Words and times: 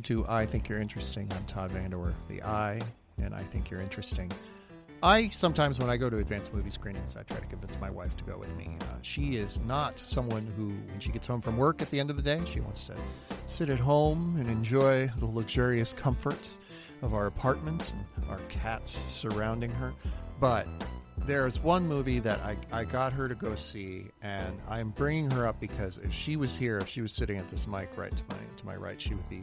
welcome 0.00 0.24
to 0.24 0.32
I 0.32 0.46
Think 0.46 0.66
You're 0.66 0.80
Interesting. 0.80 1.28
I'm 1.32 1.44
Todd 1.44 1.72
VanDerWerff, 1.72 2.14
the 2.26 2.42
I, 2.42 2.80
and 3.18 3.34
I 3.34 3.42
Think 3.42 3.70
You're 3.70 3.82
Interesting. 3.82 4.32
I 5.02 5.28
sometimes, 5.28 5.78
when 5.78 5.90
I 5.90 5.98
go 5.98 6.08
to 6.08 6.18
advanced 6.18 6.54
movie 6.54 6.70
screenings, 6.70 7.16
I 7.16 7.22
try 7.24 7.38
to 7.38 7.44
convince 7.46 7.78
my 7.78 7.90
wife 7.90 8.16
to 8.16 8.24
go 8.24 8.38
with 8.38 8.56
me. 8.56 8.78
Uh, 8.80 8.84
she 9.02 9.36
is 9.36 9.60
not 9.60 9.98
someone 9.98 10.46
who, 10.56 10.68
when 10.90 11.00
she 11.00 11.10
gets 11.10 11.26
home 11.26 11.42
from 11.42 11.58
work 11.58 11.82
at 11.82 11.90
the 11.90 12.00
end 12.00 12.08
of 12.08 12.16
the 12.16 12.22
day, 12.22 12.40
she 12.46 12.60
wants 12.60 12.84
to 12.84 12.96
sit 13.44 13.68
at 13.68 13.78
home 13.78 14.36
and 14.38 14.48
enjoy 14.48 15.06
the 15.18 15.26
luxurious 15.26 15.92
comforts 15.92 16.58
of 17.02 17.12
our 17.12 17.26
apartment 17.26 17.92
and 17.92 18.30
our 18.30 18.40
cats 18.48 18.92
surrounding 18.92 19.70
her. 19.72 19.92
But 20.40 20.66
there's 21.26 21.60
one 21.60 21.86
movie 21.86 22.18
that 22.20 22.40
I, 22.40 22.56
I 22.72 22.84
got 22.84 23.12
her 23.12 23.28
to 23.28 23.34
go 23.34 23.54
see, 23.54 24.06
and 24.22 24.58
I'm 24.68 24.90
bringing 24.90 25.30
her 25.30 25.46
up 25.46 25.60
because 25.60 25.98
if 25.98 26.12
she 26.12 26.36
was 26.36 26.56
here, 26.56 26.78
if 26.78 26.88
she 26.88 27.02
was 27.02 27.12
sitting 27.12 27.36
at 27.36 27.48
this 27.48 27.66
mic 27.66 27.90
right 27.96 28.16
to 28.16 28.24
my 28.30 28.36
to 28.56 28.66
my 28.66 28.76
right, 28.76 29.00
she 29.00 29.14
would 29.14 29.28
be 29.28 29.42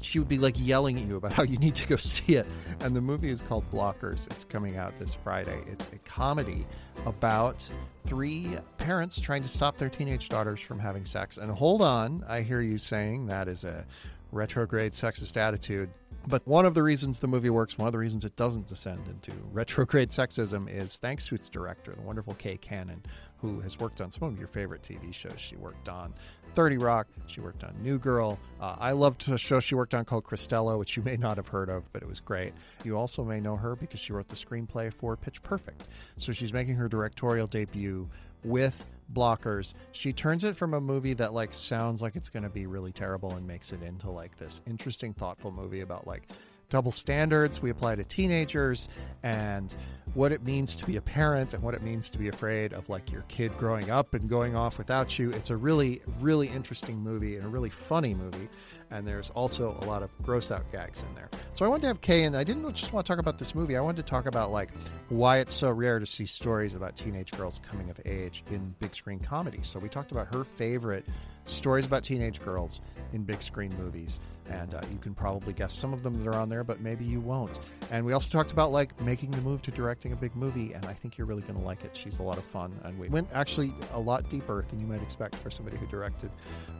she 0.00 0.18
would 0.18 0.28
be 0.28 0.38
like 0.38 0.54
yelling 0.56 0.98
at 0.98 1.06
you 1.06 1.16
about 1.16 1.32
how 1.32 1.42
you 1.42 1.58
need 1.58 1.74
to 1.76 1.86
go 1.86 1.96
see 1.96 2.36
it. 2.36 2.46
And 2.80 2.96
the 2.96 3.00
movie 3.00 3.28
is 3.28 3.42
called 3.42 3.70
Blockers. 3.70 4.30
It's 4.30 4.44
coming 4.44 4.76
out 4.76 4.96
this 4.98 5.14
Friday. 5.14 5.60
It's 5.66 5.86
a 5.86 5.98
comedy 5.98 6.66
about 7.06 7.70
three 8.06 8.56
parents 8.78 9.20
trying 9.20 9.42
to 9.42 9.48
stop 9.48 9.76
their 9.76 9.88
teenage 9.88 10.28
daughters 10.28 10.60
from 10.60 10.78
having 10.78 11.04
sex. 11.04 11.36
And 11.36 11.50
hold 11.50 11.82
on, 11.82 12.24
I 12.28 12.40
hear 12.40 12.60
you 12.60 12.78
saying 12.78 13.26
that 13.26 13.46
is 13.46 13.64
a 13.64 13.86
retrograde 14.32 14.92
sexist 14.92 15.36
attitude. 15.36 15.90
But 16.28 16.46
one 16.46 16.66
of 16.66 16.74
the 16.74 16.82
reasons 16.82 17.20
the 17.20 17.28
movie 17.28 17.50
works, 17.50 17.78
one 17.78 17.86
of 17.86 17.92
the 17.92 17.98
reasons 17.98 18.24
it 18.24 18.36
doesn't 18.36 18.66
descend 18.66 19.08
into 19.08 19.32
retrograde 19.52 20.10
sexism 20.10 20.70
is 20.70 20.98
thanks 20.98 21.26
to 21.26 21.34
its 21.34 21.48
director, 21.48 21.92
the 21.92 22.02
wonderful 22.02 22.34
Kay 22.34 22.56
Cannon, 22.58 23.02
who 23.38 23.60
has 23.60 23.78
worked 23.80 24.00
on 24.00 24.10
some 24.10 24.28
of 24.28 24.38
your 24.38 24.48
favorite 24.48 24.82
TV 24.82 25.14
shows. 25.14 25.40
She 25.40 25.56
worked 25.56 25.88
on 25.88 26.12
30 26.54 26.78
Rock, 26.78 27.06
she 27.26 27.40
worked 27.40 27.64
on 27.64 27.74
New 27.82 27.98
Girl. 27.98 28.38
Uh, 28.60 28.76
I 28.78 28.92
loved 28.92 29.28
a 29.30 29.38
show 29.38 29.60
she 29.60 29.74
worked 29.74 29.94
on 29.94 30.04
called 30.04 30.24
Cristela, 30.24 30.78
which 30.78 30.96
you 30.96 31.02
may 31.02 31.16
not 31.16 31.36
have 31.38 31.48
heard 31.48 31.70
of, 31.70 31.90
but 31.92 32.02
it 32.02 32.08
was 32.08 32.20
great. 32.20 32.52
You 32.84 32.98
also 32.98 33.24
may 33.24 33.40
know 33.40 33.56
her 33.56 33.74
because 33.74 34.00
she 34.00 34.12
wrote 34.12 34.28
the 34.28 34.36
screenplay 34.36 34.92
for 34.92 35.16
Pitch 35.16 35.42
Perfect. 35.42 35.88
So 36.16 36.32
she's 36.32 36.52
making 36.52 36.74
her 36.74 36.88
directorial 36.88 37.46
debut 37.46 38.08
with 38.44 38.86
blockers. 39.12 39.74
She 39.92 40.12
turns 40.12 40.44
it 40.44 40.56
from 40.56 40.74
a 40.74 40.80
movie 40.80 41.14
that 41.14 41.32
like 41.32 41.52
sounds 41.54 42.02
like 42.02 42.16
it's 42.16 42.28
going 42.28 42.42
to 42.42 42.50
be 42.50 42.66
really 42.66 42.92
terrible 42.92 43.32
and 43.34 43.46
makes 43.46 43.72
it 43.72 43.82
into 43.82 44.10
like 44.10 44.36
this 44.36 44.60
interesting 44.66 45.12
thoughtful 45.12 45.50
movie 45.50 45.80
about 45.80 46.06
like 46.06 46.28
double 46.68 46.92
standards. 46.92 47.60
We 47.60 47.70
apply 47.70 47.96
to 47.96 48.04
teenagers 48.04 48.88
and 49.22 49.74
what 50.14 50.32
it 50.32 50.42
means 50.42 50.74
to 50.76 50.86
be 50.86 50.96
a 50.96 51.02
parent 51.02 51.54
and 51.54 51.62
what 51.62 51.74
it 51.74 51.82
means 51.82 52.10
to 52.10 52.18
be 52.18 52.28
afraid 52.28 52.72
of 52.72 52.88
like 52.88 53.10
your 53.12 53.22
kid 53.22 53.56
growing 53.56 53.90
up 53.90 54.14
and 54.14 54.28
going 54.28 54.56
off 54.56 54.76
without 54.78 55.18
you 55.18 55.30
it's 55.30 55.50
a 55.50 55.56
really 55.56 56.00
really 56.20 56.48
interesting 56.48 56.98
movie 56.98 57.36
and 57.36 57.44
a 57.44 57.48
really 57.48 57.70
funny 57.70 58.14
movie 58.14 58.48
and 58.90 59.06
there's 59.06 59.30
also 59.30 59.76
a 59.80 59.84
lot 59.84 60.02
of 60.02 60.10
gross 60.22 60.50
out 60.50 60.70
gags 60.72 61.02
in 61.02 61.14
there. 61.14 61.30
So 61.54 61.64
I 61.64 61.68
wanted 61.68 61.82
to 61.82 61.88
have 61.88 62.00
Kay, 62.00 62.24
and 62.24 62.36
I 62.36 62.44
didn't 62.44 62.74
just 62.74 62.92
want 62.92 63.06
to 63.06 63.10
talk 63.10 63.20
about 63.20 63.38
this 63.38 63.54
movie. 63.54 63.76
I 63.76 63.80
wanted 63.80 64.04
to 64.04 64.10
talk 64.10 64.26
about 64.26 64.50
like 64.50 64.70
why 65.08 65.38
it's 65.38 65.54
so 65.54 65.70
rare 65.70 65.98
to 65.98 66.06
see 66.06 66.26
stories 66.26 66.74
about 66.74 66.96
teenage 66.96 67.32
girls 67.32 67.60
coming 67.60 67.88
of 67.90 68.00
age 68.04 68.42
in 68.50 68.74
big 68.80 68.94
screen 68.94 69.20
comedy. 69.20 69.60
So 69.62 69.78
we 69.78 69.88
talked 69.88 70.12
about 70.12 70.32
her 70.34 70.44
favorite 70.44 71.06
stories 71.46 71.86
about 71.86 72.04
teenage 72.04 72.40
girls 72.40 72.80
in 73.12 73.22
big 73.22 73.42
screen 73.42 73.76
movies, 73.76 74.20
and 74.48 74.74
uh, 74.74 74.80
you 74.92 74.98
can 74.98 75.14
probably 75.14 75.52
guess 75.52 75.72
some 75.72 75.92
of 75.92 76.02
them 76.02 76.14
that 76.22 76.28
are 76.28 76.36
on 76.36 76.48
there, 76.48 76.64
but 76.64 76.80
maybe 76.80 77.04
you 77.04 77.20
won't. 77.20 77.60
And 77.90 78.04
we 78.04 78.12
also 78.12 78.30
talked 78.30 78.52
about 78.52 78.72
like 78.72 79.00
making 79.00 79.30
the 79.30 79.40
move 79.42 79.62
to 79.62 79.70
directing 80.00 80.12
a 80.12 80.16
big 80.16 80.34
movie, 80.34 80.72
and 80.72 80.86
I 80.86 80.94
think 80.94 81.18
you're 81.18 81.26
really 81.26 81.42
going 81.42 81.56
to 81.56 81.60
like 81.60 81.84
it. 81.84 81.94
She's 81.94 82.20
a 82.20 82.22
lot 82.22 82.38
of 82.38 82.44
fun, 82.44 82.72
and 82.84 82.98
we 82.98 83.08
went 83.10 83.28
actually 83.34 83.74
a 83.92 84.00
lot 84.00 84.30
deeper 84.30 84.64
than 84.70 84.80
you 84.80 84.86
might 84.86 85.02
expect 85.02 85.34
for 85.36 85.50
somebody 85.50 85.76
who 85.76 85.86
directed 85.88 86.30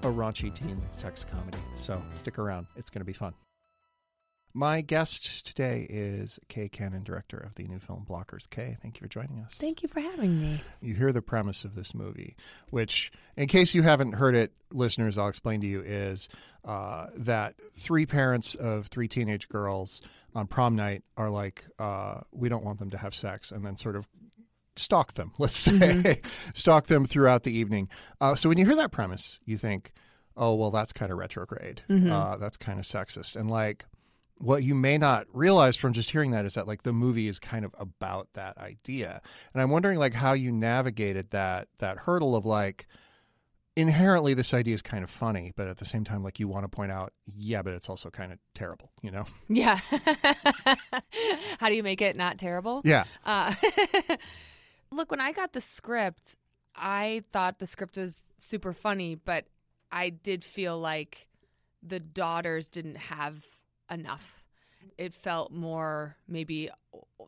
a 0.03 0.07
raunchy 0.07 0.55
teen 0.55 0.81
sex 0.93 1.23
comedy. 1.23 1.59
So 1.75 2.03
stick 2.15 2.39
around; 2.39 2.67
it's 2.77 2.89
going 2.89 3.01
to 3.01 3.07
be 3.07 3.13
fun. 3.13 3.35
My 4.55 4.81
guest 4.81 5.47
today 5.47 5.87
is 5.89 6.41
Kay 6.49 6.69
Cannon, 6.69 7.05
director 7.05 7.37
of 7.37 7.55
the 7.57 7.65
new 7.65 7.79
film 7.79 8.05
Blockers. 8.09 8.49
Kay, 8.49 8.79
thank 8.83 8.97
you 8.97 9.05
for 9.05 9.09
joining 9.09 9.39
us. 9.41 9.55
Thank 9.55 9.83
you 9.83 9.89
for 9.89 10.01
having 10.01 10.41
me. 10.41 10.63
You 10.81 10.95
hear 10.95 11.13
the 11.13 11.23
premise 11.23 11.63
of 11.63 11.75
this 11.75 11.95
movie, 11.95 12.35
which, 12.71 13.13
in 13.37 13.47
case 13.47 13.75
you 13.75 13.83
haven't 13.83 14.15
heard 14.15 14.35
it, 14.35 14.53
listeners, 14.73 15.19
I'll 15.19 15.29
explain 15.29 15.61
to 15.61 15.67
you 15.67 15.83
is 15.83 16.29
uh, 16.65 17.09
that 17.17 17.55
three 17.79 18.07
parents 18.07 18.55
of 18.55 18.87
three 18.89 19.09
teenage 19.09 19.49
girls 19.49 20.03
on 20.35 20.47
prom 20.47 20.77
night 20.77 21.03
are 21.17 21.31
like, 21.31 21.65
uh, 21.79 22.21
we 22.33 22.49
don't 22.49 22.65
want 22.65 22.79
them 22.79 22.91
to 22.91 22.99
have 22.99 23.15
sex, 23.15 23.51
and 23.51 23.65
then 23.65 23.77
sort 23.77 23.97
of 23.97 24.09
stalk 24.77 25.15
them, 25.15 25.33
let's 25.39 25.57
say, 25.57 25.73
mm-hmm. 25.73 26.51
stalk 26.55 26.87
them 26.87 27.05
throughout 27.05 27.43
the 27.43 27.57
evening. 27.57 27.89
Uh, 28.21 28.35
so 28.35 28.49
when 28.49 28.59
you 28.59 28.67
hear 28.67 28.77
that 28.77 28.93
premise, 28.93 29.41
you 29.45 29.57
think, 29.57 29.93
oh, 30.37 30.55
well, 30.55 30.71
that's 30.71 30.93
kind 30.93 31.13
of 31.13 31.19
retrograde. 31.19 31.83
Mm-hmm. 31.89 32.11
Uh, 32.11 32.37
that's 32.37 32.57
kind 32.57 32.79
of 32.79 32.85
sexist. 32.85 33.37
And 33.37 33.51
like, 33.51 33.85
what 34.41 34.63
you 34.63 34.75
may 34.75 34.97
not 34.97 35.27
realize 35.35 35.77
from 35.77 35.93
just 35.93 36.11
hearing 36.11 36.31
that 36.31 36.47
is 36.47 36.55
that 36.55 36.67
like 36.67 36.83
the 36.83 36.93
movie 36.93 37.29
is 37.29 37.39
kind 37.39 37.65
of 37.65 37.75
about 37.79 38.27
that 38.33 38.57
idea 38.57 39.21
and 39.53 39.63
i'm 39.63 39.71
wondering 39.71 39.99
like 39.99 40.15
how 40.15 40.33
you 40.33 40.51
navigated 40.51 41.31
that 41.31 41.69
that 41.79 41.99
hurdle 41.99 42.35
of 42.35 42.47
like 42.47 42.87
inherently 43.77 44.35
this 44.35 44.53
idea 44.53 44.75
is 44.75 44.83
kind 44.83 45.05
of 45.05 45.11
funny 45.11 45.53
but 45.57 45.69
at 45.69 45.79
the 45.79 45.85
same 45.85 46.05
time 46.05 46.23
like 46.23 46.41
you 46.41 46.49
want 46.49 46.65
to 46.65 46.69
point 46.69 46.91
out 46.91 47.13
yeah 47.25 47.63
but 47.63 47.73
it's 47.73 47.89
also 47.89 48.11
kind 48.11 48.33
of 48.33 48.39
terrible 48.55 48.91
you 49.03 49.11
know? 49.11 49.25
Yeah. 49.49 49.79
How 51.59 51.69
do 51.69 51.75
you 51.75 51.83
make 51.83 52.03
it 52.03 52.17
not 52.17 52.39
terrible? 52.39 52.83
Yeah. 52.85 53.05
Uh, 53.25 53.55
look 54.93 55.11
when 55.11 55.21
i 55.21 55.31
got 55.33 55.53
the 55.53 55.61
script 55.61 56.37
i 56.75 57.23
thought 57.33 57.59
the 57.61 57.67
script 57.67 57.97
was 57.97 58.25
super 58.39 58.73
funny 58.73 59.15
but 59.15 59.45
i 59.93 60.09
did 60.09 60.43
feel 60.43 60.79
like 60.79 61.29
the 61.83 62.01
daughters 62.01 62.69
didn't 62.69 62.97
have 62.97 63.45
enough. 63.91 64.45
It 64.99 65.15
felt 65.15 65.53
more 65.53 66.17
maybe 66.29 66.71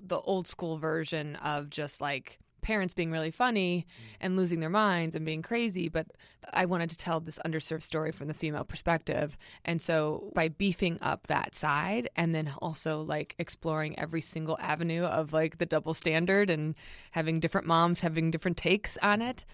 the 0.03 0.19
old 0.19 0.47
school 0.47 0.79
version 0.79 1.37
of 1.37 1.71
just 1.71 2.01
like 2.01 2.39
parents 2.63 2.95
being 2.95 3.11
really 3.11 3.31
funny 3.31 3.87
and 4.21 4.37
losing 4.37 4.61
their 4.61 4.71
minds 4.71 5.15
and 5.15 5.27
being 5.27 5.43
crazy. 5.43 5.89
But 5.89 6.07
I 6.53 6.65
wanted 6.65 6.91
to 6.91 6.97
tell 6.97 7.21
this 7.21 7.39
underserved 7.45 7.83
story 7.83 8.13
from 8.13 8.29
the 8.29 8.35
female 8.35 8.65
perspective. 8.65 9.37
And 9.65 9.81
so 9.81 10.31
by 10.35 10.49
beefing 10.49 10.99
up 11.03 11.27
that 11.27 11.55
side 11.55 12.09
and 12.17 12.35
then 12.35 12.51
also 12.63 13.01
like 13.01 13.35
exploring 13.39 13.99
every 13.99 14.21
single 14.21 14.57
avenue 14.61 15.05
of 15.05 15.33
like 15.33 15.59
the 15.59 15.67
double 15.67 15.95
standard 15.95 16.49
and 16.49 16.75
having 17.11 17.41
different 17.41 17.67
moms 17.67 18.01
having 18.01 18.31
different 18.31 18.57
takes 18.57 18.97
on 18.99 19.21
it, 19.21 19.45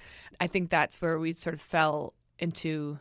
I 0.41 0.47
think 0.47 0.71
that's 0.71 1.01
where 1.01 1.19
we 1.19 1.33
sort 1.33 1.55
of 1.55 1.61
fell 1.61 2.15
into 2.39 2.99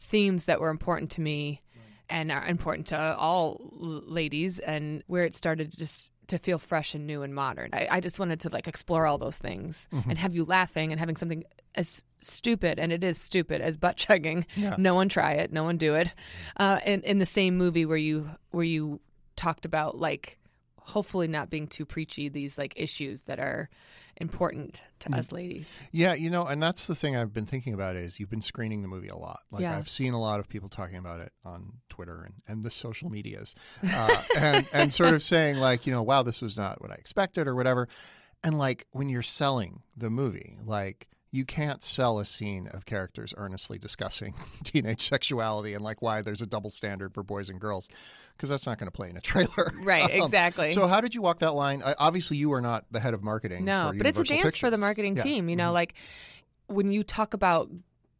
themes 0.00 0.46
that 0.46 0.60
were 0.60 0.70
important 0.70 1.12
to 1.12 1.20
me 1.20 1.60
and 2.08 2.30
are 2.30 2.46
important 2.46 2.88
to 2.88 3.16
all 3.16 3.60
ladies 3.72 4.58
and 4.58 5.02
where 5.06 5.24
it 5.24 5.34
started 5.34 5.70
to 5.70 5.76
just 5.78 6.10
to 6.28 6.38
feel 6.38 6.58
fresh 6.58 6.94
and 6.94 7.06
new 7.06 7.22
and 7.22 7.34
modern. 7.34 7.70
I, 7.72 7.88
I 7.90 8.00
just 8.00 8.18
wanted 8.18 8.40
to 8.40 8.50
like 8.50 8.68
explore 8.68 9.06
all 9.06 9.18
those 9.18 9.38
things 9.38 9.88
mm-hmm. 9.92 10.10
and 10.10 10.18
have 10.18 10.34
you 10.34 10.44
laughing 10.44 10.90
and 10.92 10.98
having 10.98 11.16
something 11.16 11.44
as 11.74 12.04
stupid 12.18 12.78
and 12.78 12.92
it 12.92 13.02
is 13.02 13.18
stupid 13.18 13.60
as 13.60 13.76
butt 13.76 13.96
chugging. 13.96 14.46
Yeah. 14.56 14.76
No 14.78 14.94
one 14.94 15.08
try 15.08 15.32
it, 15.32 15.52
no 15.52 15.64
one 15.64 15.76
do 15.76 15.94
it. 15.94 16.12
Uh, 16.56 16.80
in 16.86 17.02
in 17.02 17.18
the 17.18 17.26
same 17.26 17.56
movie 17.56 17.86
where 17.86 17.96
you 17.96 18.30
where 18.50 18.64
you 18.64 19.00
talked 19.36 19.64
about 19.64 19.98
like 19.98 20.38
hopefully 20.86 21.26
not 21.26 21.48
being 21.48 21.66
too 21.66 21.86
preachy 21.86 22.28
these 22.28 22.58
like 22.58 22.74
issues 22.76 23.22
that 23.22 23.40
are 23.40 23.70
important 24.18 24.82
to 24.98 25.08
mm. 25.08 25.18
us 25.18 25.32
ladies 25.32 25.78
yeah 25.92 26.12
you 26.12 26.28
know 26.28 26.44
and 26.44 26.62
that's 26.62 26.86
the 26.86 26.94
thing 26.94 27.16
i've 27.16 27.32
been 27.32 27.46
thinking 27.46 27.72
about 27.72 27.96
is 27.96 28.20
you've 28.20 28.30
been 28.30 28.42
screening 28.42 28.82
the 28.82 28.88
movie 28.88 29.08
a 29.08 29.16
lot 29.16 29.40
like 29.50 29.62
yeah. 29.62 29.76
i've 29.76 29.88
seen 29.88 30.12
a 30.12 30.20
lot 30.20 30.40
of 30.40 30.48
people 30.48 30.68
talking 30.68 30.98
about 30.98 31.20
it 31.20 31.32
on 31.44 31.72
twitter 31.88 32.22
and, 32.24 32.34
and 32.46 32.62
the 32.62 32.70
social 32.70 33.10
medias 33.10 33.54
uh, 33.92 34.22
and, 34.38 34.68
and 34.74 34.92
sort 34.92 35.14
of 35.14 35.22
saying 35.22 35.56
like 35.56 35.86
you 35.86 35.92
know 35.92 36.02
wow 36.02 36.22
this 36.22 36.42
was 36.42 36.56
not 36.56 36.80
what 36.82 36.90
i 36.90 36.94
expected 36.94 37.48
or 37.48 37.54
whatever 37.54 37.88
and 38.44 38.58
like 38.58 38.86
when 38.90 39.08
you're 39.08 39.22
selling 39.22 39.82
the 39.96 40.10
movie 40.10 40.58
like 40.66 41.08
you 41.34 41.44
can't 41.44 41.82
sell 41.82 42.20
a 42.20 42.24
scene 42.24 42.68
of 42.68 42.86
characters 42.86 43.34
earnestly 43.36 43.76
discussing 43.76 44.34
teenage 44.62 45.08
sexuality 45.08 45.74
and 45.74 45.82
like 45.82 46.00
why 46.00 46.22
there's 46.22 46.40
a 46.40 46.46
double 46.46 46.70
standard 46.70 47.12
for 47.12 47.24
boys 47.24 47.48
and 47.48 47.60
girls 47.60 47.88
because 48.36 48.48
that's 48.48 48.66
not 48.66 48.78
going 48.78 48.86
to 48.86 48.92
play 48.92 49.10
in 49.10 49.16
a 49.16 49.20
trailer. 49.20 49.72
Right, 49.82 50.04
um, 50.04 50.10
exactly. 50.22 50.68
So 50.68 50.86
how 50.86 51.00
did 51.00 51.14
you 51.14 51.22
walk 51.22 51.40
that 51.40 51.52
line? 51.52 51.82
Obviously, 51.98 52.36
you 52.36 52.52
are 52.52 52.60
not 52.60 52.84
the 52.90 53.00
head 53.00 53.12
of 53.14 53.24
marketing. 53.24 53.64
No, 53.64 53.92
but 53.96 54.06
it's 54.06 54.18
a 54.18 54.22
dance 54.22 54.42
Pictures. 54.42 54.58
for 54.58 54.70
the 54.70 54.78
marketing 54.78 55.16
yeah. 55.16 55.22
team. 55.22 55.48
You 55.48 55.56
know, 55.56 55.64
mm-hmm. 55.64 55.74
like 55.74 55.94
when 56.68 56.92
you 56.92 57.02
talk 57.02 57.34
about 57.34 57.68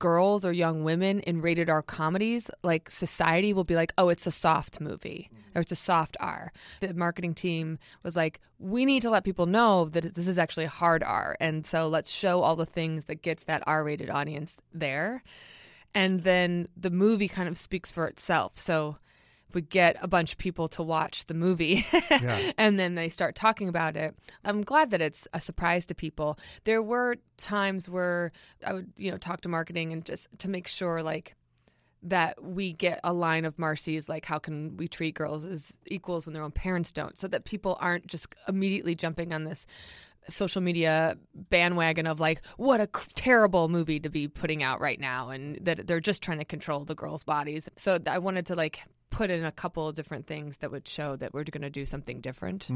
girls 0.05 0.45
or 0.45 0.53
young 0.53 0.85
women 0.85 1.21
in 1.21 1.41
rated 1.41 1.71
R 1.71 1.81
comedies, 1.81 2.51
like 2.63 2.91
society 2.91 3.55
will 3.55 3.65
be 3.65 3.75
like, 3.75 3.91
oh, 3.97 4.11
it's 4.11 4.27
a 4.27 4.31
soft 4.31 4.79
movie 4.79 5.31
or 5.55 5.63
it's 5.63 5.73
a 5.73 5.77
soft 5.77 6.15
R. 6.21 6.53
The 6.81 6.93
marketing 6.93 7.33
team 7.33 7.79
was 8.03 8.15
like, 8.15 8.39
we 8.59 8.85
need 8.85 9.01
to 9.01 9.09
let 9.09 9.25
people 9.25 9.47
know 9.47 9.87
that 9.87 10.15
this 10.15 10.27
is 10.27 10.37
actually 10.37 10.67
a 10.67 10.69
hard 10.69 11.03
R. 11.03 11.39
And 11.41 11.65
so 11.65 11.89
let's 11.89 12.11
show 12.11 12.43
all 12.43 12.55
the 12.55 12.67
things 12.67 13.07
that 13.07 13.23
gets 13.23 13.45
that 13.45 13.63
R 13.67 13.83
rated 13.83 14.11
audience 14.11 14.59
there. 14.75 15.23
And 15.95 16.23
then 16.23 16.69
the 16.77 16.91
movie 16.91 17.29
kind 17.29 17.49
of 17.49 17.57
speaks 17.57 17.91
for 17.91 18.07
itself. 18.07 18.59
So 18.59 18.97
we 19.55 19.63
get 19.63 19.97
a 20.01 20.09
bunch 20.09 20.33
of 20.33 20.39
people 20.39 20.69
to 20.69 20.83
watch 20.83 21.27
the 21.27 21.35
movie 21.35 21.85
yeah. 22.11 22.53
and 22.59 22.79
then 22.79 22.95
they 22.95 23.09
start 23.09 23.35
talking 23.35 23.69
about 23.69 23.97
it. 23.97 24.15
I'm 24.45 24.63
glad 24.63 24.91
that 24.91 25.01
it's 25.01 25.27
a 25.33 25.41
surprise 25.41 25.85
to 25.87 25.95
people. 25.95 26.39
There 26.65 26.83
were 26.83 27.17
times 27.37 27.89
where 27.89 28.33
I 28.67 28.73
would, 28.73 28.93
you 28.97 29.11
know, 29.11 29.19
talk 29.19 29.43
to 29.43 29.49
marketing 29.49 29.93
and 29.93 30.05
just 30.05 30.29
to 30.39 30.49
make 30.49 30.69
sure 30.69 31.03
like 31.03 31.35
that 32.05 32.43
we 32.43 32.73
get 32.73 33.01
a 33.03 33.13
line 33.13 33.45
of 33.45 33.59
Marcy's 33.59 34.09
like, 34.09 34.27
how 34.27 34.39
can 34.39 34.77
we 34.77 34.87
treat 34.87 35.15
girls 35.15 35.45
as 35.45 35.79
equals 35.87 36.27
when 36.27 36.35
their 36.35 36.43
own 36.43 36.53
parents 36.53 36.93
don't? 36.93 37.17
So 37.19 37.27
that 37.29 37.45
people 37.45 37.79
aren't 37.81 38.07
just 38.07 38.35
immediately 38.47 38.95
jumping 38.95 39.33
on 39.33 39.45
this 39.45 39.67
social 40.29 40.61
media 40.63 41.17
bandwagon 41.35 42.07
of 42.07 42.21
like 42.21 42.45
what 42.57 42.81
a 42.81 42.87
terrible 43.15 43.69
movie 43.69 44.01
to 44.01 44.09
be 44.09 44.29
putting 44.29 44.63
out 44.63 44.81
right 44.81 45.01
now 45.01 45.29
and 45.31 45.59
that 45.63 45.87
they're 45.87 46.01
just 46.01 46.23
trying 46.23 46.39
to 46.39 46.45
control 46.45 46.85
the 46.85 46.95
girls 46.95 47.25
bodies 47.25 47.69
so 47.77 47.99
i 48.07 48.19
wanted 48.19 48.47
to 48.47 48.55
like 48.55 48.81
put 49.15 49.31
in 49.31 49.45
a 49.45 49.53
couple 49.53 49.89
of 49.89 49.95
different 49.97 50.27
things 50.27 50.57
that 50.59 50.71
would 50.71 50.87
show 50.87 51.17
that 51.17 51.33
we're 51.33 51.45
going 51.45 51.63
to 51.63 51.71
do 51.71 51.87
something 51.87 52.21
different. 52.21 52.69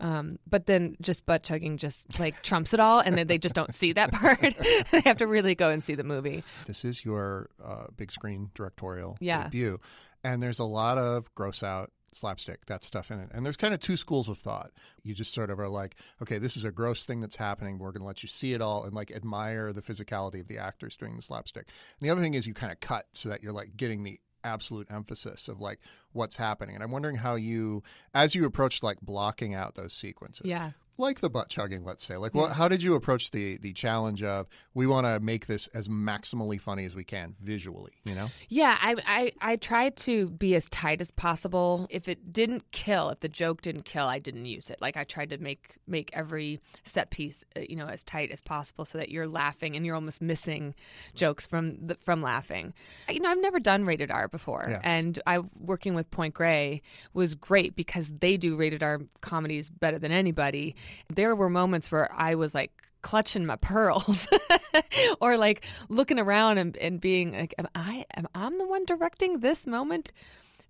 Um, 0.00 0.38
but 0.48 0.66
then 0.66 0.96
just 1.00 1.26
butt 1.26 1.42
chugging 1.42 1.76
just 1.76 2.18
like 2.18 2.40
trumps 2.42 2.74
it 2.74 2.80
all 2.80 3.00
and 3.00 3.14
then 3.16 3.26
they 3.26 3.38
just 3.38 3.54
don't 3.54 3.74
see 3.74 3.92
that 3.92 4.12
part. 4.12 4.54
They 4.90 5.00
have 5.00 5.18
to 5.18 5.26
really 5.26 5.54
go 5.54 5.70
and 5.70 5.82
see 5.82 5.94
the 5.94 6.04
movie. 6.04 6.42
This 6.66 6.84
is 6.84 7.04
your 7.04 7.50
uh, 7.64 7.86
big 7.96 8.10
screen 8.10 8.50
directorial 8.54 9.16
Yeah. 9.20 9.44
debut, 9.44 9.78
and 10.24 10.42
there's 10.42 10.58
a 10.58 10.64
lot 10.64 10.98
of 10.98 11.32
gross 11.34 11.62
out 11.62 11.90
slapstick 12.12 12.64
that 12.66 12.82
stuff 12.82 13.10
in 13.10 13.20
it. 13.20 13.28
And 13.32 13.44
there's 13.44 13.56
kind 13.58 13.74
of 13.74 13.80
two 13.80 13.96
schools 13.96 14.28
of 14.30 14.38
thought. 14.38 14.70
You 15.04 15.14
just 15.14 15.32
sort 15.34 15.50
of 15.50 15.60
are 15.60 15.68
like 15.68 15.96
okay 16.22 16.38
this 16.38 16.56
is 16.56 16.64
a 16.64 16.72
gross 16.72 17.04
thing 17.04 17.20
that's 17.20 17.36
happening 17.36 17.78
we're 17.78 17.92
going 17.92 18.00
to 18.00 18.06
let 18.06 18.22
you 18.22 18.28
see 18.28 18.54
it 18.54 18.60
all 18.62 18.84
and 18.84 18.94
like 18.94 19.10
admire 19.10 19.72
the 19.72 19.82
physicality 19.82 20.40
of 20.40 20.48
the 20.48 20.58
actors 20.58 20.96
doing 20.96 21.16
the 21.16 21.22
slapstick. 21.22 21.68
And 22.00 22.08
the 22.08 22.10
other 22.10 22.22
thing 22.22 22.34
is 22.34 22.46
you 22.46 22.54
kind 22.54 22.72
of 22.72 22.80
cut 22.80 23.06
so 23.12 23.28
that 23.28 23.42
you're 23.42 23.52
like 23.52 23.76
getting 23.76 24.02
the 24.04 24.18
absolute 24.44 24.86
emphasis 24.90 25.48
of 25.48 25.60
like 25.60 25.80
what's 26.12 26.36
happening. 26.36 26.74
And 26.74 26.84
i'm 26.84 26.90
wondering 26.90 27.16
how 27.16 27.34
you 27.34 27.82
as 28.14 28.34
you 28.34 28.44
approached 28.44 28.82
like 28.82 29.00
blocking 29.00 29.54
out 29.54 29.74
those 29.74 29.92
sequences 29.92 30.46
yeah 30.46 30.70
like 30.98 31.20
the 31.20 31.30
butt 31.30 31.48
chugging, 31.48 31.84
let's 31.84 32.04
say. 32.04 32.16
Like, 32.16 32.34
what, 32.34 32.52
how 32.52 32.68
did 32.68 32.82
you 32.82 32.94
approach 32.94 33.30
the 33.30 33.56
the 33.58 33.72
challenge 33.72 34.22
of 34.22 34.46
we 34.74 34.86
want 34.86 35.06
to 35.06 35.20
make 35.20 35.46
this 35.46 35.68
as 35.68 35.88
maximally 35.88 36.60
funny 36.60 36.84
as 36.84 36.94
we 36.94 37.04
can 37.04 37.36
visually? 37.40 37.92
You 38.04 38.14
know, 38.14 38.26
Yeah, 38.48 38.76
I, 38.80 38.96
I 39.06 39.32
I 39.52 39.56
tried 39.56 39.96
to 39.98 40.30
be 40.30 40.54
as 40.54 40.68
tight 40.68 41.00
as 41.00 41.10
possible. 41.10 41.86
If 41.90 42.08
it 42.08 42.32
didn't 42.32 42.70
kill, 42.72 43.10
if 43.10 43.20
the 43.20 43.28
joke 43.28 43.62
didn't 43.62 43.84
kill, 43.84 44.06
I 44.06 44.18
didn't 44.18 44.46
use 44.46 44.70
it. 44.70 44.80
Like 44.80 44.96
I 44.96 45.04
tried 45.04 45.30
to 45.30 45.38
make 45.38 45.76
make 45.86 46.10
every 46.12 46.60
set 46.82 47.10
piece, 47.10 47.44
uh, 47.56 47.60
you 47.68 47.76
know, 47.76 47.86
as 47.86 48.02
tight 48.04 48.30
as 48.30 48.40
possible, 48.40 48.84
so 48.84 48.98
that 48.98 49.10
you're 49.10 49.28
laughing 49.28 49.76
and 49.76 49.86
you're 49.86 49.94
almost 49.94 50.20
missing 50.20 50.74
jokes 51.14 51.46
from 51.46 51.86
the, 51.86 51.94
from 51.96 52.22
laughing. 52.22 52.74
You 53.08 53.20
know, 53.20 53.30
I've 53.30 53.40
never 53.40 53.60
done 53.60 53.84
rated 53.84 54.10
R 54.10 54.28
before, 54.28 54.66
Yeah. 54.68 54.80
and 54.82 55.18
I 55.26 55.40
working 55.58 55.94
with 55.94 56.10
Point 56.10 56.34
Grey 56.34 56.82
was 57.12 57.34
great 57.34 57.76
because 57.76 58.10
they 58.20 58.36
do 58.36 58.56
rated 58.56 58.82
R 58.82 59.00
comedies 59.20 59.70
better 59.70 59.98
than 59.98 60.12
anybody. 60.12 60.74
There 61.08 61.34
were 61.34 61.50
moments 61.50 61.90
where 61.90 62.08
I 62.12 62.34
was 62.34 62.54
like 62.54 62.72
clutching 63.02 63.46
my 63.46 63.56
pearls 63.56 64.28
or 65.20 65.36
like 65.36 65.64
looking 65.88 66.18
around 66.18 66.58
and, 66.58 66.76
and 66.78 67.00
being 67.00 67.32
like 67.32 67.54
am 67.58 67.68
i 67.74 68.04
am 68.16 68.26
i 68.34 68.50
the 68.50 68.66
one 68.66 68.84
directing 68.84 69.40
this 69.40 69.66
moment? 69.66 70.12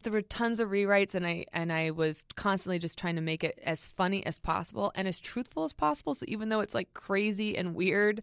There 0.02 0.12
were 0.12 0.22
tons 0.22 0.60
of 0.60 0.68
rewrites 0.68 1.14
and 1.14 1.26
i 1.26 1.46
and 1.52 1.72
i 1.72 1.90
was 1.90 2.24
constantly 2.36 2.78
just 2.78 2.98
trying 2.98 3.16
to 3.16 3.22
make 3.22 3.42
it 3.44 3.58
as 3.64 3.86
funny 3.86 4.24
as 4.26 4.38
possible 4.38 4.92
and 4.94 5.08
as 5.08 5.18
truthful 5.18 5.64
as 5.64 5.72
possible. 5.72 6.14
So 6.14 6.26
even 6.28 6.48
though 6.48 6.60
it's 6.60 6.74
like 6.74 6.94
crazy 6.94 7.56
and 7.56 7.74
weird 7.74 8.22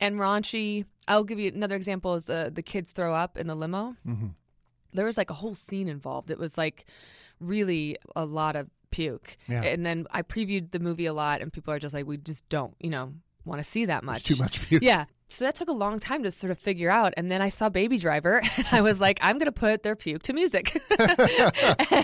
and 0.00 0.16
raunchy 0.16 0.84
i'll 1.08 1.24
give 1.24 1.38
you 1.38 1.50
another 1.54 1.76
example 1.76 2.14
is 2.14 2.24
the 2.24 2.50
the 2.54 2.62
kids 2.62 2.92
throw 2.92 3.14
up 3.14 3.38
in 3.38 3.46
the 3.46 3.54
limo. 3.54 3.96
Mm-hmm. 4.06 4.28
There 4.92 5.06
was 5.06 5.16
like 5.16 5.30
a 5.30 5.34
whole 5.34 5.54
scene 5.54 5.88
involved. 5.88 6.30
It 6.30 6.38
was 6.38 6.56
like 6.56 6.84
really 7.40 7.96
a 8.14 8.24
lot 8.24 8.54
of 8.54 8.68
puke 8.94 9.36
Yeah. 9.48 9.62
and 9.62 9.84
then 9.84 10.06
i 10.10 10.22
previewed 10.22 10.70
the 10.70 10.78
movie 10.80 11.06
a 11.06 11.12
lot 11.12 11.40
and 11.40 11.52
people 11.52 11.72
are 11.74 11.78
just 11.78 11.94
like 11.94 12.06
we 12.06 12.16
just 12.16 12.48
don't 12.48 12.74
you 12.80 12.90
know 12.90 13.12
want 13.44 13.62
to 13.62 13.68
see 13.68 13.84
that 13.86 14.02
much 14.04 14.18
it's 14.20 14.28
too 14.28 14.36
much. 14.42 14.66
Puke. 14.68 14.82
yeah. 14.82 15.04
So 15.28 15.44
that 15.44 15.54
took 15.54 15.68
a 15.68 15.72
long 15.72 15.98
time 16.00 16.22
to 16.22 16.30
sort 16.30 16.50
of 16.50 16.58
figure 16.58 16.88
out. 16.90 17.12
And 17.16 17.30
then 17.30 17.42
I 17.42 17.48
saw 17.48 17.68
Baby 17.68 17.98
Driver 17.98 18.40
and 18.56 18.66
I 18.72 18.80
was 18.82 19.00
like, 19.00 19.18
I'm 19.20 19.36
going 19.36 19.46
to 19.46 19.52
put 19.52 19.82
their 19.82 19.96
puke 19.96 20.22
to 20.24 20.32
music. 20.32 20.80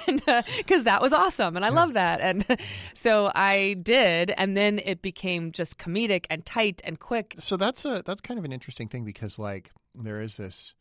and 0.06 0.22
uh, 0.28 0.42
because 0.58 0.84
that 0.84 1.00
was 1.00 1.12
awesome. 1.12 1.56
And 1.56 1.64
I 1.64 1.68
love 1.68 1.92
that. 1.94 2.20
And 2.20 2.44
so 2.94 3.30
I 3.34 3.76
did. 3.82 4.32
And 4.36 4.56
then 4.56 4.80
it 4.84 5.00
became 5.02 5.52
just 5.52 5.78
comedic 5.78 6.26
and 6.30 6.44
tight 6.44 6.80
and 6.84 6.98
quick. 6.98 7.34
So 7.38 7.56
that's 7.56 7.84
a 7.84 8.02
that's 8.04 8.20
kind 8.20 8.38
of 8.38 8.44
an 8.44 8.52
interesting 8.52 8.88
thing 8.88 9.04
because 9.04 9.38
like 9.38 9.70
there 9.94 10.20
is 10.20 10.36
this. 10.36 10.74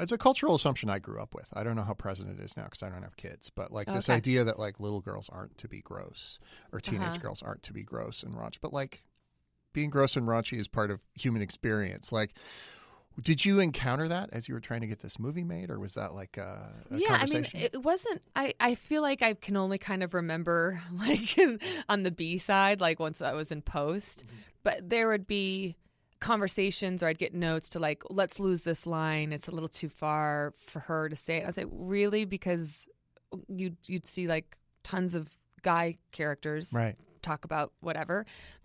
It's 0.00 0.12
a 0.12 0.18
cultural 0.18 0.54
assumption 0.54 0.88
I 0.90 0.98
grew 0.98 1.20
up 1.20 1.34
with. 1.34 1.48
I 1.54 1.62
don't 1.64 1.76
know 1.76 1.82
how 1.82 1.94
present 1.94 2.30
it 2.38 2.42
is 2.42 2.56
now 2.56 2.64
because 2.64 2.82
I 2.82 2.88
don't 2.90 3.02
have 3.02 3.16
kids. 3.16 3.50
But 3.50 3.72
like 3.72 3.86
this 3.86 4.08
idea 4.10 4.44
that 4.44 4.58
like 4.58 4.80
little 4.80 5.00
girls 5.00 5.28
aren't 5.28 5.56
to 5.58 5.68
be 5.68 5.80
gross 5.80 6.38
or 6.72 6.80
teenage 6.80 7.08
Uh-huh. 7.08 7.18
girls 7.18 7.42
aren't 7.42 7.62
to 7.64 7.72
be 7.72 7.82
gross 7.82 8.22
and 8.22 8.34
raunchy. 8.34 8.58
But 8.60 8.72
like 8.72 9.02
being 9.72 9.90
gross 9.90 10.16
and 10.16 10.26
raunchy 10.26 10.58
is 10.58 10.68
part 10.68 10.90
of 10.90 11.00
human 11.14 11.42
experience. 11.42 12.10
Like, 12.10 12.34
did 13.20 13.44
you 13.44 13.60
encounter 13.60 14.08
that 14.08 14.28
as 14.32 14.46
you 14.48 14.54
were 14.54 14.60
trying 14.60 14.82
to 14.82 14.86
get 14.86 14.98
this 15.00 15.18
movie 15.18 15.44
made, 15.44 15.70
or 15.70 15.78
was 15.80 15.94
that 15.94 16.14
like 16.14 16.36
a, 16.36 16.70
a 16.90 16.98
yeah, 16.98 17.18
I 17.18 17.26
mean, 17.26 17.46
it 17.54 17.82
wasn't. 17.82 18.20
I, 18.34 18.52
I 18.60 18.74
feel 18.74 19.00
like 19.02 19.22
I 19.22 19.32
can 19.34 19.56
only 19.56 19.78
kind 19.78 20.02
of 20.02 20.12
remember 20.14 20.82
like 20.92 21.38
on 21.88 22.02
the 22.02 22.10
B 22.10 22.36
side, 22.38 22.80
like 22.80 23.00
once 23.00 23.22
I 23.22 23.32
was 23.32 23.50
in 23.50 23.62
post, 23.62 24.24
but 24.62 24.88
there 24.88 25.08
would 25.08 25.26
be 25.26 25.76
conversations 26.20 27.02
or 27.02 27.06
I'd 27.06 27.18
get 27.18 27.34
notes 27.34 27.70
to 27.70 27.78
like, 27.78 28.02
let's 28.10 28.38
lose 28.38 28.62
this 28.62 28.86
line. 28.86 29.32
It's 29.32 29.48
a 29.48 29.50
little 29.50 29.68
too 29.68 29.88
far 29.88 30.52
for 30.58 30.80
her 30.80 31.08
to 31.08 31.16
say 31.16 31.38
it. 31.38 31.44
I 31.44 31.46
was 31.46 31.56
like, 31.56 31.68
really? 31.70 32.24
Because 32.24 32.88
you'd 33.48 33.76
you'd 33.86 34.06
see 34.06 34.26
like 34.26 34.56
tons 34.82 35.14
of 35.14 35.30
guy 35.62 35.98
characters 36.12 36.72
right. 36.74 36.96
talk 37.22 37.44
about 37.44 37.72
whatever, 37.80 38.24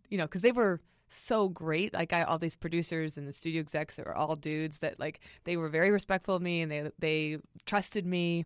you 0.09 0.17
know, 0.17 0.25
because 0.25 0.41
they 0.41 0.51
were 0.51 0.79
so 1.11 1.49
great. 1.49 1.93
Like 1.93 2.13
I, 2.13 2.23
all 2.23 2.37
these 2.37 2.55
producers 2.55 3.17
and 3.17 3.27
the 3.27 3.31
studio 3.31 3.59
execs 3.59 3.95
that 3.95 4.05
were 4.05 4.15
all 4.15 4.35
dudes 4.35 4.79
that 4.79 4.99
like 4.99 5.19
they 5.43 5.57
were 5.57 5.69
very 5.69 5.91
respectful 5.91 6.35
of 6.35 6.41
me 6.41 6.61
and 6.61 6.71
they 6.71 6.91
they 6.99 7.37
trusted 7.65 8.05
me, 8.05 8.45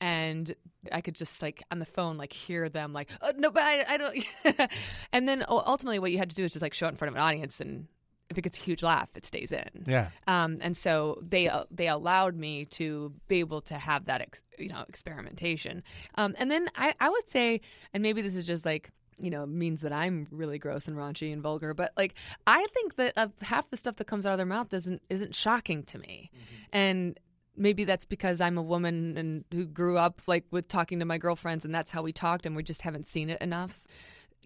and 0.00 0.54
I 0.90 1.00
could 1.00 1.14
just 1.14 1.42
like 1.42 1.62
on 1.70 1.78
the 1.78 1.84
phone 1.84 2.16
like 2.16 2.32
hear 2.32 2.68
them 2.68 2.92
like 2.92 3.10
oh, 3.22 3.32
no, 3.36 3.50
but 3.50 3.62
I, 3.62 3.84
I 3.88 3.96
don't. 3.96 4.70
and 5.12 5.28
then 5.28 5.44
ultimately, 5.48 5.98
what 5.98 6.12
you 6.12 6.18
had 6.18 6.30
to 6.30 6.36
do 6.36 6.44
is 6.44 6.52
just 6.52 6.62
like 6.62 6.74
show 6.74 6.86
it 6.86 6.90
in 6.90 6.96
front 6.96 7.10
of 7.10 7.16
an 7.16 7.22
audience 7.22 7.60
and. 7.60 7.86
If 8.28 8.38
it 8.38 8.42
gets 8.42 8.58
a 8.58 8.60
huge 8.60 8.82
laugh, 8.82 9.08
it 9.14 9.24
stays 9.24 9.52
in. 9.52 9.84
Yeah. 9.86 10.08
Um, 10.26 10.58
and 10.60 10.76
so 10.76 11.22
they 11.22 11.48
uh, 11.48 11.64
they 11.70 11.88
allowed 11.88 12.36
me 12.36 12.64
to 12.66 13.12
be 13.28 13.40
able 13.40 13.60
to 13.62 13.74
have 13.74 14.06
that 14.06 14.20
ex- 14.20 14.42
you 14.58 14.68
know 14.68 14.84
experimentation. 14.88 15.82
Um, 16.16 16.34
and 16.38 16.50
then 16.50 16.68
I, 16.74 16.94
I 17.00 17.08
would 17.08 17.28
say, 17.28 17.60
and 17.94 18.02
maybe 18.02 18.22
this 18.22 18.34
is 18.34 18.44
just 18.44 18.64
like 18.64 18.90
you 19.18 19.30
know 19.30 19.46
means 19.46 19.80
that 19.82 19.92
I'm 19.92 20.26
really 20.30 20.58
gross 20.58 20.88
and 20.88 20.96
raunchy 20.96 21.32
and 21.32 21.42
vulgar, 21.42 21.72
but 21.72 21.92
like 21.96 22.14
I 22.46 22.66
think 22.74 22.96
that 22.96 23.12
uh, 23.16 23.28
half 23.42 23.70
the 23.70 23.76
stuff 23.76 23.96
that 23.96 24.06
comes 24.06 24.26
out 24.26 24.32
of 24.32 24.38
their 24.38 24.46
mouth 24.46 24.68
doesn't 24.68 25.02
isn't 25.08 25.34
shocking 25.34 25.84
to 25.84 25.98
me, 25.98 26.30
and 26.72 27.18
maybe 27.56 27.84
that's 27.84 28.04
because 28.04 28.40
I'm 28.40 28.58
a 28.58 28.62
woman 28.62 29.16
and 29.16 29.44
who 29.52 29.66
grew 29.66 29.96
up 29.98 30.20
like 30.26 30.44
with 30.50 30.68
talking 30.68 30.98
to 30.98 31.04
my 31.04 31.18
girlfriends 31.18 31.64
and 31.64 31.74
that's 31.74 31.90
how 31.90 32.02
we 32.02 32.12
talked 32.12 32.46
and 32.46 32.54
we 32.54 32.62
just 32.62 32.82
haven't 32.82 33.06
seen 33.06 33.30
it 33.30 33.40
enough 33.40 33.86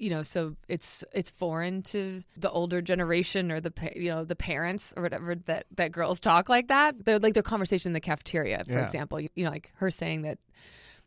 you 0.01 0.11
know 0.11 0.23
so 0.23 0.57
it's 0.69 1.05
it's 1.13 1.31
foreign 1.31 1.83
to 1.83 2.23
the 2.37 2.51
older 2.51 2.81
generation 2.81 3.53
or 3.53 3.61
the 3.61 3.73
you 3.95 4.09
know 4.09 4.25
the 4.25 4.35
parents 4.37 4.95
or 4.97 5.03
whatever 5.03 5.35
that 5.35 5.67
that 5.77 5.93
girls 5.93 6.19
talk 6.21 6.49
like 6.49 6.69
that 6.69 7.05
they're 7.05 7.19
like 7.19 7.35
their 7.35 7.43
conversation 7.43 7.91
in 7.91 7.93
the 7.93 8.01
cafeteria 8.01 8.65
for 8.65 8.73
Yeah. 8.73 8.83
example 8.83 9.21
you, 9.21 9.29
you 9.35 9.45
know 9.45 9.51
like 9.51 9.71
her 9.77 9.91
saying 9.91 10.23
that 10.23 10.39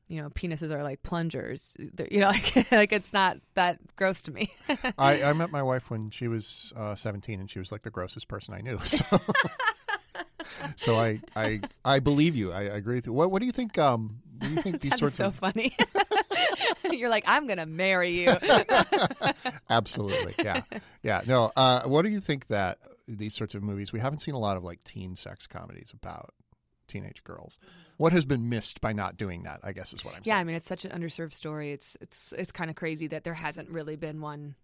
you 0.07 0.21
know 0.21 0.29
penises 0.29 0.69
are 0.71 0.83
like 0.83 1.01
plungers 1.01 1.73
They're- 1.79 2.07
you 2.11 2.19
know 2.19 2.27
like 2.37 2.71
like 2.71 2.91
it's 2.93 3.13
not 3.13 3.37
that 3.55 3.79
gross 3.95 4.21
to 4.23 4.31
me 4.31 4.53
I, 4.97 5.23
I 5.23 5.33
met 5.33 5.49
my 5.49 5.63
wife 5.63 5.89
when 5.89 6.09
she 6.11 6.27
was 6.27 6.71
uh, 6.75 6.93
17, 6.95 7.39
and 7.39 7.49
she 7.49 7.57
was 7.59 7.71
like 7.71 7.81
the 7.81 7.89
grossest 7.89 8.27
person 8.27 8.53
I 8.53 8.61
knew. 8.61 8.77
So, 8.85 9.17
so 10.75 10.95
I, 10.97 11.21
I 11.35 11.61
I 11.85 11.99
believe 11.99 12.35
you. 12.35 12.51
I, 12.51 12.61
I 12.61 12.75
agree 12.75 12.95
with 12.95 13.05
you. 13.05 13.13
What 13.13 13.31
What 13.31 13.39
do 13.39 13.45
you 13.45 13.51
think? 13.51 13.77
Um, 13.77 14.19
what 14.39 14.49
do 14.49 14.55
you 14.55 14.61
think 14.61 14.81
these 14.81 14.91
that's 14.91 14.99
sorts 14.99 15.17
so 15.17 15.27
of 15.27 15.35
funny 15.35 15.75
you're 16.99 17.09
like 17.09 17.23
i'm 17.27 17.47
gonna 17.47 17.65
marry 17.65 18.11
you 18.11 18.29
absolutely, 19.69 20.35
yeah, 20.43 20.61
yeah. 21.01 21.21
No, 21.27 21.51
uh, 21.55 21.83
what 21.83 22.03
do 22.03 22.09
you 22.09 22.19
think 22.19 22.47
that 22.47 22.79
these 23.07 23.33
sorts 23.33 23.55
of 23.55 23.63
movies? 23.63 23.91
We 23.91 23.99
haven't 23.99 24.19
seen 24.19 24.33
a 24.33 24.39
lot 24.39 24.57
of 24.57 24.63
like 24.63 24.83
teen 24.83 25.15
sex 25.15 25.47
comedies 25.47 25.91
about 25.93 26.33
teenage 26.87 27.23
girls. 27.23 27.59
What 27.97 28.11
has 28.13 28.25
been 28.25 28.49
missed 28.49 28.81
by 28.81 28.93
not 28.93 29.17
doing 29.17 29.43
that? 29.43 29.59
I 29.63 29.73
guess 29.73 29.93
is 29.93 30.03
what 30.03 30.15
I'm 30.15 30.23
saying. 30.23 30.35
yeah 30.35 30.37
i 30.39 30.43
mean 30.43 30.55
it's 30.55 30.67
such 30.67 30.85
an 30.85 30.91
underserved 30.91 31.33
story 31.33 31.71
it's 31.71 31.97
it's 32.01 32.33
it's 32.33 32.51
kind 32.51 32.69
of 32.69 32.75
crazy 32.75 33.07
that 33.07 33.23
there 33.23 33.33
hasn't 33.33 33.69
really 33.69 33.95
been 33.95 34.21
one 34.21 34.55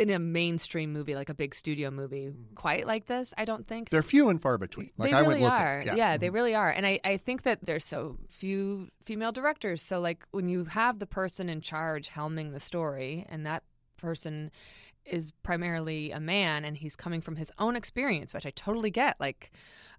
in 0.00 0.10
a 0.10 0.18
mainstream 0.18 0.92
movie 0.92 1.14
like 1.14 1.28
a 1.28 1.34
big 1.34 1.54
studio 1.54 1.90
movie 1.90 2.32
quite 2.54 2.86
like 2.86 3.04
this 3.06 3.34
i 3.36 3.44
don't 3.44 3.66
think 3.66 3.90
They're 3.90 4.02
few 4.02 4.28
and 4.30 4.40
far 4.40 4.56
between. 4.58 4.90
Like 4.96 5.10
they 5.10 5.16
I 5.16 5.20
really 5.20 5.44
are. 5.44 5.80
looking. 5.84 5.96
Yeah, 5.98 6.16
Mhm. 6.16 6.20
they 6.20 6.30
really 6.30 6.54
are. 6.54 6.70
And 6.70 6.86
I, 6.86 6.98
I 7.04 7.16
think 7.18 7.42
that 7.42 7.58
there's 7.64 7.84
so 7.84 8.16
few 8.28 8.88
female 9.02 9.30
directors. 9.32 9.82
So 9.82 10.00
like 10.00 10.26
when 10.30 10.48
you 10.48 10.64
have 10.64 10.98
the 10.98 11.06
person 11.06 11.48
in 11.48 11.60
charge 11.60 12.08
helming 12.08 12.52
the 12.52 12.60
story 12.60 13.26
and 13.28 13.44
that 13.46 13.62
person 13.98 14.50
is 15.04 15.32
primarily 15.42 16.10
a 16.12 16.20
man 16.20 16.64
and 16.64 16.76
he's 16.76 16.96
coming 16.96 17.20
from 17.20 17.36
his 17.36 17.50
own 17.58 17.76
experience, 17.76 18.32
which 18.34 18.46
I 18.46 18.50
totally 18.50 18.90
get. 18.90 19.20
Like 19.20 19.50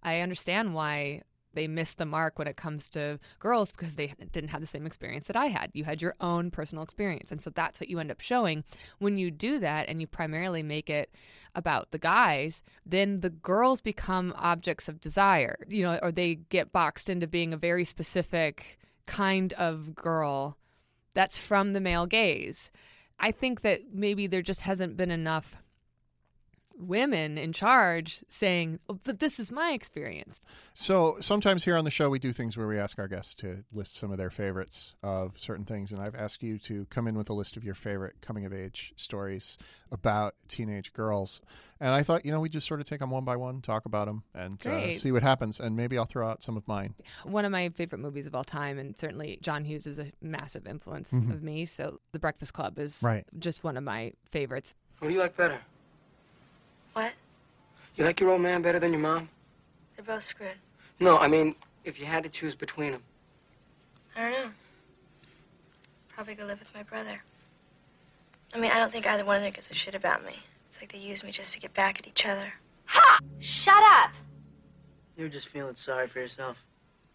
I 0.03 0.22
understand 0.22 0.74
why 0.74 1.22
they 1.53 1.67
miss 1.67 1.93
the 1.93 2.05
mark 2.05 2.39
when 2.39 2.48
it 2.48 2.58
comes 2.58 2.89
to 2.89 3.20
girls 3.39 3.72
because 3.72 3.96
they 3.96 4.13
didn't 4.31 4.50
have 4.50 4.62
the 4.62 4.67
same 4.67 4.86
experience 4.86 5.27
that 5.27 5.36
I 5.36 5.48
had. 5.48 5.72
You 5.74 5.84
had 5.84 6.01
your 6.01 6.15
own 6.20 6.51
personal 6.51 6.84
experience. 6.84 7.31
And 7.31 7.41
so 7.41 7.50
that's 7.50 7.79
what 7.79 7.89
you 7.89 8.00
end 8.00 8.12
up 8.12 8.22
showing. 8.22 8.63
When 9.00 9.17
you 9.17 9.31
do 9.31 9.60
that 9.60 9.89
and 9.89 10.01
you 10.01 10.08
primarily 10.08 10.63
make 10.63 10.89
it 10.89 11.13
about 11.55 11.91
the 11.91 12.00
guys, 12.00 12.63
then 12.86 13.20
the 13.20 13.29
girls 13.29 13.81
become 13.81 14.34
objects 14.38 14.88
of 14.88 15.00
desire, 15.00 15.58
you 15.70 15.84
know, 15.84 16.00
or 16.01 16.12
they 16.12 16.36
get 16.36 16.72
boxed 16.72 17.10
into 17.10 17.27
being 17.27 17.53
a 17.53 17.58
very 17.58 17.84
specific 17.84 18.79
kind 19.05 19.53
of 19.53 19.96
girl 19.96 20.58
that's 21.13 21.38
from 21.38 21.74
the 21.74 21.81
male 21.81 22.05
gaze. 22.05 22.72
I 23.20 23.31
think 23.31 23.62
that 23.62 23.93
maybe 23.93 24.27
there 24.27 24.41
just 24.41 24.62
hasn't 24.62 24.98
been 24.98 25.12
enough 25.12 25.55
women 26.81 27.38
in 27.38 27.53
charge 27.53 28.23
saying, 28.29 28.79
oh, 28.89 29.00
but 29.03 29.19
this 29.19 29.39
is 29.39 29.51
my 29.51 29.71
experience. 29.71 30.41
So 30.73 31.15
sometimes 31.19 31.63
here 31.63 31.77
on 31.77 31.85
the 31.85 31.91
show, 31.91 32.09
we 32.09 32.19
do 32.19 32.31
things 32.31 32.57
where 32.57 32.67
we 32.67 32.79
ask 32.79 33.00
our 33.00 33.07
guests 33.07 33.35
to 33.35 33.63
list 33.71 33.95
some 33.95 34.11
of 34.11 34.17
their 34.17 34.29
favorites 34.29 34.95
of 35.03 35.39
certain 35.39 35.65
things. 35.65 35.91
And 35.91 36.01
I've 36.01 36.15
asked 36.15 36.43
you 36.43 36.57
to 36.59 36.85
come 36.85 37.07
in 37.07 37.15
with 37.15 37.29
a 37.29 37.33
list 37.33 37.57
of 37.57 37.63
your 37.63 37.75
favorite 37.75 38.15
coming 38.21 38.45
of 38.45 38.53
age 38.53 38.93
stories 38.95 39.57
about 39.91 40.35
teenage 40.47 40.93
girls. 40.93 41.41
And 41.79 41.89
I 41.89 42.03
thought, 42.03 42.25
you 42.25 42.31
know, 42.31 42.39
we 42.39 42.50
just 42.50 42.67
sort 42.67 42.79
of 42.79 42.85
take 42.85 43.00
them 43.00 43.09
one 43.09 43.25
by 43.25 43.35
one, 43.35 43.61
talk 43.61 43.85
about 43.85 44.05
them, 44.05 44.23
and 44.35 44.65
uh, 44.67 44.93
see 44.93 45.11
what 45.11 45.23
happens. 45.23 45.59
And 45.59 45.75
maybe 45.75 45.97
I'll 45.97 46.05
throw 46.05 46.27
out 46.27 46.43
some 46.43 46.55
of 46.57 46.67
mine. 46.67 46.93
One 47.23 47.43
of 47.43 47.51
my 47.51 47.69
favorite 47.69 48.00
movies 48.00 48.27
of 48.27 48.35
all 48.35 48.43
time, 48.43 48.77
and 48.77 48.95
certainly 48.95 49.39
John 49.41 49.65
Hughes 49.65 49.88
is 49.88 49.97
a 49.97 50.11
massive 50.21 50.67
influence 50.67 51.11
mm-hmm. 51.11 51.31
of 51.31 51.41
me. 51.41 51.65
So 51.65 52.00
The 52.11 52.19
Breakfast 52.19 52.53
Club 52.53 52.77
is 52.77 53.00
right. 53.01 53.25
just 53.39 53.63
one 53.63 53.77
of 53.77 53.83
my 53.83 54.13
favorites. 54.29 54.75
What 55.00 55.07
do 55.07 55.13
you 55.15 55.19
like 55.19 55.35
better? 55.35 55.59
What? 56.93 57.13
You 57.95 58.05
like 58.05 58.19
your 58.19 58.29
old 58.29 58.41
man 58.41 58.62
better 58.62 58.79
than 58.79 58.91
your 58.91 59.01
mom? 59.01 59.29
They're 59.95 60.05
both 60.05 60.24
screwed. 60.24 60.55
No, 61.00 61.17
I 61.17 61.27
mean, 61.27 61.55
if 61.83 62.00
you 62.00 62.05
had 62.05 62.24
to 62.24 62.29
choose 62.29 62.55
between 62.55 62.91
them. 62.91 63.01
I 64.15 64.21
don't 64.21 64.31
know. 64.31 64.51
Probably 66.10 66.36
go 66.36 66.45
live 66.45 66.60
with 66.60 66.74
my 66.74 66.83
brother. 66.83 67.21
I 68.53 68.60
mean, 68.60 68.71
I 68.71 68.79
don't 68.79 68.91
think 68.91 69.07
either 69.07 69.25
one 69.25 69.38
of 69.38 69.41
them 69.41 69.51
gives 69.51 69.71
a 69.71 69.74
shit 69.74 69.95
about 69.95 70.25
me. 70.25 70.36
It's 70.67 70.79
like 70.81 70.91
they 70.91 71.00
use 71.00 71.24
me 71.24 71.31
just 71.31 71.53
to 71.53 71.60
get 71.60 71.74
back 71.74 72.00
at 72.00 72.07
each 72.07 72.25
other. 72.25 72.53
Ha! 72.86 73.19
Shut 73.39 73.81
up! 73.83 74.12
You're 75.17 75.29
just 75.29 75.50
feeling 75.50 75.75
sorry 75.75 76.07
for 76.07 76.19
yourself. 76.19 76.57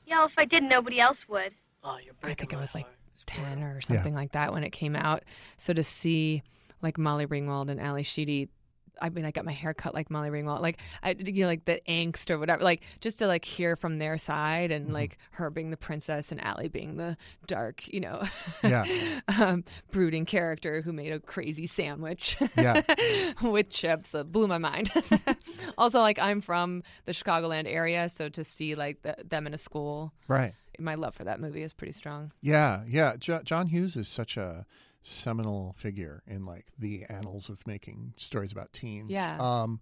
Yeah, 0.07 0.19
well, 0.19 0.27
if 0.27 0.39
I 0.39 0.45
didn't, 0.45 0.69
nobody 0.69 1.01
else 1.01 1.29
would. 1.29 1.53
Oh, 1.83 1.99
you're 2.03 2.15
I 2.23 2.35
think 2.35 2.53
it 2.53 2.59
was 2.59 2.75
like 2.75 2.87
10 3.27 3.63
or 3.63 3.81
something 3.81 4.13
yeah. 4.13 4.19
like 4.19 4.33
that 4.33 4.53
when 4.53 4.65
it 4.65 4.71
came 4.71 4.97
out. 4.97 5.25
So 5.57 5.73
to 5.73 5.83
see 5.83 6.43
like 6.83 6.99
Molly 6.99 7.27
Ringwald 7.27 7.71
and 7.71 7.81
Ally 7.81 8.03
Sheedy 8.03 8.49
I 9.01 9.11
mean, 9.11 9.25
I 9.25 9.31
got 9.31 9.45
my 9.45 9.53
hair 9.53 9.75
cut 9.75 9.95
like 9.95 10.11
Molly 10.11 10.31
Ringwald, 10.31 10.61
like 10.61 10.81
I, 11.03 11.17
you 11.19 11.43
know, 11.43 11.49
like 11.49 11.65
the 11.65 11.81
angst 11.89 12.31
or 12.31 12.39
whatever, 12.39 12.63
like 12.63 12.83
just 13.01 13.19
to 13.19 13.27
like 13.27 13.45
hear 13.45 13.77
from 13.77 13.99
their 13.99 14.19
side 14.19 14.73
and 14.73 14.87
mm-hmm. 14.87 14.95
like 14.95 15.19
her 15.33 15.51
being 15.51 15.71
the 15.71 15.77
princess 15.77 16.33
and 16.33 16.43
Ally 16.43 16.69
being 16.69 16.97
the 16.97 17.17
dark, 17.47 17.87
you 17.93 18.01
know, 18.01 18.23
yeah, 18.63 18.85
um, 19.41 19.65
brooding 19.91 20.25
character 20.25 20.83
who 20.83 20.93
made 20.93 21.13
a 21.13 21.21
crazy 21.21 21.67
sandwich, 21.67 22.37
yeah, 22.57 22.83
with 23.43 23.71
chips 23.71 24.11
that 24.11 24.33
blew 24.33 24.49
my 24.49 24.59
mind. 24.59 24.91
also, 25.79 26.01
like 26.01 26.19
I'm 26.19 26.41
from 26.41 26.83
the 27.05 27.13
Chicagoland 27.13 27.67
area, 27.67 28.09
so 28.09 28.29
to 28.29 28.45
see 28.45 28.75
like 28.75 29.03
the, 29.03 29.17
them 29.25 29.47
in 29.47 29.55
a 29.55 29.59
school, 29.59 30.13
right. 30.29 30.55
My 30.79 30.95
love 30.95 31.15
for 31.15 31.25
that 31.25 31.41
movie 31.41 31.63
is 31.63 31.73
pretty 31.73 31.93
strong. 31.93 32.33
Yeah, 32.43 32.85
yeah. 32.87 33.17
Jo- 33.19 33.41
John 33.43 33.69
Hughes 33.69 33.97
is 33.97 34.09
such 34.09 34.37
a 34.37 34.67
seminal 35.07 35.75
figure 35.79 36.23
in 36.27 36.45
like 36.45 36.67
the 36.79 37.05
annals 37.09 37.49
of 37.49 37.65
making 37.67 38.13
stories 38.17 38.51
about 38.51 38.73
teens. 38.73 39.11
Yeah. 39.11 39.37
Um, 39.39 39.81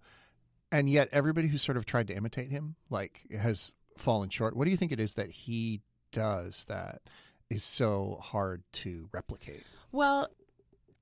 and 0.71 0.89
yet 0.89 1.09
everybody 1.11 1.47
who 1.47 1.57
sort 1.57 1.77
of 1.77 1.85
tried 1.85 2.07
to 2.07 2.15
imitate 2.15 2.51
him 2.51 2.75
like 2.89 3.23
has 3.39 3.73
fallen 3.97 4.29
short. 4.29 4.55
What 4.55 4.65
do 4.65 4.71
you 4.71 4.77
think 4.77 4.91
it 4.91 4.99
is 4.99 5.15
that 5.15 5.31
he 5.31 5.81
does 6.11 6.65
that 6.65 7.01
is 7.49 7.63
so 7.63 8.19
hard 8.21 8.63
to 8.73 9.09
replicate? 9.11 9.63
Well, 9.91 10.29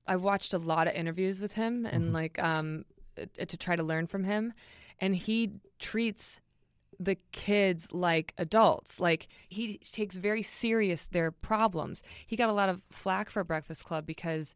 I've 0.06 0.22
watched 0.22 0.54
a 0.54 0.58
lot 0.58 0.86
of 0.86 0.94
interviews 0.94 1.40
with 1.40 1.52
him 1.52 1.86
and 1.86 2.04
mm-hmm. 2.04 2.14
like 2.14 2.42
um 2.42 2.84
to 3.36 3.56
try 3.56 3.76
to 3.76 3.82
learn 3.82 4.06
from 4.06 4.24
him 4.24 4.52
and 5.00 5.14
he 5.14 5.52
treats 5.78 6.40
the 7.04 7.16
kids 7.32 7.92
like 7.92 8.34
adults. 8.38 9.00
Like 9.00 9.28
he 9.48 9.78
takes 9.78 10.16
very 10.16 10.42
serious 10.42 11.06
their 11.06 11.30
problems. 11.30 12.02
He 12.26 12.36
got 12.36 12.50
a 12.50 12.52
lot 12.52 12.68
of 12.68 12.82
flack 12.90 13.30
for 13.30 13.44
Breakfast 13.44 13.84
Club 13.84 14.06
because 14.06 14.54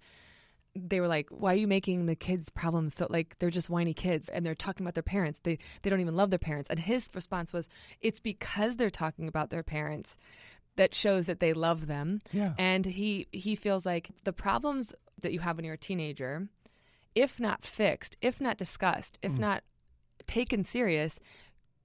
they 0.75 1.01
were 1.01 1.09
like, 1.09 1.29
"Why 1.31 1.53
are 1.55 1.57
you 1.57 1.67
making 1.67 2.07
the 2.07 2.15
kids' 2.15 2.51
problems 2.51 2.95
so 2.95 3.07
like 3.11 3.39
they're 3.39 3.51
just 3.51 3.71
whiny 3.71 3.95
kids 3.95 4.29
and 4.29 4.45
they're 4.45 4.55
talking 4.55 4.85
about 4.85 4.95
their 4.95 5.03
parents. 5.03 5.41
They 5.43 5.59
they 5.83 5.91
don't 5.91 6.01
even 6.01 6.17
love 6.17 6.31
their 6.31 6.39
parents." 6.39 6.71
And 6.71 6.79
his 6.79 7.09
response 7.15 7.53
was, 7.53 7.69
"It's 8.01 8.21
because 8.21 8.77
they're 8.77 8.91
talking 8.91 9.29
about 9.29 9.51
their 9.51 9.63
parents 9.63 10.17
that 10.77 10.95
shows 10.95 11.27
that 11.27 11.41
they 11.41 11.53
love 11.53 11.87
them." 11.87 12.23
Yeah. 12.33 12.55
And 12.59 12.85
he 12.87 13.27
he 13.33 13.55
feels 13.55 13.85
like 13.85 14.11
the 14.25 14.33
problems 14.33 14.95
that 15.21 15.33
you 15.33 15.41
have 15.41 15.57
when 15.57 15.65
you're 15.65 15.75
a 15.75 15.79
teenager, 15.79 16.49
if 17.15 17.41
not 17.41 17.65
fixed, 17.65 18.17
if 18.21 18.41
not 18.41 18.57
discussed, 18.57 19.19
if 19.23 19.33
mm. 19.33 19.39
not 19.39 19.65
taken 20.27 20.63
serious, 20.63 21.19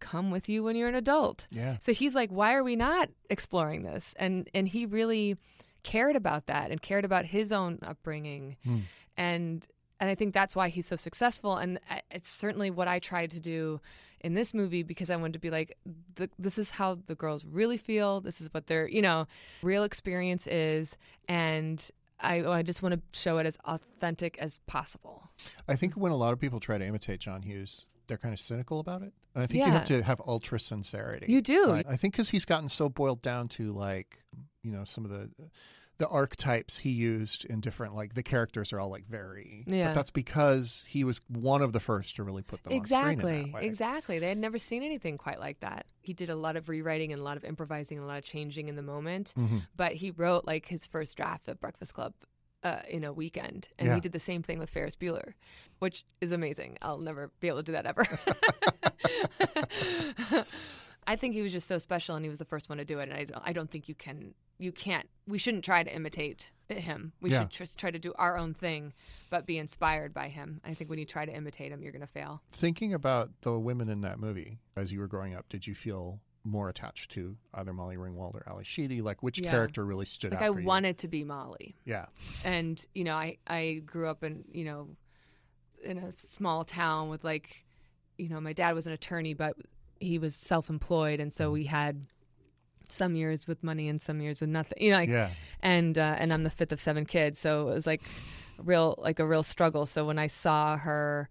come 0.03 0.29
with 0.29 0.49
you 0.49 0.63
when 0.63 0.75
you're 0.75 0.89
an 0.89 0.95
adult. 0.95 1.47
Yeah. 1.49 1.77
So 1.79 1.93
he's 1.93 2.13
like, 2.13 2.29
why 2.29 2.53
are 2.53 2.63
we 2.63 2.75
not 2.75 3.09
exploring 3.29 3.83
this? 3.83 4.13
And 4.19 4.49
and 4.53 4.67
he 4.67 4.85
really 4.85 5.37
cared 5.83 6.15
about 6.15 6.47
that 6.47 6.71
and 6.71 6.81
cared 6.81 7.05
about 7.05 7.25
his 7.25 7.51
own 7.51 7.79
upbringing. 7.81 8.57
Mm. 8.67 8.81
And 9.17 9.67
and 9.99 10.09
I 10.09 10.15
think 10.15 10.33
that's 10.33 10.55
why 10.55 10.67
he's 10.67 10.85
so 10.85 10.97
successful. 10.97 11.55
And 11.55 11.79
it's 12.11 12.29
certainly 12.29 12.69
what 12.69 12.87
I 12.87 12.99
tried 12.99 13.31
to 13.31 13.39
do 13.39 13.79
in 14.19 14.33
this 14.33 14.53
movie 14.53 14.83
because 14.83 15.09
I 15.09 15.15
wanted 15.15 15.33
to 15.33 15.39
be 15.39 15.49
like, 15.49 15.77
the, 16.15 16.29
this 16.37 16.57
is 16.57 16.71
how 16.71 16.99
the 17.05 17.15
girls 17.15 17.45
really 17.45 17.77
feel. 17.77 18.19
This 18.19 18.41
is 18.41 18.53
what 18.53 18.67
their, 18.67 18.87
you 18.87 19.01
know, 19.01 19.27
real 19.61 19.83
experience 19.83 20.45
is. 20.47 20.97
And 21.29 21.89
I, 22.19 22.43
I 22.43 22.63
just 22.63 22.83
want 22.83 22.95
to 22.95 23.01
show 23.17 23.37
it 23.37 23.45
as 23.45 23.57
authentic 23.65 24.37
as 24.39 24.59
possible. 24.67 25.29
I 25.67 25.75
think 25.75 25.93
when 25.93 26.11
a 26.11 26.17
lot 26.17 26.33
of 26.33 26.39
people 26.39 26.59
try 26.59 26.77
to 26.77 26.85
imitate 26.85 27.21
John 27.21 27.41
Hughes, 27.41 27.89
they're 28.07 28.17
kind 28.17 28.33
of 28.33 28.39
cynical 28.39 28.79
about 28.79 29.03
it. 29.03 29.13
I 29.35 29.47
think 29.47 29.59
yeah. 29.59 29.65
you 29.67 29.71
have 29.71 29.85
to 29.85 30.03
have 30.03 30.21
ultra 30.25 30.59
sincerity. 30.59 31.25
You 31.29 31.41
do. 31.41 31.71
I 31.71 31.95
think 31.95 32.13
because 32.13 32.29
he's 32.29 32.45
gotten 32.45 32.69
so 32.69 32.89
boiled 32.89 33.21
down 33.21 33.47
to 33.49 33.71
like, 33.71 34.19
you 34.61 34.71
know, 34.71 34.83
some 34.83 35.05
of 35.05 35.11
the 35.11 35.29
the 35.99 36.07
archetypes 36.07 36.79
he 36.79 36.89
used 36.89 37.45
in 37.45 37.61
different 37.61 37.93
like 37.93 38.13
the 38.13 38.23
characters 38.23 38.73
are 38.73 38.79
all 38.79 38.89
like 38.89 39.05
very 39.07 39.63
yeah. 39.67 39.87
but 39.87 39.95
that's 39.95 40.11
because 40.11 40.85
he 40.87 41.03
was 41.03 41.21
one 41.27 41.61
of 41.61 41.71
the 41.71 41.79
first 41.79 42.15
to 42.15 42.23
really 42.23 42.41
put 42.41 42.63
them 42.63 42.73
exactly 42.73 43.53
exactly 43.61 44.17
they 44.19 44.27
had 44.27 44.37
never 44.37 44.57
seen 44.57 44.81
anything 44.81 45.17
quite 45.17 45.39
like 45.39 45.59
that 45.59 45.85
he 46.01 46.11
did 46.11 46.29
a 46.29 46.35
lot 46.35 46.55
of 46.55 46.67
rewriting 46.67 47.13
and 47.13 47.21
a 47.21 47.23
lot 47.23 47.37
of 47.37 47.43
improvising 47.43 47.97
and 47.97 48.05
a 48.05 48.07
lot 48.07 48.17
of 48.17 48.23
changing 48.23 48.67
in 48.67 48.75
the 48.75 48.81
moment 48.81 49.33
mm-hmm. 49.37 49.59
but 49.77 49.93
he 49.93 50.11
wrote 50.11 50.45
like 50.45 50.67
his 50.67 50.87
first 50.87 51.15
draft 51.15 51.47
of 51.47 51.59
breakfast 51.61 51.93
club 51.93 52.13
uh, 52.63 52.79
in 52.89 53.03
a 53.03 53.11
weekend, 53.11 53.67
and 53.77 53.89
yeah. 53.89 53.95
we 53.95 54.01
did 54.01 54.11
the 54.11 54.19
same 54.19 54.41
thing 54.41 54.59
with 54.59 54.69
Ferris 54.69 54.95
Bueller, 54.95 55.33
which 55.79 56.05
is 56.21 56.31
amazing. 56.31 56.77
I'll 56.81 56.97
never 56.97 57.31
be 57.39 57.47
able 57.47 57.57
to 57.57 57.63
do 57.63 57.71
that 57.73 57.85
ever. 57.85 58.07
I 61.05 61.17
think 61.17 61.33
he 61.33 61.41
was 61.41 61.51
just 61.51 61.67
so 61.67 61.77
special, 61.77 62.15
and 62.15 62.25
he 62.25 62.29
was 62.29 62.39
the 62.39 62.45
first 62.45 62.69
one 62.69 62.77
to 62.77 62.85
do 62.85 62.99
it. 62.99 63.09
And 63.09 63.13
I 63.13 63.25
don't, 63.25 63.41
I 63.45 63.53
don't 63.53 63.69
think 63.69 63.89
you 63.89 63.95
can, 63.95 64.33
you 64.57 64.71
can't. 64.71 65.09
We 65.27 65.37
shouldn't 65.37 65.65
try 65.65 65.83
to 65.83 65.93
imitate 65.93 66.51
him. 66.69 67.11
We 67.21 67.29
yeah. 67.29 67.41
should 67.41 67.49
just 67.49 67.77
try 67.77 67.91
to 67.91 67.99
do 67.99 68.13
our 68.17 68.37
own 68.37 68.53
thing, 68.53 68.93
but 69.29 69.45
be 69.45 69.57
inspired 69.57 70.13
by 70.13 70.29
him. 70.29 70.61
I 70.63 70.73
think 70.73 70.89
when 70.89 70.99
you 70.99 71.05
try 71.05 71.25
to 71.25 71.33
imitate 71.33 71.71
him, 71.71 71.81
you're 71.83 71.91
going 71.91 72.01
to 72.01 72.07
fail. 72.07 72.41
Thinking 72.51 72.93
about 72.93 73.31
the 73.41 73.59
women 73.59 73.89
in 73.89 74.01
that 74.01 74.19
movie 74.19 74.59
as 74.75 74.91
you 74.91 74.99
were 74.99 75.07
growing 75.07 75.35
up, 75.35 75.49
did 75.49 75.67
you 75.67 75.75
feel 75.75 76.21
more 76.43 76.69
attached 76.69 77.11
to 77.11 77.37
either 77.53 77.73
Molly 77.73 77.95
Ringwald 77.95 78.35
or 78.35 78.43
Ally 78.47 78.63
Sheedy? 78.63 79.01
Like 79.01 79.23
which 79.23 79.39
yeah. 79.39 79.51
character 79.51 79.85
really 79.85 80.05
stood 80.05 80.31
like 80.31 80.41
out? 80.41 80.45
I 80.45 80.49
wanted 80.49 80.99
to 80.99 81.07
be 81.07 81.23
Molly. 81.23 81.75
Yeah. 81.85 82.05
And 82.43 82.83
you 82.93 83.03
know, 83.03 83.15
I 83.15 83.37
I 83.47 83.81
grew 83.85 84.07
up 84.07 84.23
in 84.23 84.45
you 84.51 84.65
know 84.65 84.89
in 85.83 85.97
a 85.97 86.17
small 86.17 86.63
town 86.63 87.09
with 87.09 87.23
like 87.23 87.63
you 88.17 88.29
know 88.29 88.39
my 88.39 88.53
dad 88.53 88.73
was 88.75 88.87
an 88.87 88.93
attorney, 88.93 89.33
but 89.33 89.55
he 89.99 90.19
was 90.19 90.35
self-employed, 90.35 91.19
and 91.19 91.33
so 91.33 91.45
mm-hmm. 91.45 91.53
we 91.53 91.63
had 91.65 92.05
some 92.89 93.15
years 93.15 93.47
with 93.47 93.63
money 93.63 93.87
and 93.87 94.01
some 94.01 94.21
years 94.21 94.41
with 94.41 94.49
nothing. 94.49 94.77
You 94.81 94.91
know, 94.91 94.97
like, 94.97 95.09
yeah. 95.09 95.29
And 95.61 95.97
uh, 95.97 96.15
and 96.17 96.33
I'm 96.33 96.43
the 96.43 96.49
fifth 96.49 96.71
of 96.71 96.79
seven 96.79 97.05
kids, 97.05 97.39
so 97.39 97.69
it 97.69 97.73
was 97.73 97.87
like 97.87 98.01
real 98.57 98.95
like 98.97 99.19
a 99.19 99.25
real 99.25 99.43
struggle. 99.43 99.85
So 99.85 100.05
when 100.05 100.19
I 100.19 100.27
saw 100.27 100.77
her 100.77 101.29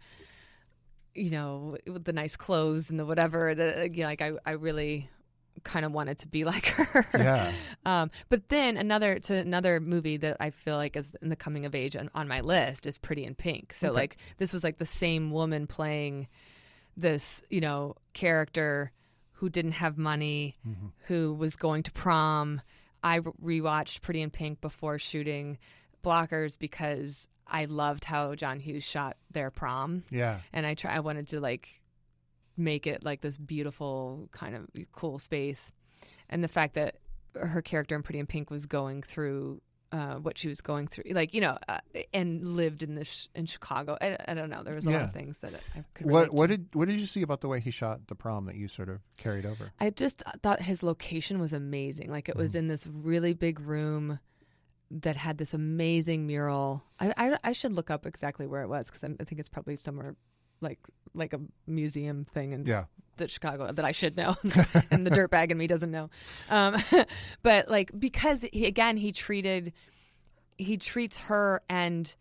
you 1.14 1.30
know, 1.30 1.76
with 1.86 2.04
the 2.04 2.12
nice 2.12 2.36
clothes 2.36 2.90
and 2.90 2.98
the 2.98 3.06
whatever. 3.06 3.54
The, 3.54 3.90
you 3.92 4.02
know, 4.02 4.06
like 4.06 4.22
I, 4.22 4.32
I 4.44 4.52
really 4.52 5.08
kind 5.64 5.84
of 5.84 5.92
wanted 5.92 6.18
to 6.18 6.28
be 6.28 6.44
like 6.44 6.66
her. 6.66 7.06
Yeah. 7.14 7.52
um, 7.84 8.10
but 8.28 8.48
then 8.48 8.76
another 8.76 9.18
to 9.18 9.34
another 9.34 9.80
movie 9.80 10.16
that 10.18 10.36
I 10.40 10.50
feel 10.50 10.76
like 10.76 10.96
is 10.96 11.14
in 11.22 11.28
the 11.28 11.36
coming 11.36 11.66
of 11.66 11.74
age 11.74 11.96
on, 11.96 12.10
on 12.14 12.28
my 12.28 12.40
list 12.40 12.86
is 12.86 12.98
Pretty 12.98 13.24
in 13.24 13.34
Pink. 13.34 13.72
So 13.72 13.88
okay. 13.88 13.96
like 13.96 14.16
this 14.38 14.52
was 14.52 14.64
like 14.64 14.78
the 14.78 14.86
same 14.86 15.30
woman 15.30 15.66
playing 15.66 16.28
this, 16.96 17.42
you 17.50 17.60
know, 17.60 17.96
character 18.12 18.92
who 19.32 19.48
didn't 19.48 19.72
have 19.72 19.98
money, 19.98 20.56
mm-hmm. 20.66 20.88
who 21.06 21.34
was 21.34 21.56
going 21.56 21.82
to 21.84 21.92
prom. 21.92 22.60
I 23.02 23.20
rewatched 23.20 24.02
Pretty 24.02 24.22
in 24.22 24.30
Pink 24.30 24.60
before 24.60 24.98
shooting 24.98 25.58
Blockers 26.02 26.58
because 26.58 27.28
I 27.46 27.64
loved 27.66 28.04
how 28.04 28.34
John 28.34 28.60
Hughes 28.60 28.84
shot 28.84 29.16
their 29.30 29.50
prom. 29.50 30.04
Yeah. 30.10 30.38
And 30.52 30.66
I 30.66 30.74
try 30.74 30.94
I 30.94 31.00
wanted 31.00 31.28
to 31.28 31.40
like 31.40 31.68
make 32.56 32.86
it 32.86 33.04
like 33.04 33.20
this 33.20 33.36
beautiful 33.36 34.28
kind 34.32 34.54
of 34.54 34.68
cool 34.92 35.18
space. 35.18 35.72
And 36.28 36.42
the 36.42 36.48
fact 36.48 36.74
that 36.74 36.96
her 37.34 37.62
character 37.62 37.94
in 37.96 38.02
Pretty 38.02 38.18
in 38.18 38.26
Pink 38.26 38.50
was 38.50 38.66
going 38.66 39.02
through 39.02 39.60
uh, 39.90 40.14
what 40.14 40.38
she 40.38 40.48
was 40.48 40.62
going 40.62 40.86
through, 40.88 41.04
like 41.12 41.34
you 41.34 41.40
know, 41.42 41.58
uh, 41.68 41.78
and 42.14 42.46
lived 42.48 42.82
in 42.82 42.94
this 42.94 43.28
in 43.34 43.44
Chicago. 43.44 43.98
I, 44.00 44.16
I 44.26 44.32
don't 44.32 44.48
know. 44.48 44.62
There 44.62 44.74
was 44.74 44.86
a 44.86 44.90
lot 44.90 45.02
of 45.02 45.12
things 45.12 45.36
that 45.38 45.52
I 45.76 45.84
could. 45.92 46.06
What 46.10 46.32
what 46.32 46.48
did 46.48 46.68
what 46.72 46.88
did 46.88 46.98
you 46.98 47.04
see 47.04 47.20
about 47.20 47.42
the 47.42 47.48
way 47.48 47.60
he 47.60 47.70
shot 47.70 48.06
the 48.06 48.14
prom 48.14 48.46
that 48.46 48.54
you 48.54 48.68
sort 48.68 48.88
of 48.88 49.00
carried 49.18 49.44
over? 49.44 49.70
I 49.80 49.90
just 49.90 50.22
thought 50.42 50.62
his 50.62 50.82
location 50.82 51.38
was 51.40 51.52
amazing. 51.52 52.10
Like 52.10 52.30
it 52.30 52.32
Mm-hmm. 52.32 52.40
was 52.40 52.54
in 52.54 52.68
this 52.68 52.86
really 52.86 53.34
big 53.34 53.60
room 53.60 54.18
that 55.00 55.16
had 55.16 55.38
this 55.38 55.54
amazing 55.54 56.26
mural. 56.26 56.84
I 57.00 57.12
I, 57.16 57.36
I 57.44 57.52
should 57.52 57.72
look 57.72 57.90
up 57.90 58.06
exactly 58.06 58.46
where 58.46 58.62
it 58.62 58.68
was 58.68 58.86
because 58.88 59.02
I 59.04 59.24
think 59.24 59.38
it's 59.40 59.48
probably 59.48 59.76
somewhere 59.76 60.16
like 60.60 60.78
like 61.14 61.32
a 61.32 61.40
museum 61.66 62.24
thing 62.24 62.52
in 62.52 62.64
Yeah. 62.64 62.84
that 63.16 63.30
Chicago 63.30 63.72
that 63.72 63.84
I 63.84 63.92
should 63.92 64.16
know, 64.16 64.34
and 64.90 65.06
the 65.06 65.10
dirtbag 65.10 65.50
in 65.50 65.58
me 65.58 65.66
doesn't 65.66 65.90
know. 65.90 66.08
Um, 66.50 66.76
but 67.42 67.68
like 67.68 67.90
because 67.98 68.44
he 68.52 68.66
again 68.66 68.96
he 68.96 69.12
treated 69.12 69.72
he 70.58 70.76
treats 70.76 71.20
her 71.20 71.62
and 71.68 72.14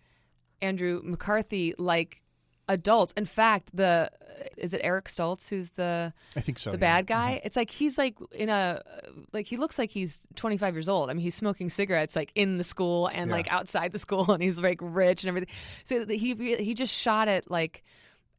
Andrew 0.62 1.02
McCarthy 1.04 1.74
like 1.78 2.22
adults. 2.70 3.14
In 3.18 3.26
fact, 3.26 3.76
the 3.76 4.10
uh, 4.22 4.44
is 4.58 4.74
it 4.74 4.82
Eric 4.84 5.06
Stoltz 5.06 5.50
who's 5.50 5.72
the 5.72 6.14
I 6.38 6.42
think 6.42 6.60
so. 6.60 6.72
the 6.72 6.78
yeah. 6.78 6.80
bad 6.80 7.08
guy. 7.08 7.32
Mm-hmm. 7.36 7.48
It's 7.48 7.56
like 7.56 7.70
he's 7.72 7.98
like 7.98 8.16
in 8.32 8.50
a 8.50 8.82
uh, 8.86 9.10
like 9.34 9.46
he 9.48 9.58
looks 9.58 9.78
like 9.80 9.92
he's 9.92 10.26
25 10.36 10.76
years 10.76 10.90
old. 10.90 11.10
I 11.10 11.14
mean, 11.14 11.24
he's 11.24 11.36
smoking 11.36 11.70
cigarettes 11.70 12.16
like 12.16 12.32
in 12.36 12.58
the 12.58 12.64
school 12.64 13.08
and 13.08 13.30
Yeah. 13.30 13.36
like 13.36 13.52
outside 13.52 13.92
the 13.92 14.00
school, 14.00 14.32
and 14.34 14.42
he's 14.42 14.60
like 14.60 14.80
rich 14.82 15.24
and 15.24 15.30
everything. 15.30 15.50
So 15.84 16.06
he 16.06 16.34
he 16.58 16.74
just 16.74 16.94
shot 16.98 17.28
it 17.28 17.50
like 17.50 17.84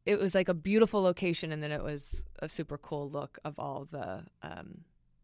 it 0.05 0.19
was 0.19 0.35
like 0.35 0.49
a 0.49 0.55
beautiful 0.55 1.03
location, 1.03 1.53
and 1.53 1.63
then 1.63 1.71
it 1.73 1.83
was 1.83 2.25
a 2.41 2.49
super 2.49 2.77
cool 2.79 3.09
look 3.11 3.39
of 3.45 3.59
all 3.59 3.87
the 3.91 4.25
um 4.43 4.79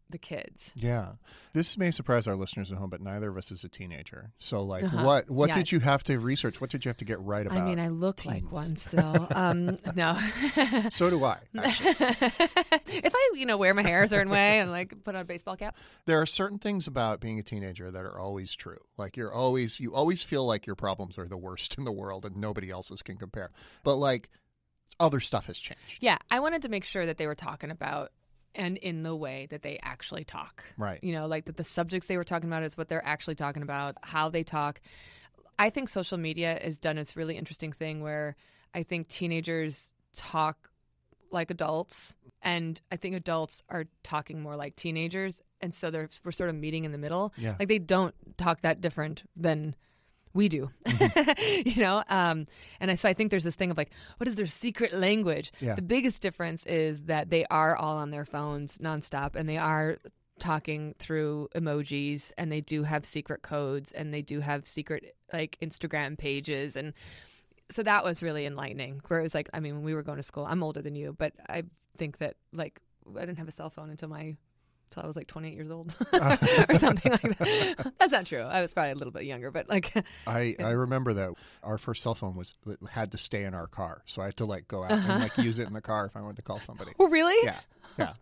the 0.09 0.17
kids. 0.17 0.71
Yeah, 0.75 1.13
this 1.53 1.77
may 1.77 1.91
surprise 1.91 2.27
our 2.27 2.35
listeners 2.35 2.71
at 2.71 2.77
home, 2.77 2.89
but 2.89 3.01
neither 3.01 3.29
of 3.29 3.37
us 3.37 3.51
is 3.51 3.63
a 3.63 3.69
teenager. 3.69 4.31
So, 4.39 4.63
like, 4.63 4.83
Uh-huh. 4.83 5.03
what 5.05 5.29
what 5.29 5.49
Yeah. 5.49 5.55
did 5.55 5.71
you 5.71 5.79
have 5.81 6.03
to 6.05 6.19
research? 6.19 6.59
What 6.59 6.69
did 6.69 6.83
you 6.85 6.89
have 6.89 6.97
to 6.97 7.05
get 7.05 7.19
right 7.21 7.45
about? 7.45 7.59
I 7.59 7.65
mean, 7.65 7.79
I 7.79 7.89
look 7.89 8.25
like 8.25 8.51
one 8.51 8.75
still. 8.75 9.27
Um, 9.31 9.77
no. 9.95 10.17
so 10.89 11.09
do 11.09 11.23
I. 11.23 11.37
If 12.91 13.13
I, 13.15 13.31
you 13.35 13.45
know, 13.45 13.57
wear 13.57 13.73
my 13.73 13.83
hair 13.83 14.03
a 14.03 14.07
certain 14.07 14.31
way 14.31 14.59
and 14.59 14.71
like 14.71 15.03
put 15.03 15.15
on 15.15 15.21
a 15.21 15.25
baseball 15.25 15.55
cap, 15.55 15.77
there 16.05 16.19
are 16.19 16.25
certain 16.25 16.57
things 16.59 16.87
about 16.87 17.19
being 17.19 17.39
a 17.39 17.43
teenager 17.43 17.91
that 17.91 18.03
are 18.05 18.19
always 18.19 18.53
true. 18.55 18.77
Like 18.97 19.15
you're 19.15 19.31
always 19.33 19.79
you 19.79 19.93
always 19.93 20.23
feel 20.23 20.45
like 20.45 20.65
your 20.65 20.75
problems 20.75 21.17
are 21.17 21.27
the 21.27 21.37
worst 21.37 21.77
in 21.77 21.85
the 21.85 21.91
world 21.91 22.25
and 22.25 22.35
nobody 22.37 22.69
else's 22.69 23.01
can 23.01 23.17
compare. 23.17 23.51
But 23.83 23.95
like 23.95 24.29
other 24.99 25.19
stuff 25.19 25.45
has 25.45 25.57
changed. 25.59 25.99
Yeah, 26.01 26.17
I 26.31 26.39
wanted 26.39 26.63
to 26.63 26.69
make 26.69 26.83
sure 26.83 27.05
that 27.05 27.17
they 27.17 27.27
were 27.27 27.35
talking 27.35 27.71
about 27.71 28.11
and 28.55 28.77
in 28.77 29.03
the 29.03 29.15
way 29.15 29.47
that 29.49 29.61
they 29.61 29.79
actually 29.81 30.23
talk. 30.23 30.63
Right. 30.77 30.99
You 31.03 31.13
know, 31.13 31.27
like 31.27 31.45
that 31.45 31.57
the 31.57 31.63
subjects 31.63 32.07
they 32.07 32.17
were 32.17 32.23
talking 32.23 32.49
about 32.49 32.63
is 32.63 32.77
what 32.77 32.87
they're 32.87 33.05
actually 33.05 33.35
talking 33.35 33.63
about, 33.63 33.95
how 34.01 34.29
they 34.29 34.43
talk. 34.43 34.81
I 35.57 35.69
think 35.69 35.89
social 35.89 36.17
media 36.17 36.59
has 36.61 36.77
done 36.77 36.95
this 36.95 37.15
really 37.15 37.35
interesting 37.35 37.71
thing 37.71 38.01
where 38.01 38.35
I 38.73 38.83
think 38.83 39.07
teenagers 39.07 39.91
talk 40.13 40.69
like 41.31 41.51
adults 41.51 42.15
and 42.41 42.79
I 42.91 42.95
think 42.95 43.15
adults 43.15 43.63
are 43.69 43.85
talking 44.03 44.41
more 44.41 44.55
like 44.55 44.75
teenagers 44.75 45.41
and 45.61 45.73
so 45.73 45.91
they're 45.91 46.09
we're 46.23 46.31
sort 46.31 46.49
of 46.49 46.55
meeting 46.55 46.85
in 46.85 46.91
the 46.91 46.97
middle. 46.97 47.33
Yeah. 47.37 47.55
Like 47.59 47.67
they 47.67 47.79
don't 47.79 48.15
talk 48.37 48.61
that 48.61 48.81
different 48.81 49.23
than 49.35 49.75
we 50.33 50.49
do, 50.49 50.69
you 51.65 51.81
know. 51.81 52.03
Um, 52.07 52.47
and 52.79 52.91
I, 52.91 52.95
so 52.95 53.09
I 53.09 53.13
think 53.13 53.31
there's 53.31 53.43
this 53.43 53.55
thing 53.55 53.71
of 53.71 53.77
like, 53.77 53.91
what 54.17 54.27
is 54.27 54.35
their 54.35 54.45
secret 54.45 54.93
language? 54.93 55.51
Yeah. 55.59 55.75
The 55.75 55.81
biggest 55.81 56.21
difference 56.21 56.65
is 56.65 57.03
that 57.03 57.29
they 57.29 57.45
are 57.45 57.75
all 57.75 57.97
on 57.97 58.11
their 58.11 58.25
phones 58.25 58.77
nonstop, 58.77 59.35
and 59.35 59.47
they 59.47 59.57
are 59.57 59.97
talking 60.39 60.95
through 60.99 61.49
emojis, 61.55 62.31
and 62.37 62.51
they 62.51 62.61
do 62.61 62.83
have 62.83 63.05
secret 63.05 63.41
codes, 63.41 63.91
and 63.91 64.13
they 64.13 64.21
do 64.21 64.39
have 64.39 64.67
secret 64.67 65.15
like 65.33 65.57
Instagram 65.61 66.17
pages, 66.17 66.75
and 66.75 66.93
so 67.71 67.83
that 67.83 68.03
was 68.03 68.21
really 68.21 68.45
enlightening. 68.45 69.01
Where 69.07 69.19
it 69.19 69.23
was 69.23 69.35
like, 69.35 69.49
I 69.53 69.59
mean, 69.59 69.75
when 69.75 69.83
we 69.83 69.93
were 69.93 70.03
going 70.03 70.17
to 70.17 70.23
school, 70.23 70.45
I'm 70.45 70.63
older 70.63 70.81
than 70.81 70.95
you, 70.95 71.15
but 71.17 71.33
I 71.47 71.63
think 71.97 72.19
that 72.19 72.35
like 72.53 72.79
I 73.15 73.21
didn't 73.21 73.39
have 73.39 73.47
a 73.47 73.51
cell 73.51 73.69
phone 73.69 73.89
until 73.89 74.09
my 74.09 74.35
until 74.89 75.03
I 75.03 75.07
was 75.07 75.15
like 75.15 75.27
28 75.27 75.53
years 75.53 75.69
old 75.71 75.95
or 76.13 76.75
something 76.75 77.11
like 77.11 77.37
that. 77.37 77.93
That's 77.99 78.11
not 78.11 78.25
true. 78.25 78.41
I 78.41 78.61
was 78.61 78.73
probably 78.73 78.91
a 78.91 78.95
little 78.95 79.11
bit 79.13 79.23
younger, 79.25 79.51
but 79.51 79.69
like, 79.69 79.93
I, 80.27 80.55
I 80.59 80.71
remember 80.71 81.13
that 81.13 81.33
our 81.63 81.77
first 81.77 82.01
cell 82.03 82.15
phone 82.15 82.35
was 82.35 82.53
had 82.89 83.11
to 83.11 83.17
stay 83.17 83.43
in 83.43 83.53
our 83.53 83.67
car, 83.67 84.01
so 84.05 84.21
I 84.21 84.25
had 84.25 84.37
to 84.37 84.45
like 84.45 84.67
go 84.67 84.83
out 84.83 84.91
and 84.91 85.07
like 85.21 85.37
use 85.37 85.59
it 85.59 85.67
in 85.67 85.73
the 85.73 85.81
car 85.81 86.05
if 86.05 86.15
I 86.17 86.21
wanted 86.21 86.37
to 86.37 86.41
call 86.43 86.59
somebody. 86.59 86.91
oh, 86.99 87.07
really? 87.09 87.35
Yeah, 87.45 87.59
yeah. 87.97 88.13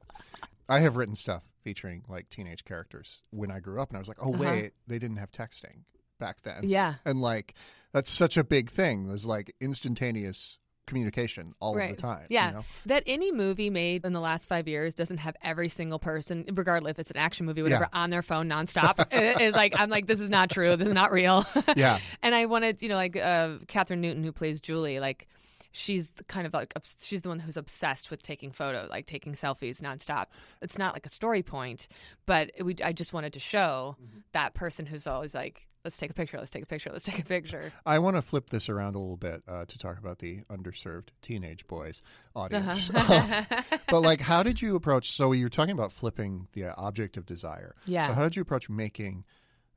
I 0.69 0.79
have 0.79 0.95
written 0.97 1.15
stuff 1.15 1.43
featuring 1.63 2.03
like 2.09 2.29
teenage 2.29 2.65
characters 2.65 3.23
when 3.31 3.51
I 3.51 3.59
grew 3.59 3.81
up, 3.81 3.89
and 3.89 3.97
I 3.97 3.99
was 3.99 4.07
like, 4.07 4.17
oh 4.21 4.33
Uh-huh. 4.33 4.43
wait, 4.43 4.71
they 4.87 4.99
didn't 4.99 5.17
have 5.17 5.31
texting 5.31 5.83
back 6.19 6.41
then. 6.41 6.61
Yeah. 6.63 6.95
and 7.05 7.21
like 7.21 7.53
that's 7.93 8.11
such 8.11 8.37
a 8.37 8.43
big 8.43 8.69
thing. 8.69 9.07
There's 9.07 9.25
like 9.25 9.53
instantaneous 9.61 10.57
communication 10.87 11.53
all 11.59 11.75
Right. 11.75 11.91
of 11.91 11.95
the 11.97 12.01
time. 12.01 12.25
Yeah. 12.29 12.47
you 12.49 12.53
know? 12.55 12.65
That 12.87 13.03
any 13.05 13.31
movie 13.31 13.69
made 13.69 14.03
in 14.05 14.13
the 14.13 14.19
last 14.19 14.49
five 14.49 14.67
years 14.67 14.95
doesn't 14.95 15.17
have 15.17 15.35
every 15.43 15.69
single 15.69 15.99
person, 15.99 16.45
regardless 16.53 16.91
if 16.91 16.99
it's 16.99 17.11
an 17.11 17.17
action 17.17 17.45
movie, 17.45 17.61
whatever, 17.61 17.87
Yeah. 17.93 17.99
on 18.01 18.09
their 18.09 18.23
phone 18.23 18.49
nonstop. 18.49 19.05
It's 19.11 19.55
like, 19.55 19.79
I'm 19.79 19.89
like, 19.91 20.07
this 20.07 20.19
is 20.19 20.29
not 20.31 20.49
true. 20.49 20.75
This 20.75 20.87
is 20.87 20.93
not 20.95 21.11
real. 21.11 21.45
Yeah. 21.75 21.99
and 22.23 22.33
I 22.33 22.47
wanted, 22.47 22.81
you 22.81 22.89
know, 22.89 22.95
like 22.95 23.15
uh, 23.15 23.59
Kathryn 23.67 23.99
Newton, 23.99 24.23
who 24.23 24.31
plays 24.31 24.59
Julie, 24.61 24.99
like, 24.99 25.27
she's 25.73 26.11
kind 26.27 26.47
of 26.47 26.53
like 26.55 26.73
she's 26.99 27.21
the 27.21 27.29
one 27.29 27.37
who's 27.37 27.57
obsessed 27.57 28.09
with 28.09 28.21
taking 28.23 28.51
photos, 28.51 28.89
like 28.89 29.05
taking 29.05 29.33
selfies 29.33 29.79
nonstop. 29.79 30.27
It's 30.61 30.77
not 30.79 30.93
like 30.93 31.05
a 31.05 31.09
story 31.09 31.43
point, 31.43 31.87
but 32.25 32.49
we, 32.63 32.75
I 32.83 32.93
just 32.93 33.13
wanted 33.13 33.33
to 33.33 33.39
show 33.39 33.95
that 34.31 34.55
person 34.55 34.87
who's 34.87 35.05
always 35.05 35.35
like, 35.35 35.66
let's 35.87 35.95
take 35.95 36.11
a 36.11 36.13
picture, 36.13 36.37
let's 36.37 36.51
take 36.51 36.63
a 36.63 36.67
picture, 36.67 36.89
let's 36.91 37.05
take 37.05 37.19
a 37.19 37.23
picture. 37.23 37.71
I 37.85 37.99
want 37.99 38.17
to 38.17 38.21
flip 38.21 38.49
this 38.49 38.67
around 38.67 38.95
a 38.95 38.99
little 38.99 39.15
bit 39.15 39.41
uh, 39.47 39.63
to 39.65 39.79
talk 39.79 39.97
about 39.97 40.19
the 40.19 40.41
underserved 40.49 41.07
teenage 41.21 41.65
boys 41.65 42.03
audience. 42.35 42.89
Uh-huh. 42.89 43.43
but 43.89 44.01
like, 44.01 44.19
how 44.19 44.43
did 44.43 44.61
you 44.61 44.75
approach? 44.75 45.11
So 45.11 45.31
you 45.31 45.45
were 45.45 45.49
talking 45.49 45.71
about 45.71 45.93
flipping 45.93 46.49
the 46.51 46.65
uh, 46.65 46.73
object 46.75 47.15
of 47.15 47.25
desire. 47.25 47.73
Yeah. 47.85 48.07
So 48.07 48.13
how 48.13 48.23
did 48.23 48.35
you 48.35 48.41
approach 48.41 48.69
making 48.69 49.23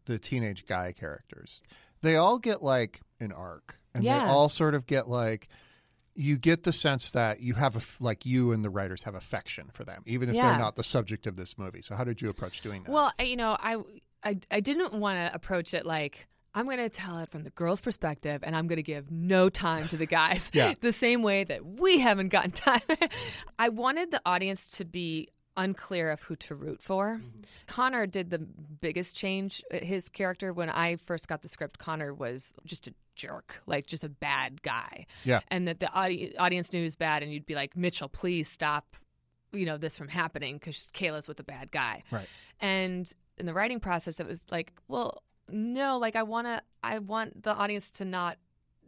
the 0.07 0.19
teenage 0.19 0.67
guy 0.67 0.93
characters? 0.93 1.63
They 2.03 2.17
all 2.17 2.39
get 2.39 2.61
like 2.61 3.01
an 3.21 3.31
arc, 3.31 3.79
and 3.95 4.03
Yeah. 4.03 4.19
they 4.19 4.25
all 4.33 4.49
sort 4.49 4.75
of 4.75 4.87
get 4.87 5.07
like. 5.09 5.47
You 6.17 6.39
get 6.39 6.65
the 6.65 6.73
sense 6.73 7.13
that 7.13 7.41
you 7.41 7.55
have 7.55 7.77
a, 7.77 7.81
like 8.03 8.27
you 8.27 8.51
and 8.51 8.65
the 8.65 8.69
writers 8.69 9.05
have 9.05 9.15
affection 9.15 9.71
for 9.73 9.85
them, 9.85 10.03
even 10.07 10.29
if 10.29 10.35
Yeah. 10.35 10.51
they're 10.51 10.59
not 10.59 10.75
the 10.75 10.83
subject 10.83 11.27
of 11.27 11.37
this 11.37 11.57
movie. 11.57 11.83
So 11.83 11.95
how 11.95 12.03
did 12.05 12.21
you 12.21 12.29
approach 12.29 12.61
doing 12.63 12.83
that? 12.83 12.91
Well, 12.93 13.13
you 13.21 13.37
know, 13.37 13.57
I 13.59 13.77
I, 14.23 14.39
I 14.51 14.61
didn't 14.61 14.93
want 14.95 15.19
to 15.19 15.35
approach 15.35 15.75
it 15.75 15.87
like 15.87 16.27
I'm 16.55 16.65
going 16.65 16.79
to 16.79 16.89
tell 16.89 17.19
it 17.19 17.31
from 17.31 17.45
the 17.45 17.51
girl's 17.51 17.81
perspective, 17.81 18.41
and 18.43 18.57
I'm 18.57 18.67
going 18.67 18.77
to 18.79 18.83
give 18.83 19.11
no 19.11 19.49
time 19.49 19.87
to 19.89 19.97
the 19.97 20.07
guys. 20.07 20.51
Yeah. 20.61 20.75
the 20.81 20.93
same 20.93 21.23
way 21.23 21.45
that 21.45 21.65
we 21.65 22.01
haven't 22.01 22.29
gotten 22.29 22.51
time. 22.53 22.81
I 23.59 23.69
wanted 23.69 24.11
the 24.11 24.21
audience 24.27 24.73
to 24.79 24.85
be 24.85 25.29
unclear 25.57 26.11
of 26.11 26.21
who 26.23 26.35
to 26.37 26.55
root 26.55 26.83
for. 26.83 27.19
Mm-hmm. 27.19 27.41
Connor 27.67 28.07
did 28.07 28.31
the 28.31 28.39
biggest 28.39 29.15
change. 29.17 29.63
Uh, 29.73 29.79
his 29.79 30.09
character, 30.09 30.53
when 30.53 30.71
I 30.71 30.97
first 30.97 31.29
got 31.29 31.43
the 31.43 31.49
script, 31.49 31.79
Connor 31.79 32.13
was 32.13 32.53
just 32.65 32.89
a 32.89 32.95
jerk, 33.15 33.63
like 33.67 33.87
just 33.87 34.03
a 34.03 34.09
bad 34.09 34.63
guy. 34.63 35.07
Yeah. 35.25 35.41
And 35.49 35.69
that 35.69 35.79
the 35.81 35.93
audi- 35.95 36.37
audience 36.37 36.73
knew 36.73 36.81
he 36.81 36.85
was 36.85 36.97
bad, 36.97 37.23
and 37.23 37.33
you'd 37.33 37.47
be 37.47 37.55
like, 37.55 37.77
Mitchell, 37.77 38.09
please 38.09 38.49
stop. 38.49 38.97
You 39.53 39.67
know 39.67 39.77
this 39.77 39.99
from 39.99 40.09
happening 40.09 40.57
because 40.57 40.91
Kayla's 40.95 41.29
with 41.29 41.41
a 41.41 41.45
bad 41.45 41.71
guy, 41.71 42.03
Right. 42.11 42.29
And 42.61 43.13
in 43.39 43.47
the 43.47 43.55
writing 43.55 43.81
process, 43.81 44.21
it 44.21 44.27
was 44.27 44.45
like, 44.51 44.73
well, 44.87 45.23
no, 45.49 45.99
like 45.99 46.15
I 46.15 46.23
want 46.23 46.47
to, 46.47 46.63
I 46.83 46.99
want 46.99 47.43
the 47.43 47.55
audience 47.55 47.91
to 47.93 48.05
not 48.05 48.39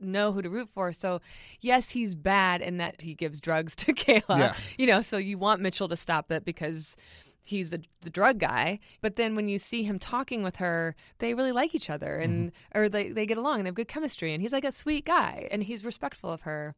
know 0.00 0.32
who 0.32 0.42
to 0.42 0.50
root 0.50 0.68
for. 0.68 0.92
So, 0.92 1.20
yes, 1.60 1.90
he's 1.90 2.14
bad 2.14 2.60
in 2.60 2.78
that 2.78 3.00
he 3.00 3.14
gives 3.14 3.40
drugs 3.40 3.74
to 3.76 3.92
Kayla. 3.94 4.38
Yeah. 4.38 4.54
You 4.76 4.86
know, 4.86 5.00
so 5.00 5.16
you 5.16 5.38
want 5.38 5.62
Mitchell 5.62 5.88
to 5.88 5.96
stop 5.96 6.30
it 6.30 6.44
because 6.44 6.96
he's 7.42 7.70
the, 7.70 7.82
the 8.02 8.10
drug 8.10 8.38
guy. 8.38 8.78
But 9.00 9.16
then 9.16 9.34
when 9.34 9.48
you 9.48 9.58
see 9.58 9.82
him 9.82 9.98
talking 9.98 10.42
with 10.42 10.56
her, 10.56 10.94
they 11.18 11.34
really 11.34 11.52
like 11.52 11.74
each 11.74 11.90
other 11.90 12.16
and 12.16 12.52
mm-hmm. 12.52 12.78
or 12.78 12.88
they, 12.88 13.10
they 13.10 13.26
get 13.26 13.38
along 13.38 13.56
and 13.56 13.66
they 13.66 13.68
have 13.68 13.74
good 13.74 13.88
chemistry. 13.88 14.32
And 14.32 14.42
he's 14.42 14.52
like 14.52 14.64
a 14.64 14.72
sweet 14.72 15.04
guy 15.04 15.48
and 15.50 15.62
he's 15.62 15.84
respectful 15.84 16.30
of 16.30 16.42
her. 16.42 16.74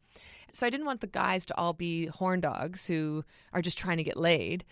So 0.53 0.67
I 0.67 0.71
didn't 0.71 0.87
want 0.87 1.01
the 1.01 1.07
guys 1.07 1.47
to 1.47 1.57
all 1.57 1.73
be 1.73 2.07
horn 2.07 2.41
dogs 2.41 2.87
who 2.87 3.25
are 3.53 3.63
just 3.63 3.79
trying 3.79 3.99
to 3.99 4.05
get 4.05 4.17
laid. 4.17 4.65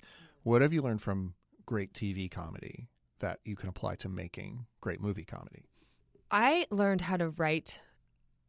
What 0.43 0.63
have 0.63 0.73
you 0.73 0.83
learned 0.83 1.03
from 1.03 1.35
great 1.67 1.93
TV 1.93 2.31
comedy 2.31 2.89
that 3.21 3.39
you 3.45 3.57
can 3.57 3.69
apply 3.69 3.97
to 3.97 4.09
making 4.09 4.67
great 4.81 5.01
movie 5.01 5.25
comedy? 5.25 5.65
I 6.31 6.67
learned 6.71 7.03
how 7.03 7.17
to 7.17 7.31
write 7.31 7.81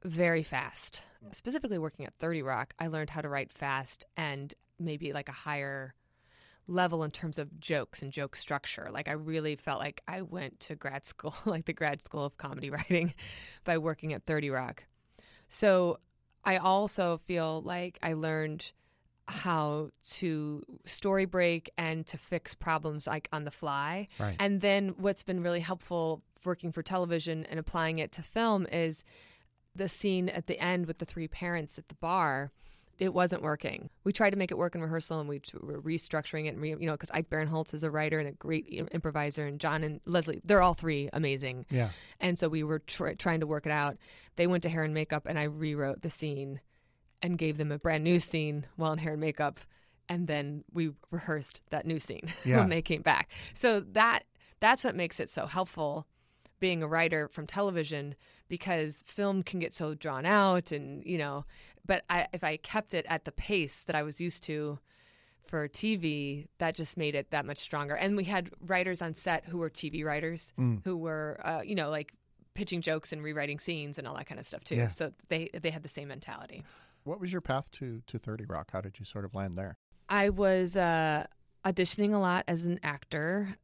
very 0.03 0.43
fast. 0.43 1.03
Specifically 1.31 1.77
working 1.77 2.05
at 2.05 2.13
30 2.19 2.41
Rock, 2.41 2.73
I 2.79 2.87
learned 2.87 3.09
how 3.09 3.21
to 3.21 3.29
write 3.29 3.51
fast 3.51 4.05
and 4.17 4.53
maybe 4.79 5.13
like 5.13 5.29
a 5.29 5.33
higher 5.33 5.93
level 6.67 7.03
in 7.03 7.11
terms 7.11 7.37
of 7.37 7.59
jokes 7.59 8.01
and 8.01 8.11
joke 8.11 8.35
structure. 8.35 8.89
Like 8.91 9.07
I 9.07 9.13
really 9.13 9.55
felt 9.55 9.79
like 9.79 10.01
I 10.07 10.21
went 10.21 10.59
to 10.61 10.75
grad 10.75 11.05
school, 11.05 11.35
like 11.45 11.65
the 11.65 11.73
grad 11.73 12.01
school 12.01 12.25
of 12.25 12.37
comedy 12.37 12.69
writing 12.71 13.13
by 13.63 13.77
working 13.77 14.13
at 14.13 14.25
30 14.25 14.49
Rock. 14.49 14.85
So 15.47 15.99
I 16.43 16.57
also 16.57 17.17
feel 17.17 17.61
like 17.61 17.99
I 18.01 18.13
learned 18.13 18.71
how 19.27 19.89
to 20.01 20.61
story 20.85 21.25
break 21.25 21.69
and 21.77 22.05
to 22.07 22.17
fix 22.17 22.55
problems 22.55 23.07
like 23.07 23.29
on 23.31 23.45
the 23.45 23.51
fly. 23.51 24.07
Right. 24.19 24.35
And 24.39 24.61
then 24.61 24.95
what's 24.97 25.23
been 25.23 25.41
really 25.41 25.61
helpful 25.61 26.23
working 26.45 26.71
for 26.71 26.83
television 26.83 27.45
and 27.45 27.59
applying 27.59 27.99
it 27.99 28.11
to 28.13 28.21
film 28.21 28.65
is 28.71 29.03
the 29.75 29.87
scene 29.87 30.29
at 30.29 30.47
the 30.47 30.59
end 30.59 30.87
with 30.87 30.97
the 30.97 31.05
three 31.05 31.27
parents 31.27 31.77
at 31.77 31.87
the 31.87 31.95
bar. 31.95 32.51
It 32.99 33.13
wasn't 33.13 33.41
working. 33.41 33.89
We 34.03 34.11
tried 34.11 34.29
to 34.31 34.37
make 34.37 34.51
it 34.51 34.57
work 34.57 34.75
in 34.75 34.81
rehearsal, 34.81 35.19
and 35.19 35.27
we 35.27 35.39
t- 35.39 35.57
were 35.59 35.81
restructuring 35.81 36.45
it. 36.45 36.49
And 36.49 36.61
re, 36.61 36.75
you 36.79 36.85
know, 36.85 36.93
because 36.93 37.09
Ike 37.11 37.29
Barinholtz 37.29 37.73
is 37.73 37.83
a 37.83 37.89
writer 37.89 38.19
and 38.19 38.27
a 38.29 38.33
great 38.33 38.67
i- 38.71 38.87
improviser, 38.93 39.45
and 39.47 39.59
John 39.59 39.83
and 39.83 39.99
Leslie—they're 40.05 40.61
all 40.61 40.75
three 40.75 41.09
amazing. 41.11 41.65
Yeah. 41.69 41.89
And 42.19 42.37
so 42.37 42.47
we 42.49 42.63
were 42.63 42.79
tr- 42.79 43.13
trying 43.17 43.39
to 43.39 43.47
work 43.47 43.65
it 43.65 43.71
out. 43.71 43.97
They 44.35 44.45
went 44.47 44.63
to 44.63 44.69
hair 44.69 44.83
and 44.83 44.93
makeup, 44.93 45.23
and 45.25 45.39
I 45.39 45.43
rewrote 45.43 46.01
the 46.03 46.09
scene 46.09 46.61
and 47.21 47.37
gave 47.37 47.57
them 47.57 47.71
a 47.71 47.79
brand 47.79 48.03
new 48.03 48.19
scene 48.19 48.67
while 48.75 48.91
in 48.93 48.99
hair 48.99 49.13
and 49.13 49.21
makeup. 49.21 49.59
And 50.09 50.27
then 50.27 50.63
we 50.71 50.91
rehearsed 51.09 51.61
that 51.71 51.85
new 51.85 51.97
scene 51.99 52.29
Yeah. 52.45 52.59
when 52.59 52.69
they 52.69 52.81
came 52.81 53.01
back. 53.01 53.31
So 53.53 53.79
that 53.93 54.23
that's 54.59 54.83
what 54.83 54.95
makes 54.95 55.19
it 55.19 55.29
so 55.29 55.45
helpful 55.45 56.05
being 56.65 56.81
a 56.81 56.87
writer 56.87 57.27
from 57.27 57.45
television 57.45 58.15
because 58.47 59.03
film 59.05 59.43
can 59.43 59.59
get 59.59 59.73
so 59.73 59.93
drawn 60.05 60.25
out 60.25 60.71
and 60.71 61.03
you 61.05 61.17
know 61.17 61.43
but 61.85 61.99
I, 62.09 62.27
if 62.33 62.43
i 62.43 62.55
kept 62.57 62.93
it 62.93 63.05
at 63.09 63.25
the 63.25 63.31
pace 63.33 63.83
that 63.85 63.95
i 63.95 64.03
was 64.09 64.21
used 64.27 64.43
to 64.43 64.79
for 65.45 65.67
tv 65.67 66.47
that 66.59 66.73
just 66.73 66.95
made 66.97 67.15
it 67.15 67.31
that 67.31 67.45
much 67.45 67.57
stronger 67.57 67.95
and 67.95 68.15
we 68.15 68.23
had 68.23 68.49
writers 68.65 69.01
on 69.01 69.13
set 69.13 69.45
who 69.45 69.57
were 69.57 69.69
tv 69.69 70.05
writers 70.05 70.53
who 70.85 70.95
were 70.97 71.39
uh, 71.43 71.61
you 71.63 71.75
know 71.75 71.89
like 71.89 72.13
pitching 72.53 72.81
jokes 72.81 73.11
and 73.13 73.21
rewriting 73.23 73.59
scenes 73.59 73.97
and 73.99 74.07
all 74.07 74.15
that 74.15 74.25
kind 74.27 74.39
of 74.39 74.45
stuff 74.45 74.63
too 74.63 74.75
Yeah. 74.75 74.87
so 74.87 75.11
they 75.29 75.49
they 75.61 75.69
had 75.71 75.83
the 75.83 75.89
same 75.89 76.07
mentality 76.07 76.63
What 77.03 77.19
was 77.19 77.31
your 77.33 77.41
path 77.41 77.69
to 77.79 78.01
to 78.07 78.17
Thirty 78.17 78.45
Rock? 78.45 78.67
How 78.71 78.79
did 78.81 78.99
you 78.99 79.05
sort 79.05 79.25
of 79.25 79.31
land 79.35 79.55
there? 79.55 79.73
I 80.07 80.29
was 80.29 80.77
uh, 80.77 81.25
auditioning 81.65 82.13
a 82.13 82.17
lot 82.29 82.43
as 82.47 82.65
an 82.65 82.79
actor 82.83 83.57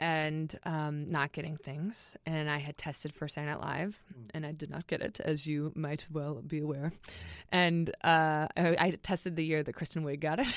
and 0.00 0.58
um, 0.64 1.10
not 1.10 1.32
getting 1.32 1.56
things. 1.56 2.16
And 2.24 2.50
I 2.50 2.58
had 2.58 2.78
tested 2.78 3.12
for 3.12 3.28
Saturday 3.28 3.52
Night 3.52 3.60
Live, 3.60 4.02
and 4.34 4.46
I 4.46 4.52
did 4.52 4.70
not 4.70 4.86
get 4.86 5.02
it, 5.02 5.20
as 5.20 5.46
you 5.46 5.72
might 5.76 6.06
well 6.10 6.40
be 6.44 6.60
aware. 6.60 6.92
And 7.52 7.90
uh, 8.02 8.48
I, 8.56 8.76
I 8.78 8.90
tested 9.02 9.36
the 9.36 9.44
year 9.44 9.62
that 9.62 9.72
Kristen 9.74 10.02
Wiig 10.02 10.20
got 10.20 10.40
it, 10.40 10.48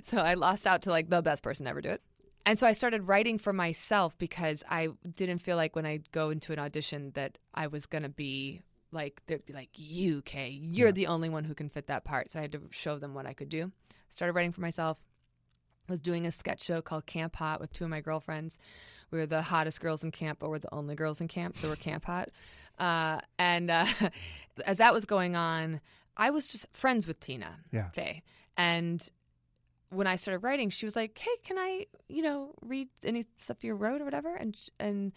so 0.04 0.18
I 0.18 0.34
lost 0.34 0.66
out 0.66 0.82
to 0.82 0.90
like 0.90 1.08
the 1.08 1.22
best 1.22 1.42
person 1.42 1.64
to 1.64 1.70
ever 1.70 1.80
do 1.80 1.90
it. 1.90 2.02
And 2.46 2.58
so 2.58 2.66
I 2.66 2.72
started 2.72 3.08
writing 3.08 3.38
for 3.38 3.54
myself 3.54 4.18
because 4.18 4.62
I 4.68 4.88
didn't 5.16 5.38
feel 5.38 5.56
like 5.56 5.74
when 5.74 5.86
I 5.86 6.00
go 6.12 6.28
into 6.28 6.52
an 6.52 6.58
audition 6.58 7.12
that 7.14 7.38
I 7.54 7.68
was 7.68 7.86
gonna 7.86 8.10
be 8.10 8.60
like 8.92 9.22
they'd 9.26 9.44
be 9.46 9.54
like 9.54 9.70
you, 9.76 10.20
Kay, 10.22 10.60
you're 10.62 10.92
the 10.92 11.06
only 11.06 11.30
one 11.30 11.44
who 11.44 11.54
can 11.54 11.70
fit 11.70 11.86
that 11.86 12.04
part. 12.04 12.30
So 12.30 12.38
I 12.38 12.42
had 12.42 12.52
to 12.52 12.60
show 12.70 12.98
them 12.98 13.14
what 13.14 13.26
I 13.26 13.32
could 13.32 13.48
do. 13.48 13.72
Started 14.10 14.34
writing 14.34 14.52
for 14.52 14.60
myself. 14.60 15.00
Was 15.88 16.00
doing 16.00 16.26
a 16.26 16.32
sketch 16.32 16.62
show 16.62 16.80
called 16.80 17.04
Camp 17.04 17.36
Hot 17.36 17.60
with 17.60 17.72
two 17.72 17.84
of 17.84 17.90
my 17.90 18.00
girlfriends. 18.00 18.58
We 19.10 19.18
were 19.18 19.26
the 19.26 19.42
hottest 19.42 19.80
girls 19.80 20.02
in 20.02 20.12
camp, 20.12 20.38
but 20.38 20.48
we're 20.48 20.58
the 20.58 20.72
only 20.74 20.94
girls 20.94 21.20
in 21.20 21.28
camp, 21.28 21.58
so 21.58 21.68
we're 21.68 21.76
Camp 21.76 22.04
Hot. 22.06 22.30
Uh, 22.78 23.20
and 23.38 23.70
uh, 23.70 23.86
as 24.66 24.78
that 24.78 24.94
was 24.94 25.04
going 25.04 25.36
on, 25.36 25.80
I 26.16 26.30
was 26.30 26.50
just 26.50 26.74
friends 26.74 27.06
with 27.06 27.20
Tina 27.20 27.58
Yeah. 27.70 27.90
Fey, 27.90 28.22
and 28.56 29.06
when 29.90 30.06
I 30.06 30.16
started 30.16 30.38
writing, 30.38 30.70
she 30.70 30.86
was 30.86 30.96
like, 30.96 31.18
"Hey, 31.18 31.36
can 31.44 31.58
I, 31.58 31.86
you 32.08 32.22
know, 32.22 32.54
read 32.62 32.88
any 33.04 33.26
stuff 33.36 33.62
you 33.62 33.74
wrote 33.74 34.00
or 34.00 34.04
whatever?" 34.04 34.34
And 34.34 34.58
and 34.80 35.12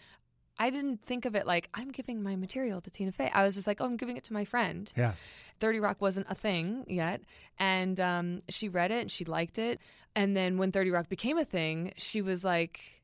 I 0.58 0.70
didn't 0.70 1.02
think 1.02 1.24
of 1.24 1.34
it 1.34 1.46
like 1.46 1.68
I'm 1.74 1.90
giving 1.90 2.22
my 2.22 2.36
material 2.36 2.80
to 2.80 2.90
Tina 2.90 3.12
Fey. 3.12 3.30
I 3.32 3.44
was 3.44 3.54
just 3.54 3.66
like, 3.66 3.80
"Oh, 3.80 3.84
I'm 3.84 3.96
giving 3.96 4.16
it 4.16 4.24
to 4.24 4.32
my 4.32 4.44
friend." 4.44 4.90
Yeah. 4.96 5.12
30 5.60 5.80
Rock 5.80 6.00
wasn't 6.00 6.26
a 6.30 6.34
thing 6.34 6.84
yet. 6.86 7.20
And 7.58 7.98
um, 8.00 8.42
she 8.48 8.68
read 8.68 8.90
it 8.90 9.02
and 9.02 9.10
she 9.10 9.24
liked 9.24 9.58
it. 9.58 9.80
And 10.14 10.36
then 10.36 10.58
when 10.58 10.72
30 10.72 10.90
Rock 10.90 11.08
became 11.08 11.38
a 11.38 11.44
thing, 11.44 11.92
she 11.96 12.22
was 12.22 12.44
like, 12.44 13.02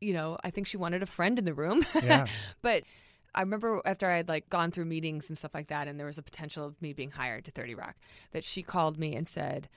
you 0.00 0.12
know, 0.12 0.38
I 0.42 0.50
think 0.50 0.66
she 0.66 0.76
wanted 0.76 1.02
a 1.02 1.06
friend 1.06 1.38
in 1.38 1.44
the 1.44 1.54
room. 1.54 1.84
Yeah. 2.02 2.26
but 2.62 2.84
I 3.34 3.40
remember 3.40 3.80
after 3.84 4.10
I 4.10 4.16
had 4.16 4.28
like 4.28 4.48
gone 4.48 4.70
through 4.70 4.86
meetings 4.86 5.28
and 5.28 5.38
stuff 5.38 5.54
like 5.54 5.68
that, 5.68 5.88
and 5.88 5.98
there 5.98 6.06
was 6.06 6.18
a 6.18 6.22
potential 6.22 6.66
of 6.66 6.80
me 6.82 6.92
being 6.92 7.10
hired 7.10 7.44
to 7.46 7.50
30 7.50 7.74
Rock, 7.74 7.96
that 8.32 8.44
she 8.44 8.62
called 8.62 8.98
me 8.98 9.14
and 9.14 9.28
said, 9.28 9.68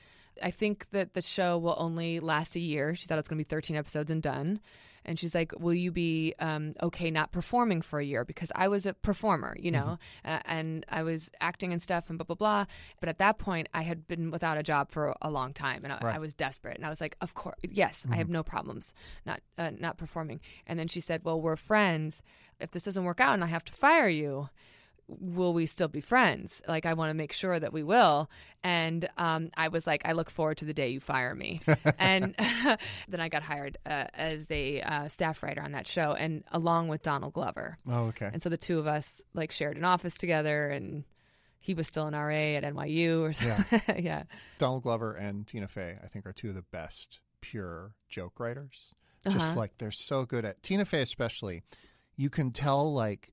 I 0.41 0.52
think 0.52 0.89
that 0.91 1.13
the 1.13 1.22
show 1.22 1.58
will 1.58 1.76
only 1.78 2.19
last 2.19 2.56
a 2.56 2.60
year. 2.60 2.96
She 2.96 3.06
thought 3.08 3.15
it 3.15 3.24
was 3.24 3.28
going 3.28 3.39
to 3.39 3.46
be 3.46 3.50
13 3.50 3.76
episodes 3.76 4.10
and 4.12 4.22
done. 4.22 4.60
And 5.06 5.19
she's 5.19 5.36
like, 5.36 5.52
Will 5.60 5.74
you 5.74 5.91
be 5.91 6.34
um, 6.39 6.74
okay 6.82 7.12
not 7.12 7.34
performing 7.34 7.82
for 7.82 8.00
a 8.00 8.06
year? 8.06 8.24
Because 8.24 8.54
I 8.56 8.69
was 8.69 8.86
a 8.86 8.93
performer, 8.93 9.54
you 9.60 9.69
know, 9.69 9.98
uh, 10.24 10.39
and 10.46 10.86
I 10.89 11.04
was 11.04 11.30
acting 11.41 11.74
and 11.74 11.82
stuff 11.82 12.10
and 12.10 12.17
blah, 12.17 12.24
blah, 12.24 12.36
blah. 12.38 12.65
But 13.02 13.10
at 13.10 13.17
that 13.17 13.38
point, 13.38 13.67
I 13.74 13.82
had 13.82 14.08
been 14.08 14.32
without 14.32 14.58
a 14.58 14.63
job 14.63 14.91
for 14.91 15.13
a 15.22 15.30
long 15.30 15.52
time 15.54 15.82
and 15.84 15.91
I, 15.91 15.98
Right. 16.02 16.15
I 16.15 16.19
was 16.19 16.34
desperate. 16.34 16.78
And 16.78 16.86
I 16.86 16.89
was 16.89 17.02
like, 17.02 17.17
Of 17.19 17.34
course, 17.34 17.58
yes, 17.69 18.08
I 18.10 18.15
have 18.15 18.30
no 18.30 18.43
problems 18.43 18.93
not, 19.26 19.41
uh, 19.58 19.72
not 19.78 19.98
performing. 19.98 20.39
And 20.65 20.80
then 20.80 20.88
she 20.88 21.02
said, 21.02 21.22
Well, 21.26 21.41
we're 21.41 21.58
friends. 21.58 22.22
If 22.62 22.72
this 22.72 22.84
doesn't 22.84 23.04
work 23.04 23.19
out 23.19 23.34
and 23.34 23.43
I 23.43 23.48
have 23.48 23.65
to 23.65 23.74
fire 23.74 24.08
you, 24.08 24.48
will 25.07 25.53
we 25.53 25.65
still 25.65 25.87
be 25.87 26.01
friends? 26.01 26.61
Like, 26.67 26.85
I 26.85 26.93
want 26.93 27.09
to 27.09 27.13
make 27.13 27.33
sure 27.33 27.59
that 27.59 27.73
we 27.73 27.83
will. 27.83 28.29
And 28.63 29.07
um, 29.17 29.49
I 29.57 29.67
was 29.67 29.85
like, 29.85 30.07
I 30.07 30.13
look 30.13 30.29
forward 30.29 30.57
to 30.57 30.65
the 30.65 30.73
day 30.73 30.89
you 30.89 30.99
fire 30.99 31.35
me. 31.35 31.61
and 31.99 32.33
then 33.09 33.19
I 33.19 33.29
got 33.29 33.43
hired 33.43 33.77
uh, 33.85 34.05
as 34.13 34.47
a 34.49 34.81
uh, 34.81 35.07
staff 35.09 35.43
writer 35.43 35.61
on 35.61 35.73
that 35.73 35.87
show, 35.87 36.13
and 36.13 36.43
along 36.51 36.87
with 36.87 37.01
Donald 37.01 37.33
Glover. 37.33 37.77
Oh, 37.87 38.05
okay. 38.05 38.29
And 38.31 38.41
so 38.41 38.49
the 38.49 38.57
two 38.57 38.79
of 38.79 38.87
us 38.87 39.23
like 39.33 39.51
shared 39.51 39.77
an 39.77 39.83
office 39.83 40.15
together, 40.15 40.69
and 40.69 41.03
he 41.59 41.73
was 41.73 41.87
still 41.87 42.07
an 42.07 42.13
RA 42.13 42.33
at 42.57 42.63
NYU 42.63 43.21
or 43.21 43.33
something. 43.33 43.81
Yeah. 44.03 44.23
Donald 44.57 44.83
Glover 44.83 45.13
and 45.13 45.45
Tina 45.45 45.67
Fey, 45.67 45.97
I 46.03 46.07
think, 46.07 46.25
are 46.25 46.33
two 46.33 46.49
of 46.49 46.55
the 46.55 46.61
best 46.71 47.19
pure 47.41 47.93
joke 48.09 48.39
writers. 48.39 48.93
Just 49.25 49.37
Uh-huh. 49.37 49.59
like 49.59 49.77
they're 49.77 49.91
so 49.91 50.25
good 50.25 50.43
at 50.45 50.61
Tina 50.63 50.85
Fey, 50.85 51.01
especially. 51.01 51.63
You 52.15 52.29
can 52.29 52.51
tell 52.51 52.93
like 52.93 53.31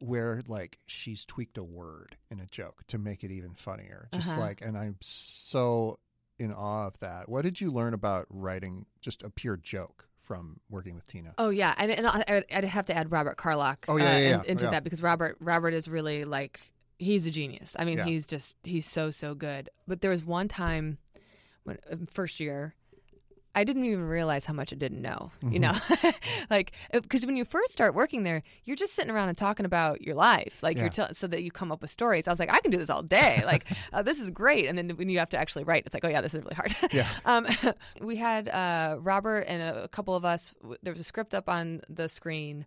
where 0.00 0.42
like 0.46 0.78
she's 0.86 1.24
tweaked 1.24 1.56
a 1.58 1.62
word 1.64 2.16
in 2.30 2.40
a 2.40 2.46
joke 2.46 2.82
to 2.88 2.98
make 2.98 3.22
it 3.24 3.30
even 3.30 3.54
funnier. 3.54 4.08
Just 4.12 4.32
Uh-huh. 4.32 4.40
like, 4.40 4.60
and 4.60 4.76
I'm 4.76 4.96
so 5.00 5.98
in 6.38 6.52
awe 6.52 6.86
of 6.86 6.98
that. 7.00 7.28
What 7.28 7.42
did 7.42 7.60
you 7.60 7.70
learn 7.70 7.94
about 7.94 8.26
writing 8.30 8.86
just 9.00 9.22
a 9.22 9.30
pure 9.30 9.56
joke 9.58 10.08
from 10.16 10.60
working 10.70 10.94
with 10.94 11.06
Tina? 11.06 11.34
Oh 11.38 11.50
yeah, 11.50 11.74
and, 11.76 11.90
and 11.90 12.06
I, 12.06 12.44
I'd- 12.50 12.66
have 12.66 12.86
to 12.86 12.96
add 12.96 13.12
Robert 13.12 13.36
Carlock. 13.36 13.84
Oh, 13.88 13.96
yeah, 13.98 14.04
uh, 14.04 14.06
yeah, 14.16 14.28
yeah. 14.28 14.42
into 14.46 14.64
Yeah. 14.64 14.70
that 14.72 14.84
because 14.84 15.02
Robert 15.02 15.36
Robert 15.40 15.74
is 15.74 15.88
really 15.88 16.24
like 16.24 16.60
he's 16.98 17.26
a 17.26 17.30
genius. 17.30 17.76
I 17.78 17.84
mean, 17.84 17.98
he's 17.98 18.26
just 18.26 18.56
he's 18.64 18.86
so 18.86 19.10
so 19.10 19.34
good. 19.34 19.68
But 19.86 20.00
there 20.00 20.10
was 20.10 20.24
one 20.24 20.48
time 20.48 20.98
when 21.64 21.78
uh, 21.90 21.96
first 22.10 22.40
year. 22.40 22.74
I 23.54 23.64
didn't 23.64 23.84
even 23.84 24.06
realize 24.06 24.46
how 24.46 24.52
much 24.54 24.72
I 24.72 24.76
didn't 24.76 25.02
know, 25.02 25.32
you 25.42 25.58
know, 25.58 25.72
like 26.50 26.72
because 26.92 27.26
when 27.26 27.36
you 27.36 27.44
first 27.44 27.72
start 27.72 27.94
working 27.96 28.22
there, 28.22 28.42
you're 28.64 28.76
just 28.76 28.94
sitting 28.94 29.10
around 29.10 29.28
and 29.28 29.36
talking 29.36 29.66
about 29.66 30.02
your 30.02 30.14
life, 30.14 30.62
like 30.62 30.76
Yeah. 30.76 30.84
you're 30.84 30.90
tell 30.90 31.12
so 31.14 31.26
that 31.26 31.42
you 31.42 31.50
come 31.50 31.72
up 31.72 31.80
with 31.82 31.90
stories. 31.90 32.28
I 32.28 32.30
was 32.30 32.38
like, 32.38 32.52
I 32.52 32.60
can 32.60 32.70
do 32.70 32.78
this 32.78 32.90
all 32.90 33.02
day, 33.02 33.42
like 33.46 33.64
uh, 33.92 34.02
this 34.02 34.20
is 34.20 34.30
great. 34.30 34.66
And 34.66 34.78
then 34.78 34.90
when 34.90 35.08
you 35.08 35.18
have 35.18 35.30
to 35.30 35.36
actually 35.38 35.64
write, 35.64 35.84
it's 35.84 35.94
like, 35.94 36.04
oh 36.04 36.08
yeah, 36.08 36.20
this 36.20 36.32
is 36.34 36.42
really 36.42 36.54
hard. 36.54 36.74
Yeah. 36.92 37.06
Um, 37.24 37.46
we 38.00 38.16
had 38.16 38.48
uh, 38.48 38.96
Robert 39.00 39.40
and 39.48 39.62
a, 39.62 39.84
a 39.84 39.88
couple 39.88 40.14
of 40.14 40.24
us. 40.24 40.54
w- 40.60 40.76
There 40.82 40.92
was 40.92 41.00
a 41.00 41.04
script 41.04 41.34
up 41.34 41.48
on 41.48 41.80
the 41.88 42.08
screen, 42.08 42.66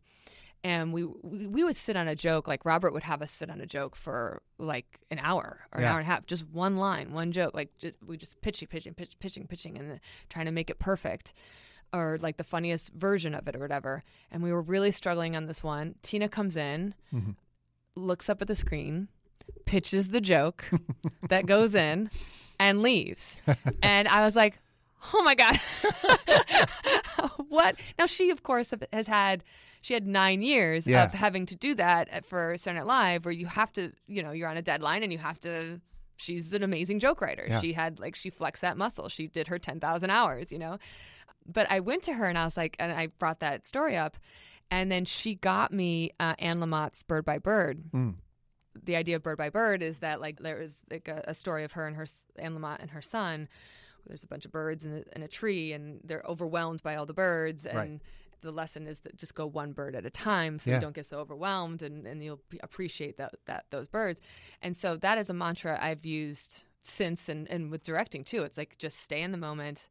and 0.64 0.94
we, 0.94 1.04
we 1.04 1.48
we 1.48 1.64
would 1.64 1.76
sit 1.76 1.98
on 1.98 2.08
a 2.08 2.16
joke. 2.16 2.48
Like 2.48 2.66
Robert 2.66 2.94
would 2.94 3.04
have 3.04 3.22
us 3.22 3.32
sit 3.32 3.50
on 3.50 3.60
a 3.60 3.66
joke 3.66 3.96
for 3.96 4.42
like 4.58 5.00
an 5.12 5.20
hour 5.22 5.60
or 5.74 5.80
an 5.80 5.86
hour 5.86 6.00
and 6.00 6.08
a 6.08 6.10
half, 6.10 6.26
just 6.26 6.48
one 6.50 6.78
line, 6.78 7.12
one 7.12 7.32
joke. 7.32 7.54
Like 7.54 7.78
just, 7.78 7.98
we 8.06 8.18
just 8.18 8.42
pitching, 8.42 8.68
pitching, 8.68 8.94
pitch, 8.94 9.18
pitching, 9.20 9.46
pitching, 9.48 9.78
and 9.78 10.00
trying 10.30 10.46
to 10.46 10.52
make 10.52 10.70
it 10.70 10.80
perfect. 10.80 11.34
Or 11.92 12.18
like 12.22 12.38
the 12.38 12.44
funniest 12.44 12.94
version 12.94 13.36
of 13.36 13.48
it, 13.48 13.56
or 13.56 13.60
whatever. 13.60 14.04
And 14.32 14.42
we 14.42 14.52
were 14.52 14.62
really 14.64 14.90
struggling 14.90 15.36
on 15.36 15.46
this 15.46 15.64
one. 15.64 15.96
Tina 16.02 16.28
comes 16.28 16.58
in, 16.58 16.96
mm-hmm. 17.14 17.32
looks 17.96 18.30
up 18.30 18.42
at 18.42 18.48
the 18.48 18.56
screen, 18.56 19.10
pitches 19.66 20.10
the 20.10 20.22
joke 20.22 20.66
that 21.30 21.46
goes 21.46 21.76
in, 21.76 22.10
and 22.60 22.82
leaves. 22.82 23.38
And 23.84 24.08
I 24.08 24.24
was 24.24 24.36
like, 24.36 24.60
oh 25.14 25.24
my 25.24 25.36
God. 25.36 25.58
what? 27.50 27.76
Now, 28.00 28.06
she, 28.06 28.30
of 28.30 28.44
course, 28.44 28.74
has 28.92 29.08
had. 29.08 29.44
She 29.84 29.94
had 29.94 30.08
nine 30.08 30.42
years 30.42 30.88
Yeah. 30.88 31.04
of 31.04 31.12
having 31.14 31.46
to 31.48 31.56
do 31.56 31.76
that 31.76 32.26
for 32.26 32.56
Saturday 32.58 32.80
Night 32.80 32.88
Live, 32.88 33.26
where 33.26 33.34
you 33.34 33.46
have 33.48 33.72
to, 33.74 33.92
you 34.08 34.24
know, 34.24 34.32
you're 34.32 34.50
on 34.50 34.58
a 34.58 34.62
deadline 34.62 35.04
and 35.04 35.12
you 35.12 35.20
have 35.20 35.40
to. 35.42 35.80
She's 36.16 36.54
an 36.54 36.64
amazing 36.64 37.00
joke 37.00 37.20
writer. 37.22 37.46
Yeah. 37.48 37.60
She 37.60 37.74
had 37.74 38.00
like 38.00 38.16
she 38.16 38.30
flexed 38.30 38.62
that 38.62 38.78
muscle. 38.78 39.10
She 39.10 39.28
did 39.28 39.48
her 39.48 39.60
ten 39.60 39.80
thousand 39.80 40.10
hours, 40.10 40.52
you 40.52 40.58
know. 40.60 40.78
But 41.46 41.70
I 41.70 41.82
went 41.82 42.04
to 42.04 42.14
her 42.14 42.26
and 42.26 42.38
I 42.38 42.46
was 42.46 42.56
like, 42.56 42.78
and 42.80 42.92
I 42.92 43.08
brought 43.08 43.42
that 43.42 43.68
story 43.68 43.98
up, 43.98 44.16
and 44.72 44.90
then 44.90 45.04
she 45.06 45.36
got 45.36 45.74
me 45.74 46.12
uh, 46.20 46.36
Anne 46.40 46.60
Lamott's 46.60 47.04
Bird 47.04 47.26
by 47.26 47.38
Bird, 47.38 47.84
the 48.86 48.96
idea 48.96 49.18
of 49.18 49.22
bird 49.24 49.38
by 49.38 49.50
bird 49.50 49.84
is 49.84 50.00
that 50.00 50.20
like 50.20 50.40
there 50.40 50.60
is 50.62 50.78
like 50.90 51.08
a, 51.08 51.24
a 51.28 51.34
story 51.36 51.64
of 51.64 51.74
her 51.74 51.86
and 51.86 51.96
her 51.98 52.06
Anne 52.40 52.56
Lamott 52.58 52.80
and 52.80 52.92
her 52.92 53.02
son. 53.04 53.48
There's 54.08 54.24
a 54.24 54.28
bunch 54.28 54.46
of 54.46 54.52
birds 54.52 54.84
in 54.84 54.94
a, 54.98 55.16
in 55.16 55.24
a 55.24 55.28
tree, 55.28 55.74
and 55.74 56.00
they're 56.04 56.24
overwhelmed 56.28 56.82
by 56.84 56.96
all 56.96 57.06
the 57.06 57.14
birds. 57.14 57.66
And 57.66 57.78
Right. 57.78 58.02
The 58.44 58.52
lesson 58.52 58.86
is 58.88 59.00
that 59.00 59.18
just 59.18 59.34
go 59.36 59.46
one 59.48 59.72
bird 59.74 59.96
at 59.96 60.06
a 60.06 60.10
time, 60.10 60.60
so 60.60 60.70
Yeah. 60.70 60.76
you 60.78 60.82
don't 60.82 60.94
get 60.96 61.06
so 61.08 61.18
overwhelmed, 61.20 61.82
and, 61.82 62.06
and 62.06 62.24
you'll 62.24 62.42
appreciate 62.62 63.18
that 63.18 63.34
that 63.46 63.66
those 63.72 63.88
birds. 63.88 64.22
And 64.62 64.78
so 64.78 64.96
that 64.98 65.18
is 65.18 65.30
a 65.30 65.34
mantra 65.34 65.78
I've 65.82 66.06
used 66.06 66.66
since 66.82 67.30
and, 67.30 67.50
and 67.50 67.72
with 67.72 67.84
directing 67.84 68.24
too. 68.24 68.44
It's 68.44 68.58
like 68.58 68.78
just 68.78 69.00
stay 69.00 69.22
in 69.22 69.32
the 69.32 69.38
moment. 69.38 69.90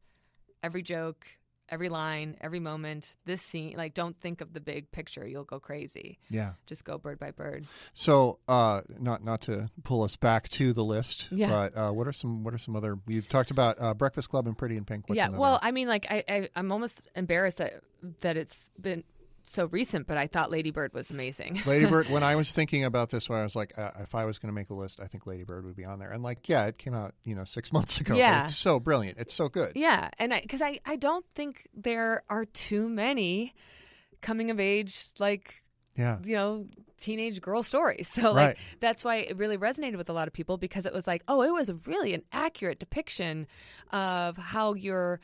Every 0.61 0.81
joke, 0.81 1.27
every 1.69 1.89
line, 1.89 2.37
every 2.41 2.59
moment, 2.59 3.15
this 3.25 3.41
scene, 3.41 3.75
like 3.77 3.93
don't 3.93 4.19
think 4.19 4.41
of 4.41 4.53
the 4.53 4.61
big 4.61 4.91
picture. 4.91 5.27
You'll 5.27 5.43
go 5.43 5.59
crazy. 5.59 6.19
Yeah. 6.29 6.53
Just 6.65 6.85
go 6.85 6.97
bird 6.97 7.19
by 7.19 7.31
bird. 7.31 7.65
So, 7.93 8.39
uh, 8.47 8.81
not 8.99 9.23
not 9.23 9.41
to 9.41 9.69
pull 9.83 10.03
us 10.03 10.15
back 10.15 10.49
to 10.49 10.73
the 10.73 10.83
list, 10.83 11.29
Yeah. 11.31 11.49
but 11.49 11.77
uh, 11.77 11.91
what 11.91 12.07
are 12.07 12.13
some 12.13 12.43
what 12.43 12.53
are 12.53 12.57
some 12.57 12.75
other? 12.75 12.97
We've 13.07 13.27
talked 13.27 13.51
about 13.51 13.77
uh, 13.79 13.93
Breakfast 13.93 14.29
Club 14.29 14.47
and 14.47 14.57
Pretty 14.57 14.77
in 14.77 14.85
Pink. 14.85 15.07
What's 15.07 15.17
yeah. 15.17 15.27
another? 15.27 15.41
Well, 15.41 15.59
I 15.61 15.71
mean, 15.71 15.87
like 15.87 16.05
I, 16.09 16.23
I 16.27 16.49
I'm 16.55 16.71
almost 16.71 17.07
embarrassed 17.15 17.57
that, 17.57 17.81
that 18.21 18.37
it's 18.37 18.69
been 18.79 19.03
so 19.45 19.65
recent, 19.67 20.07
but 20.07 20.17
I 20.17 20.27
thought 20.27 20.51
Lady 20.51 20.71
Bird 20.71 20.93
was 20.93 21.11
amazing. 21.11 21.61
Lady 21.65 21.85
Bird. 21.85 22.09
When 22.09 22.23
I 22.23 22.35
was 22.37 22.51
thinking 22.51 22.83
about 22.85 23.09
this, 23.09 23.29
when 23.29 23.39
I 23.39 23.43
was 23.43 23.55
like, 23.55 23.77
uh, 23.77 23.91
if 23.99 24.15
I 24.15 24.25
was 24.25 24.39
going 24.39 24.47
to 24.49 24.53
make 24.55 24.69
a 24.69 24.73
list, 24.73 24.99
I 25.01 25.07
think 25.07 25.27
Lady 25.27 25.43
Bird 25.43 25.65
would 25.65 25.75
be 25.75 25.85
on 25.85 25.99
there. 25.99 26.11
And 26.11 26.23
like, 26.23 26.47
yeah, 26.49 26.65
it 26.67 26.77
came 26.77 26.93
out 26.93 27.13
you 27.23 27.35
know 27.35 27.43
six 27.45 27.71
months 27.73 27.99
ago. 28.01 28.15
Yeah. 28.15 28.43
it's 28.43 28.55
so 28.55 28.79
brilliant. 28.79 29.17
It's 29.19 29.33
so 29.33 29.49
good. 29.49 29.73
Yeah, 29.75 30.09
and 30.19 30.33
I 30.33 30.41
because 30.41 30.61
I 30.61 30.79
I 30.85 30.95
don't 30.95 31.25
think 31.33 31.67
there 31.73 32.23
are 32.29 32.45
too 32.45 32.89
many 32.89 33.53
coming 34.21 34.49
of 34.51 34.59
age 34.59 35.03
like 35.19 35.63
Yeah. 35.95 36.17
you 36.23 36.35
know 36.35 36.67
teenage 36.97 37.41
girl 37.41 37.63
stories. 37.63 38.07
So 38.07 38.31
like 38.31 38.35
Right. 38.35 38.57
that's 38.79 39.03
why 39.03 39.17
it 39.17 39.35
really 39.37 39.57
resonated 39.57 39.97
with 39.97 40.09
a 40.09 40.13
lot 40.13 40.29
of 40.29 40.33
people 40.33 40.57
because 40.57 40.85
it 40.85 40.93
was 40.93 41.05
like 41.05 41.21
oh 41.27 41.41
it 41.41 41.51
was 41.51 41.69
really 41.85 42.13
an 42.13 42.23
accurate 42.31 42.79
depiction 42.79 43.45
of 43.91 44.37
how 44.37 44.73
you're 44.75 45.19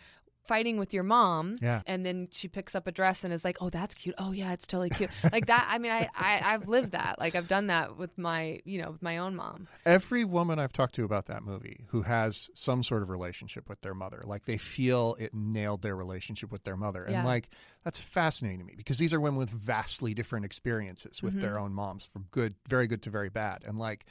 fighting 0.50 0.78
with 0.80 0.92
your 0.96 1.04
mom 1.04 1.58
Yeah. 1.62 1.82
and 1.86 2.04
then 2.06 2.28
she 2.32 2.48
picks 2.48 2.74
up 2.74 2.88
a 2.88 2.92
dress 2.92 3.24
and 3.24 3.32
is 3.32 3.44
like 3.46 3.58
oh 3.62 3.70
that's 3.70 3.94
cute 3.96 4.16
oh 4.18 4.32
yeah 4.32 4.52
it's 4.54 4.66
totally 4.66 4.90
cute 4.90 5.12
like 5.32 5.46
that 5.46 5.68
i 5.70 5.78
mean 5.78 5.92
I, 5.92 6.10
I 6.16 6.42
i've 6.54 6.68
lived 6.68 6.92
that 6.94 7.20
like 7.20 7.36
i've 7.36 7.48
done 7.48 7.68
that 7.68 7.98
with 7.98 8.18
my 8.18 8.60
you 8.66 8.82
know 8.82 8.90
with 8.92 9.04
my 9.04 9.18
own 9.20 9.36
mom 9.36 9.68
Every 9.86 10.24
woman 10.26 10.60
I've 10.60 10.74
talked 10.74 10.94
to 10.96 11.06
about 11.06 11.26
that 11.28 11.42
movie 11.44 11.86
who 11.92 12.02
has 12.04 12.50
some 12.54 12.84
sort 12.84 13.02
of 13.02 13.10
relationship 13.10 13.70
with 13.70 13.82
their 13.82 13.94
mother, 13.96 14.22
like 14.26 14.44
they 14.46 14.58
feel 14.58 15.16
it 15.20 15.34
nailed 15.34 15.82
their 15.82 15.96
relationship 15.96 16.52
with 16.52 16.64
their 16.64 16.76
mother. 16.78 17.04
And 17.04 17.14
Yeah. 17.14 17.24
like 17.24 17.50
that's 17.84 18.00
fascinating 18.00 18.60
to 18.60 18.66
me 18.66 18.74
because 18.78 18.98
these 18.98 19.14
are 19.14 19.20
women 19.20 19.40
with 19.40 19.50
vastly 19.50 20.14
different 20.14 20.46
experiences 20.46 21.24
with 21.24 21.34
Mm-hmm. 21.34 21.42
their 21.42 21.58
own 21.58 21.74
moms, 21.74 22.06
from 22.06 22.26
good, 22.30 22.56
very 22.68 22.88
good 22.88 23.02
to 23.04 23.10
very 23.10 23.30
bad. 23.30 23.64
And 23.66 23.80
like 23.80 24.06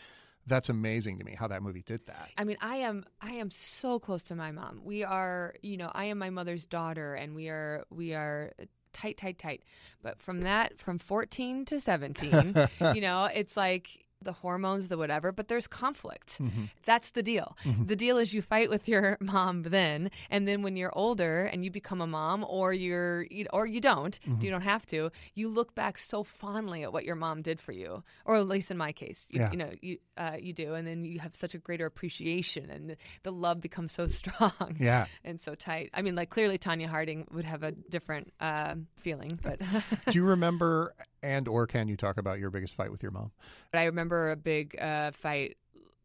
that's 0.48 0.68
amazing 0.68 1.18
to 1.18 1.24
me 1.24 1.34
how 1.38 1.48
that 1.48 1.62
movie 1.62 1.82
did 1.82 2.06
that. 2.06 2.30
I 2.36 2.44
mean, 2.44 2.56
I 2.60 2.76
am 2.78 3.04
I 3.20 3.34
am 3.34 3.50
so 3.50 3.98
close 3.98 4.24
to 4.24 4.34
my 4.34 4.50
mom. 4.50 4.80
We 4.84 5.04
are, 5.04 5.54
you 5.62 5.76
know, 5.76 5.90
I 5.92 6.06
am 6.06 6.18
my 6.18 6.30
mother's 6.30 6.66
daughter 6.66 7.14
and 7.14 7.34
we 7.34 7.48
are 7.48 7.84
we 7.90 8.14
are 8.14 8.52
tight 8.92 9.16
tight 9.16 9.38
tight. 9.38 9.62
But 10.02 10.20
from 10.20 10.40
that 10.42 10.78
from 10.78 10.98
14 10.98 11.64
to 11.66 11.80
17, 11.80 12.54
you 12.94 13.00
know, 13.00 13.24
it's 13.24 13.56
like 13.56 14.06
the 14.22 14.32
hormones, 14.32 14.88
the 14.88 14.98
whatever, 14.98 15.30
but 15.32 15.48
there's 15.48 15.66
conflict. 15.66 16.40
That's 16.84 17.10
the 17.10 17.22
deal. 17.22 17.56
The 17.86 17.94
deal 17.96 18.18
is 18.18 18.34
you 18.34 18.42
fight 18.42 18.68
with 18.68 18.88
your 18.88 19.16
mom 19.20 19.62
then, 19.62 20.10
and 20.30 20.46
then 20.48 20.62
when 20.62 20.76
you're 20.76 20.92
older 20.96 21.44
and 21.44 21.64
you 21.64 21.70
become 21.70 22.00
a 22.00 22.06
mom, 22.06 22.44
or 22.48 22.72
you're, 22.72 23.26
or 23.52 23.66
you 23.66 23.80
don't, 23.80 24.18
you 24.40 24.50
don't 24.50 24.62
have 24.62 24.84
to. 24.86 25.10
You 25.34 25.48
look 25.48 25.74
back 25.74 25.98
so 25.98 26.24
fondly 26.24 26.82
at 26.82 26.92
what 26.92 27.04
your 27.04 27.14
mom 27.16 27.42
did 27.42 27.60
for 27.60 27.72
you, 27.72 28.02
or 28.24 28.36
at 28.36 28.46
least 28.48 28.70
in 28.70 28.76
my 28.76 28.92
case, 28.92 29.26
you, 29.30 29.40
Yeah. 29.40 29.50
you 29.52 29.56
know, 29.56 29.70
you 29.80 29.98
uh, 30.16 30.36
you 30.40 30.52
do, 30.52 30.74
and 30.74 30.84
then 30.86 31.04
you 31.04 31.20
have 31.20 31.36
such 31.36 31.54
a 31.54 31.58
greater 31.58 31.86
appreciation, 31.86 32.70
and 32.70 32.90
the, 32.90 32.96
the 33.22 33.30
love 33.32 33.60
becomes 33.60 33.92
so 33.92 34.06
strong, 34.20 34.76
Yeah. 34.80 35.06
and 35.24 35.40
so 35.40 35.54
tight. 35.54 35.90
I 35.94 36.02
mean, 36.02 36.16
like 36.16 36.28
clearly 36.30 36.58
Tonya 36.58 36.86
Harding 36.86 37.26
would 37.30 37.44
have 37.44 37.62
a 37.62 37.70
different 37.72 38.32
uh, 38.40 38.74
feeling, 38.96 39.38
but. 39.40 39.60
Do 40.10 40.18
you 40.18 40.24
remember 40.24 40.92
and 41.22 41.48
or 41.48 41.66
can 41.66 41.88
you 41.88 41.96
talk 41.96 42.16
about 42.18 42.38
your 42.38 42.50
biggest 42.50 42.74
fight 42.74 42.90
with 42.90 43.02
your 43.02 43.12
mom? 43.12 43.32
But 43.72 43.80
I 43.80 43.84
remember 43.86 44.30
a 44.30 44.36
big 44.36 44.76
uh, 44.80 45.10
fight, 45.12 45.56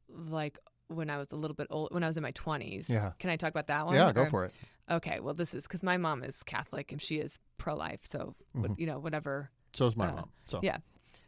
like 0.10 0.58
when 0.88 1.10
I 1.10 1.18
was 1.18 1.32
a 1.32 1.36
little 1.36 1.56
bit 1.56 1.68
old, 1.70 1.94
when 1.94 2.04
I 2.04 2.08
was 2.08 2.18
in 2.18 2.24
my 2.24 2.32
twenties. 2.32 2.90
Yeah. 2.90 3.12
Can 3.20 3.30
I 3.30 3.36
talk 3.38 3.50
about 3.52 3.68
that 3.68 3.86
one? 3.86 3.96
yeah, 3.96 4.12
go 4.12 4.26
for 4.26 4.46
it. 4.46 4.54
Okay. 4.90 5.20
Well, 5.22 5.34
this 5.34 5.54
is 5.54 5.64
because 5.64 5.82
my 5.84 5.98
mom 5.98 6.24
is 6.24 6.44
Catholic 6.44 6.92
and 6.92 7.02
she 7.02 7.16
is 7.18 7.40
pro-life, 7.58 8.02
so 8.04 8.36
what- 8.54 8.80
you 8.80 8.86
know 8.86 9.00
whatever. 9.00 9.50
So 9.74 9.88
is 9.88 9.96
my 9.96 10.08
Uh, 10.10 10.16
mom. 10.16 10.30
So 10.48 10.60
Yeah. 10.62 10.78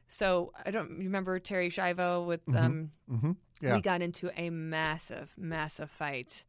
So 0.07 0.51
I 0.63 0.69
don't 0.71 0.91
remember 0.99 1.39
Terri 1.39 1.67
Schiavo 1.67 2.25
with 2.27 2.41
um. 2.55 2.91
hmm 3.09 3.31
yeah. 3.61 3.73
We 3.75 3.81
got 3.81 4.01
into 4.01 4.29
a 4.39 4.49
massive, 4.49 5.33
massive 5.37 5.89
fight 5.89 6.45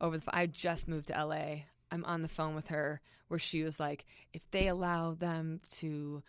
over 0.00 0.18
the. 0.18 0.24
I 0.28 0.46
just 0.46 0.86
moved 0.86 1.06
to 1.08 1.14
LA. 1.14 1.62
I'm 1.90 2.04
on 2.04 2.22
the 2.22 2.28
phone 2.28 2.54
with 2.54 2.68
her 2.68 3.00
where 3.28 3.38
she 3.40 3.62
was 3.64 3.80
like, 3.80 4.04
if 4.32 4.48
they 4.52 4.68
allow 4.68 5.14
them 5.14 5.58
to 5.78 6.22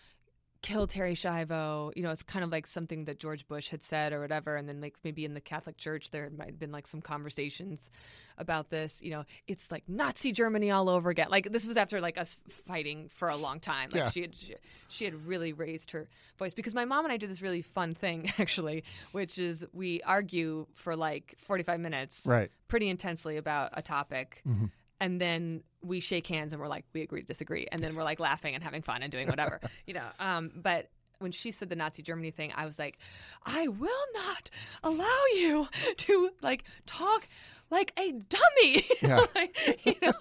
kill 0.62 0.86
Terri 0.88 1.13
Schiavo, 1.13 1.91
you 1.95 2.04
know, 2.04 2.12
it's 2.12 2.21
kind 2.21 2.43
of 2.45 2.52
like 2.52 2.67
something 2.67 3.06
that 3.06 3.19
George 3.19 3.47
Bush 3.47 3.69
had 3.69 3.82
said 3.84 4.13
or 4.13 4.21
whatever. 4.21 4.56
And 4.58 4.69
then 4.69 4.80
like 4.80 4.95
maybe 5.04 5.26
in 5.26 5.34
the 5.34 5.41
Catholic 5.41 5.76
Church 5.78 6.12
there 6.12 6.30
might 6.30 6.47
have 6.47 6.60
been 6.60 6.71
like 6.71 6.86
some 6.86 7.02
conversations 7.02 7.89
about 8.38 8.69
this. 8.69 9.02
You 9.04 9.12
know, 9.12 9.26
it's 9.47 9.71
like 9.71 9.84
Nazi 9.88 10.32
Germany 10.32 10.69
all 10.69 10.88
over 10.89 11.10
again. 11.10 11.28
Like 11.32 11.52
this 11.52 11.65
was 11.67 11.78
after 11.78 12.00
like 12.00 12.19
us 12.19 12.38
fighting 12.47 13.10
for 13.10 13.30
a 13.30 13.36
long 13.36 13.60
time. 13.60 13.89
Like 13.91 14.04
Yeah. 14.04 14.10
she 14.12 14.21
had 14.21 14.36
she, 14.36 14.56
she 14.88 15.06
had 15.06 15.26
really 15.28 15.52
raised 15.54 15.91
her 15.91 16.08
voice 16.38 16.54
because 16.54 16.76
my 16.76 16.86
mom 16.86 17.06
and 17.06 17.12
I 17.12 17.17
do 17.17 17.26
this 17.28 17.41
really 17.41 17.62
fun 17.62 17.95
thing 17.95 18.32
actually, 18.39 18.84
which 19.13 19.39
is 19.39 19.65
we 19.74 20.02
argue 20.04 20.67
for 20.76 20.95
like 20.95 21.36
45 21.39 21.80
minutes 21.80 22.21
Right. 22.26 22.52
pretty 22.67 22.88
intensely 22.89 23.38
about 23.38 23.71
a 23.74 23.82
topic. 23.82 24.41
Mm-hmm. 24.47 24.65
And 25.02 25.20
then 25.20 25.64
we 25.82 26.00
shake 26.00 26.28
hands 26.28 26.54
and 26.54 26.62
we're 26.62 26.68
like, 26.68 26.86
we 26.94 27.02
agree 27.02 27.22
to 27.22 27.28
disagree. 27.28 27.68
And 27.72 27.84
then 27.84 27.96
we're 27.96 28.04
like 28.04 28.20
laughing 28.20 28.56
and 28.56 28.64
having 28.64 28.84
fun 28.84 29.02
and 29.02 29.12
doing 29.12 29.28
whatever, 29.28 29.60
you 29.88 29.96
know. 29.96 30.06
Um, 30.20 30.52
but 30.56 30.90
when 31.18 31.32
she 31.32 31.52
said 31.52 31.70
the 31.70 31.76
Nazi 31.76 32.04
Germany 32.04 32.32
thing, 32.32 32.54
I 32.56 32.66
was 32.66 32.80
like, 32.80 32.98
I 33.46 33.68
will 33.68 34.06
not 34.14 34.50
allow 34.84 35.24
you 35.36 35.68
to 35.98 36.30
like 36.42 36.64
talk 36.86 37.28
like 37.72 37.94
a 37.98 38.12
dummy. 38.12 38.84
Yeah. 39.02 39.20
like, 39.36 39.86
you 39.86 39.96
know, 40.04 40.12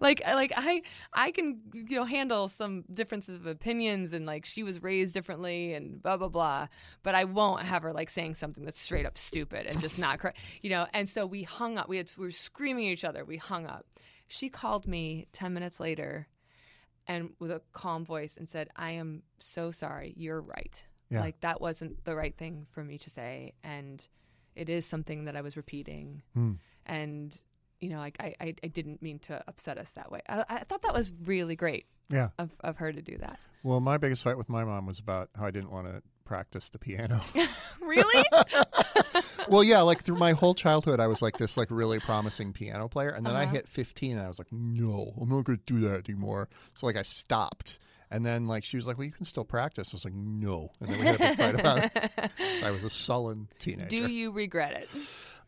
like, 0.00 0.20
like 0.26 0.52
I 0.56 0.82
I 1.12 1.30
can 1.30 1.60
you 1.72 1.96
know 1.96 2.04
handle 2.04 2.48
some 2.48 2.82
differences 2.92 3.36
of 3.36 3.46
opinions 3.46 4.12
and 4.12 4.26
like 4.26 4.44
she 4.44 4.64
was 4.64 4.82
raised 4.82 5.14
differently 5.14 5.74
and 5.74 6.02
blah 6.02 6.16
blah 6.16 6.28
blah, 6.28 6.66
but 7.04 7.14
I 7.14 7.24
won't 7.24 7.62
have 7.62 7.82
her 7.82 7.92
like 7.92 8.10
saying 8.10 8.34
something 8.34 8.64
that's 8.64 8.80
straight 8.80 9.06
up 9.06 9.16
stupid 9.16 9.66
and 9.66 9.80
just 9.80 9.98
not 10.00 10.18
correct. 10.18 10.38
You 10.60 10.70
know, 10.70 10.86
and 10.92 11.08
so 11.08 11.24
we 11.24 11.44
hung 11.44 11.78
up. 11.78 11.88
We 11.88 11.98
had 11.98 12.10
we 12.18 12.26
were 12.26 12.30
screaming 12.32 12.88
at 12.88 12.92
each 12.94 13.04
other. 13.04 13.24
We 13.24 13.36
hung 13.36 13.66
up. 13.66 13.86
She 14.28 14.48
called 14.48 14.86
me 14.86 15.26
ten 15.32 15.54
minutes 15.54 15.78
later, 15.80 16.26
and 17.06 17.30
with 17.38 17.50
a 17.50 17.62
calm 17.72 18.04
voice 18.04 18.36
and 18.36 18.48
said, 18.48 18.68
"I 18.76 18.92
am 18.92 19.22
so 19.38 19.70
sorry. 19.70 20.14
You're 20.16 20.40
right. 20.40 20.84
Yeah. 21.10 21.20
Like 21.20 21.40
that 21.40 21.60
wasn't 21.60 22.04
the 22.04 22.16
right 22.16 22.36
thing 22.36 22.66
for 22.70 22.82
me 22.82 22.98
to 22.98 23.10
say, 23.10 23.52
and 23.62 24.04
it 24.56 24.68
is 24.68 24.84
something 24.86 25.26
that 25.26 25.36
I 25.36 25.42
was 25.42 25.56
repeating." 25.56 26.22
Hmm. 26.34 26.52
and 26.86 27.36
you 27.80 27.90
know 27.90 27.98
like 27.98 28.16
I, 28.20 28.34
I, 28.40 28.54
I 28.64 28.68
didn't 28.68 29.02
mean 29.02 29.18
to 29.20 29.42
upset 29.48 29.76
us 29.76 29.90
that 29.90 30.10
way 30.10 30.20
I, 30.28 30.44
I 30.48 30.58
thought 30.60 30.80
that 30.82 30.94
was 30.94 31.12
really 31.24 31.56
great 31.56 31.84
Yeah. 32.08 32.28
of, 32.38 32.50
of 32.60 32.76
her 32.78 32.90
to 32.90 33.02
do 33.02 33.18
that 33.18 33.38
Well, 33.62 33.80
my 33.80 33.98
biggest 33.98 34.22
fight 34.24 34.38
with 34.38 34.48
my 34.48 34.64
mom 34.64 34.86
was 34.86 34.98
about 34.98 35.28
how 35.36 35.44
I 35.46 35.50
didn't 35.50 35.70
want 35.70 35.86
to 35.88 36.02
practice 36.26 36.68
the 36.68 36.78
piano. 36.78 37.20
really 37.80 38.24
well, 39.48 39.64
yeah, 39.64 39.80
like 39.80 40.02
through 40.02 40.16
my 40.18 40.32
whole 40.32 40.54
childhood, 40.54 41.00
I 41.00 41.06
was 41.06 41.22
like 41.22 41.38
this 41.38 41.56
like 41.56 41.68
really 41.70 42.00
promising 42.00 42.52
piano 42.52 42.88
player, 42.88 43.10
and 43.10 43.24
then 43.24 43.34
I 43.36 43.44
Uh-huh. 43.44 43.52
hit 43.54 43.68
15, 43.68 44.16
and 44.18 44.20
I 44.26 44.28
was 44.28 44.38
like, 44.38 44.52
no, 44.52 45.12
I'm 45.20 45.28
not 45.28 45.44
going 45.44 45.58
to 45.58 45.64
do 45.74 45.80
that 45.88 46.08
anymore. 46.08 46.48
So 46.74 46.86
like 46.86 46.96
I 46.96 47.02
stopped, 47.02 47.78
and 48.10 48.26
then 48.26 48.46
like 48.46 48.64
she 48.64 48.76
was 48.76 48.86
like, 48.86 48.98
well, 48.98 49.06
you 49.06 49.12
can 49.12 49.24
still 49.24 49.44
practice. 49.44 49.92
I 49.92 49.94
was 49.94 50.04
like, 50.04 50.14
no, 50.14 50.72
and 50.80 50.88
then 50.90 50.98
we 50.98 51.06
had 51.06 51.20
a 51.20 51.36
fight 51.36 51.54
about 51.60 51.90
it. 51.94 52.30
So 52.56 52.66
I 52.66 52.70
was 52.72 52.84
a 52.84 52.90
sullen 52.90 53.48
teenager. 53.58 53.88
do 53.88 54.10
you 54.10 54.32
regret 54.32 54.72
it 54.72 54.88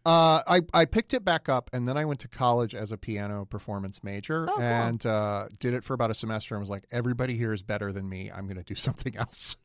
Uh, 0.07 0.41
I, 0.47 0.61
I 0.73 0.85
picked 0.85 1.12
it 1.12 1.25
back 1.25 1.49
up 1.49 1.69
and 1.73 1.87
then 1.88 1.97
I 1.99 2.05
went 2.05 2.21
to 2.21 2.29
college 2.29 2.75
as 2.75 2.93
a 2.93 2.97
piano 2.97 3.45
performance 3.45 4.03
major 4.05 4.47
Oh, 4.49 4.55
cool. 4.55 4.62
and 4.64 5.05
uh, 5.05 5.49
did 5.59 5.75
it 5.75 5.85
for 5.85 5.93
about 5.95 6.11
a 6.11 6.14
semester 6.14 6.55
and 6.55 6.61
was 6.62 6.71
like, 6.71 6.85
everybody 6.93 7.35
here 7.37 7.53
is 7.53 7.62
better 7.62 7.93
than 7.93 8.09
me. 8.09 8.31
I'm 8.35 8.45
going 8.45 8.57
to 8.57 8.62
do 8.62 8.75
something 8.77 9.17
else. 9.25 9.57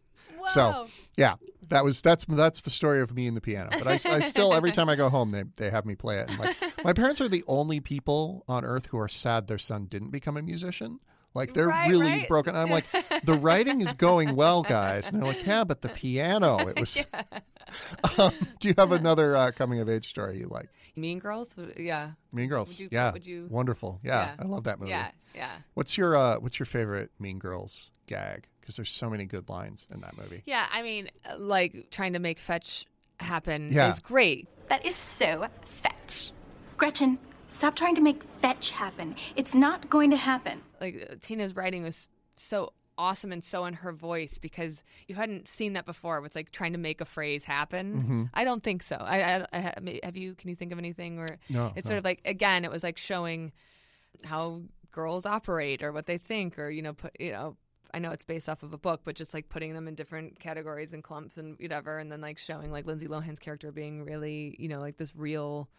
So 0.49 0.87
yeah, 1.17 1.35
that 1.69 1.83
was 1.83 2.01
that's 2.01 2.25
that's 2.25 2.61
the 2.61 2.69
story 2.69 2.99
of 3.01 3.13
me 3.15 3.27
and 3.27 3.35
the 3.37 3.41
piano. 3.41 3.69
But 3.71 3.87
I, 3.87 3.93
I 3.93 4.19
still 4.19 4.53
every 4.53 4.71
time 4.77 4.89
I 4.89 4.95
go 4.95 5.09
home, 5.09 5.29
they 5.31 5.43
they 5.55 5.69
have 5.69 5.85
me 5.85 5.95
play 5.95 6.17
it. 6.19 6.29
And 6.29 6.39
like 6.39 6.55
my 6.83 6.93
parents 6.93 7.21
are 7.21 7.29
the 7.29 7.43
only 7.47 7.79
people 7.79 8.43
on 8.47 8.63
earth 8.65 8.87
who 8.87 8.97
are 8.97 9.07
sad 9.07 9.47
their 9.47 9.57
son 9.57 9.85
didn't 9.85 10.09
become 10.11 10.37
a 10.37 10.41
musician. 10.41 10.99
Like 11.35 11.53
they're 11.53 11.69
Right, 11.69 11.89
really 11.89 12.11
right. 12.11 12.27
broken. 12.27 12.55
I'm 12.55 12.69
like, 12.69 12.85
the 13.23 13.33
writing 13.33 13.81
is 13.81 13.93
going 13.93 14.35
well, 14.35 14.61
guys. 14.61 15.09
And 15.09 15.17
they're 15.19 15.27
like, 15.33 15.43
yeah, 15.47 15.63
but 15.63 15.81
the 15.81 15.89
piano, 15.89 16.67
it 16.67 16.79
was. 16.79 17.07
um, 18.19 18.31
do 18.59 18.67
you 18.67 18.75
have 18.77 18.91
another 18.91 19.35
uh, 19.35 19.49
coming 19.49 19.79
of 19.79 19.89
age 19.89 20.07
story 20.09 20.37
you 20.37 20.47
like? 20.47 20.69
mean 20.95 21.17
girls 21.17 21.57
yeah 21.75 22.11
Mean 22.31 22.47
Girls. 22.49 22.79
You- 22.79 22.87
yeah. 22.91 23.11
would 23.13 23.25
you- 23.25 23.47
Wonderful. 23.49 23.99
Yeah, 24.03 24.25
Yeah. 24.25 24.35
I 24.37 24.43
love 24.45 24.65
that 24.65 24.79
movie. 24.79 24.91
yeah 24.91 25.09
yeah 25.33 25.49
What's 25.73 25.97
your 25.97 26.15
uh, 26.15 26.39
What's 26.39 26.59
your 26.59 26.67
favorite 26.67 27.09
Mean 27.19 27.39
Girls 27.39 27.89
gag? 28.05 28.47
Because 28.63 28.77
there's 28.77 28.89
so 28.91 29.09
many 29.09 29.25
good 29.25 29.49
lines 29.49 29.87
in 29.93 29.99
that 30.01 30.15
movie. 30.17 30.41
yeah 30.45 30.65
i 30.71 30.81
mean 30.81 31.09
like 31.37 31.89
trying 31.91 32.13
to 32.13 32.19
make 32.19 32.39
fetch 32.39 32.85
happen 33.19 33.69
Yeah. 33.71 33.89
is 33.91 33.99
great 33.99 34.47
That 34.69 34.85
is 34.85 34.95
so 34.95 35.47
fetch. 35.65 36.31
Gretchen, 36.77 37.19
stop 37.47 37.75
trying 37.75 37.95
to 37.95 38.01
make 38.01 38.23
fetch 38.23 38.71
happen. 38.71 39.15
It's 39.35 39.53
not 39.53 39.89
going 39.89 40.09
to 40.11 40.17
happen. 40.17 40.61
like 40.81 41.19
tina's 41.21 41.55
writing 41.55 41.83
was 41.83 42.09
so 42.35 42.73
awesome 42.97 43.31
and 43.31 43.43
so 43.43 43.65
in 43.65 43.73
her 43.73 43.91
voice 43.91 44.37
because 44.37 44.83
you 45.07 45.15
hadn't 45.15 45.47
seen 45.47 45.73
that 45.73 45.85
before 45.85 46.21
with 46.21 46.35
like 46.35 46.51
trying 46.51 46.73
to 46.73 46.79
make 46.79 47.01
a 47.01 47.05
phrase 47.05 47.43
happen. 47.43 47.95
Mm-hmm. 47.95 48.23
I 48.33 48.43
don't 48.43 48.61
think 48.63 48.83
so. 48.83 48.95
I, 48.97 49.17
I, 49.35 49.45
I 49.53 49.59
have 50.03 50.15
you? 50.17 50.35
Can 50.35 50.49
you 50.49 50.55
think 50.55 50.71
of 50.71 50.77
anything 50.79 51.17
where 51.17 51.37
No, 51.49 51.71
it's 51.75 51.85
no. 51.85 51.89
sort 51.89 51.97
of 51.99 52.05
like 52.05 52.21
again, 52.25 52.65
it 52.65 52.71
was 52.71 52.83
like 52.83 52.97
showing 52.97 53.51
how 54.23 54.61
girls 54.91 55.25
operate 55.25 55.81
or 55.83 55.91
what 55.91 56.05
they 56.05 56.17
think 56.19 56.59
or 56.59 56.69
you 56.69 56.81
know 56.81 56.93
put 56.93 57.19
you 57.19 57.31
know. 57.31 57.55
I 57.93 57.99
know 57.99 58.11
it's 58.11 58.25
based 58.25 58.49
off 58.49 58.63
of 58.63 58.73
a 58.73 58.77
book, 58.77 59.01
but 59.03 59.15
just 59.15 59.33
like 59.33 59.49
putting 59.49 59.73
them 59.73 59.87
in 59.87 59.95
different 59.95 60.39
categories 60.39 60.93
and 60.93 61.03
clumps 61.03 61.37
and 61.37 61.55
whatever, 61.59 61.99
and 61.99 62.11
then 62.11 62.21
like 62.21 62.37
showing 62.39 62.71
like 62.71 62.85
Lindsay 62.87 63.07
Lohan's 63.07 63.39
character 63.39 63.71
being 63.71 64.03
really, 64.03 64.55
you 64.57 64.67
know, 64.67 64.79
like 64.79 64.97
this 64.97 65.15
real 65.15 65.69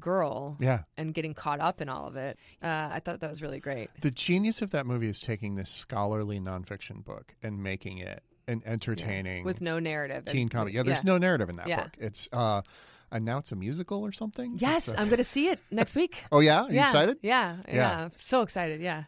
girl 0.00 0.56
Yeah. 0.60 0.82
and 0.96 1.12
getting 1.12 1.34
caught 1.34 1.60
up 1.60 1.80
in 1.80 1.88
all 1.88 2.06
of 2.06 2.16
it. 2.16 2.38
Uh, 2.62 2.88
I 2.92 3.00
thought 3.00 3.20
that 3.20 3.30
was 3.30 3.42
really 3.42 3.58
great. 3.60 3.90
The 4.00 4.10
genius 4.10 4.62
of 4.62 4.70
that 4.70 4.86
movie 4.86 5.08
is 5.08 5.20
taking 5.20 5.56
this 5.56 5.70
scholarly 5.70 6.38
nonfiction 6.40 7.04
book 7.04 7.34
and 7.42 7.62
making 7.62 7.98
it 7.98 8.22
an 8.46 8.62
entertaining 8.64 9.44
with 9.44 9.60
no 9.60 9.78
narrative. 9.78 10.24
teen 10.24 10.48
comedy. 10.48 10.76
Yeah, 10.76 10.82
there's 10.84 11.04
no 11.04 11.18
narrative 11.18 11.50
in 11.50 11.56
that 11.56 11.68
Yeah. 11.68 11.82
book. 11.84 11.96
It's 11.98 12.28
uh 12.32 12.62
and 13.10 13.24
now 13.24 13.38
it's 13.38 13.52
a 13.52 13.56
musical 13.56 14.02
or 14.02 14.12
something. 14.12 14.56
Yes, 14.58 14.86
a- 14.86 14.98
I'm 15.00 15.06
going 15.06 15.16
to 15.16 15.24
see 15.24 15.48
it 15.48 15.58
next 15.70 15.94
week. 15.94 16.22
oh 16.32 16.40
yeah, 16.40 16.64
Are 16.64 16.68
you 16.68 16.74
yeah, 16.76 16.82
excited? 16.84 17.18
Yeah, 17.22 17.56
Yeah. 17.66 17.74
yeah, 17.74 18.08
So 18.18 18.42
excited. 18.42 18.80
Yeah. 18.80 19.04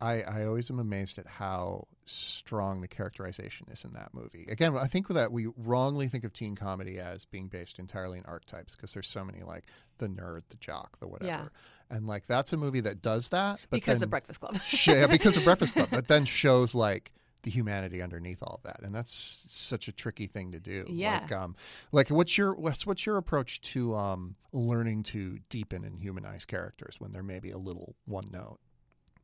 I, 0.00 0.22
I 0.22 0.46
always 0.46 0.70
am 0.70 0.78
amazed 0.78 1.18
at 1.18 1.26
how 1.26 1.86
strong 2.06 2.80
the 2.80 2.88
characterization 2.88 3.66
is 3.70 3.84
in 3.84 3.92
that 3.92 4.14
movie. 4.14 4.46
Again, 4.50 4.76
I 4.76 4.86
think 4.86 5.08
that 5.08 5.30
we 5.30 5.48
wrongly 5.56 6.08
think 6.08 6.24
of 6.24 6.32
teen 6.32 6.56
comedy 6.56 6.98
as 6.98 7.24
being 7.26 7.48
based 7.48 7.78
entirely 7.78 8.18
in 8.18 8.24
archetypes 8.24 8.74
because 8.74 8.94
there's 8.94 9.08
so 9.08 9.24
many 9.24 9.42
like 9.42 9.64
the 9.98 10.08
nerd, 10.08 10.42
the 10.48 10.56
jock, 10.56 10.98
the 11.00 11.06
whatever. 11.06 11.30
Yeah. 11.30 11.48
And 11.96 12.06
like 12.06 12.26
that's 12.26 12.52
a 12.52 12.56
movie 12.56 12.80
that 12.80 13.02
does 13.02 13.28
that. 13.28 13.60
But 13.68 13.76
because 13.76 14.00
then, 14.00 14.06
of 14.06 14.10
Breakfast 14.10 14.40
Club. 14.40 14.56
yeah, 14.86 15.06
because 15.06 15.36
of 15.36 15.44
Breakfast 15.44 15.74
Club, 15.74 15.88
but 15.90 16.08
then 16.08 16.24
shows 16.24 16.74
like 16.74 17.12
the 17.42 17.50
humanity 17.50 18.02
underneath 18.02 18.42
all 18.42 18.60
of 18.62 18.62
that, 18.64 18.82
and 18.82 18.94
that's 18.94 19.14
such 19.14 19.88
a 19.88 19.92
tricky 19.92 20.26
thing 20.26 20.52
to 20.52 20.60
do. 20.60 20.84
Yeah. 20.88 21.20
Like, 21.22 21.32
um, 21.32 21.56
like 21.92 22.10
what's 22.10 22.36
your 22.36 22.54
what's, 22.54 22.86
what's 22.86 23.06
your 23.06 23.16
approach 23.16 23.60
to 23.62 23.94
um 23.94 24.36
learning 24.52 25.02
to 25.04 25.38
deepen 25.48 25.84
and 25.84 25.98
humanize 25.98 26.44
characters 26.44 26.96
when 26.98 27.12
they're 27.12 27.22
maybe 27.22 27.50
a 27.50 27.58
little 27.58 27.94
one 28.06 28.28
note? 28.32 28.58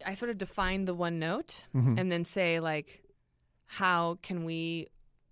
I 0.05 0.15
sort 0.15 0.31
of 0.31 0.39
define 0.39 0.85
the 0.85 0.95
one 0.95 1.19
note 1.19 1.67
Mhm. 1.75 1.99
and 1.99 2.11
then 2.13 2.25
say 2.25 2.61
like, 2.61 3.03
how 3.67 4.19
can 4.23 4.45
we 4.45 4.89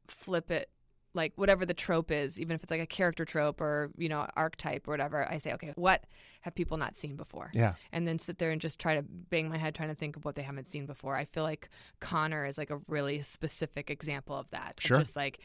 flip 0.09 0.51
it? 0.51 0.71
Like 1.17 1.33
whatever 1.37 1.65
the 1.65 1.75
trope 1.75 2.11
is, 2.11 2.41
even 2.41 2.57
if 2.57 2.63
it's 2.65 2.73
like 2.73 2.81
a 2.81 2.87
character 2.87 3.25
trope 3.25 3.61
or 3.61 3.93
you 3.97 4.09
know 4.09 4.27
archetype 4.35 4.89
or 4.89 4.91
whatever, 4.91 5.25
I 5.31 5.39
say, 5.39 5.53
okay, 5.53 5.73
what 5.77 6.03
have 6.41 6.57
people 6.57 6.77
not 6.77 6.97
seen 6.97 7.15
before? 7.15 7.51
Yeah. 7.55 7.75
and 7.93 8.07
then 8.09 8.19
sit 8.19 8.39
there 8.39 8.51
and 8.51 8.61
just 8.61 8.81
try 8.81 8.97
to 8.97 9.03
bang 9.03 9.49
my 9.49 9.57
head 9.57 9.77
trying 9.77 9.91
to 9.91 9.95
think 9.95 10.17
of 10.17 10.25
what 10.25 10.35
they 10.35 10.43
haven't 10.43 10.71
seen 10.73 10.87
before. 10.87 11.15
I 11.17 11.25
feel 11.25 11.45
like 11.45 11.69
Connor 12.01 12.45
is 12.47 12.59
like 12.59 12.71
a 12.71 12.81
really 12.89 13.23
specific 13.23 13.91
example 13.91 14.37
of 14.37 14.51
that. 14.51 14.81
Sure. 14.81 14.99
Just 14.99 15.15
like, 15.15 15.39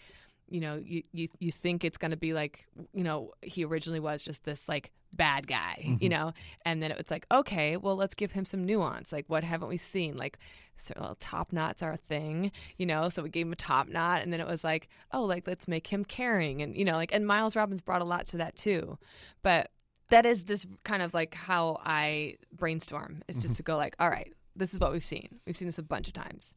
you 0.49 0.59
know, 0.59 0.81
you, 0.83 1.03
you, 1.11 1.27
you 1.39 1.51
think 1.51 1.85
it's 1.85 1.99
going 1.99 2.09
to 2.11 2.17
be 2.17 2.33
like, 2.33 2.65
you 2.91 3.03
know, 3.03 3.33
he 3.43 3.63
originally 3.63 3.99
was 3.99 4.23
just 4.23 4.43
this 4.45 4.67
like 4.67 4.89
bad 5.13 5.47
guy, 5.47 5.77
Mm-hmm. 5.83 6.03
you 6.03 6.09
know, 6.09 6.33
and 6.65 6.81
then 6.83 6.91
it's 6.91 7.09
like, 7.11 7.25
okay, 7.31 7.77
well, 7.77 7.95
let's 7.95 8.15
give 8.15 8.31
him 8.31 8.45
some 8.45 8.65
nuance. 8.65 9.11
Like, 9.11 9.25
what 9.27 9.43
haven't 9.43 9.67
we 9.69 9.77
seen? 9.77 10.15
Like, 10.17 10.37
so, 10.75 10.93
well, 10.99 11.15
top 11.19 11.51
knots 11.51 11.81
are 11.83 11.91
a 11.91 11.97
thing, 11.97 12.51
you 12.77 12.85
know, 12.85 13.09
so 13.09 13.23
we 13.23 13.29
gave 13.29 13.45
him 13.47 13.53
a 13.53 13.55
top 13.57 13.89
knot, 13.89 14.21
and 14.23 14.31
then 14.31 14.39
it 14.39 14.47
was 14.47 14.63
like, 14.63 14.87
oh, 15.11 15.23
like, 15.25 15.45
let's 15.47 15.67
make 15.67 15.87
him 15.87 16.05
caring. 16.05 16.61
And, 16.61 16.77
you 16.77 16.85
know, 16.85 16.93
like, 16.93 17.13
and 17.13 17.25
Miles 17.27 17.55
Robbins 17.55 17.81
brought 17.81 18.01
a 18.01 18.05
lot 18.05 18.27
to 18.27 18.37
that 18.37 18.55
too. 18.55 18.97
But 19.41 19.71
that 20.09 20.25
is 20.25 20.45
this 20.45 20.65
kind 20.83 21.01
of 21.03 21.13
like 21.13 21.33
how 21.35 21.77
I 21.85 22.35
brainstorm 22.55 23.21
is 23.27 23.35
Mm-hmm. 23.37 23.41
just 23.41 23.57
to 23.57 23.63
go 23.63 23.77
like, 23.77 23.95
all 23.99 24.09
right, 24.09 24.33
this 24.55 24.73
is 24.73 24.79
what 24.79 24.91
we've 24.91 25.03
seen. 25.03 25.39
We've 25.45 25.55
seen 25.55 25.67
this 25.67 25.77
a 25.79 25.83
bunch 25.83 26.07
of 26.07 26.13
times. 26.13 26.53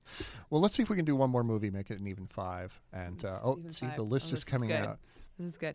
Well, 0.50 0.60
let's 0.60 0.74
see 0.74 0.82
if 0.82 0.88
we 0.90 0.96
can 0.96 1.04
do 1.04 1.14
one 1.16 1.30
more 1.30 1.44
movie, 1.44 1.70
make 1.70 1.90
it 1.90 2.00
an 2.00 2.06
even 2.08 2.26
five. 2.26 2.78
And 2.92 3.24
uh, 3.24 3.38
oh, 3.42 3.58
Even 3.58 3.70
see, 3.72 3.86
five. 3.86 3.96
the 3.96 4.02
list 4.02 4.30
Oh, 4.30 4.34
is 4.34 4.44
coming 4.44 4.68
good. 4.70 4.80
out. 4.80 4.98
This 5.38 5.50
is 5.52 5.56
good. 5.58 5.74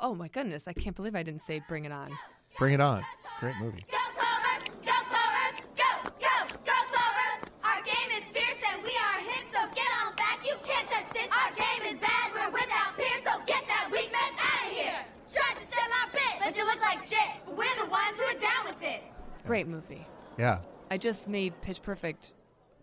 Oh 0.00 0.14
my 0.14 0.28
goodness, 0.28 0.68
I 0.68 0.72
can't 0.72 0.94
believe 0.94 1.16
I 1.16 1.24
didn't 1.24 1.42
say 1.42 1.60
bring 1.66 1.84
it 1.84 1.90
on. 1.90 2.16
Bring 2.56 2.72
it 2.72 2.80
on! 2.80 3.02
Great 3.40 3.56
movie. 3.60 3.84
Go 3.90 3.98
Clovers! 4.14 4.68
Go 4.86 4.92
Clovers! 4.92 5.58
Go! 5.74 6.10
Go! 6.22 6.54
Go 6.64 6.76
Clovers! 6.94 7.50
Our 7.64 7.82
game 7.82 8.10
is 8.16 8.28
fierce 8.28 8.62
and 8.70 8.80
we 8.84 8.94
are 8.94 9.18
hip, 9.26 9.44
so 9.50 9.58
get 9.74 9.90
on 10.00 10.14
back. 10.14 10.38
You 10.46 10.54
can't 10.62 10.88
touch 10.88 11.10
this. 11.12 11.26
Our 11.34 11.50
game 11.50 11.94
is 11.94 12.00
bad. 12.00 12.30
We're 12.32 12.48
without 12.50 12.96
peers, 12.96 13.24
so 13.26 13.42
get 13.46 13.66
that 13.66 13.88
weak 13.90 14.12
mess 14.12 14.34
out 14.38 14.70
of 14.70 14.76
here. 14.76 15.02
Tried 15.34 15.56
to 15.56 15.66
steal 15.66 15.90
our 16.00 16.12
bit, 16.12 16.34
but 16.44 16.56
you 16.56 16.64
look 16.64 16.80
like 16.80 17.00
shit. 17.00 17.18
But 17.44 17.56
we're 17.56 17.84
the 17.84 17.90
ones 17.90 18.14
who 18.18 18.24
are 18.24 18.38
down 18.38 18.66
with 18.66 18.82
it. 18.82 19.02
Great 19.46 19.66
movie. 19.66 20.06
Yeah, 20.38 20.60
I 20.92 20.96
just 20.96 21.26
made 21.26 21.60
Pitch 21.60 21.82
Perfect 21.82 22.34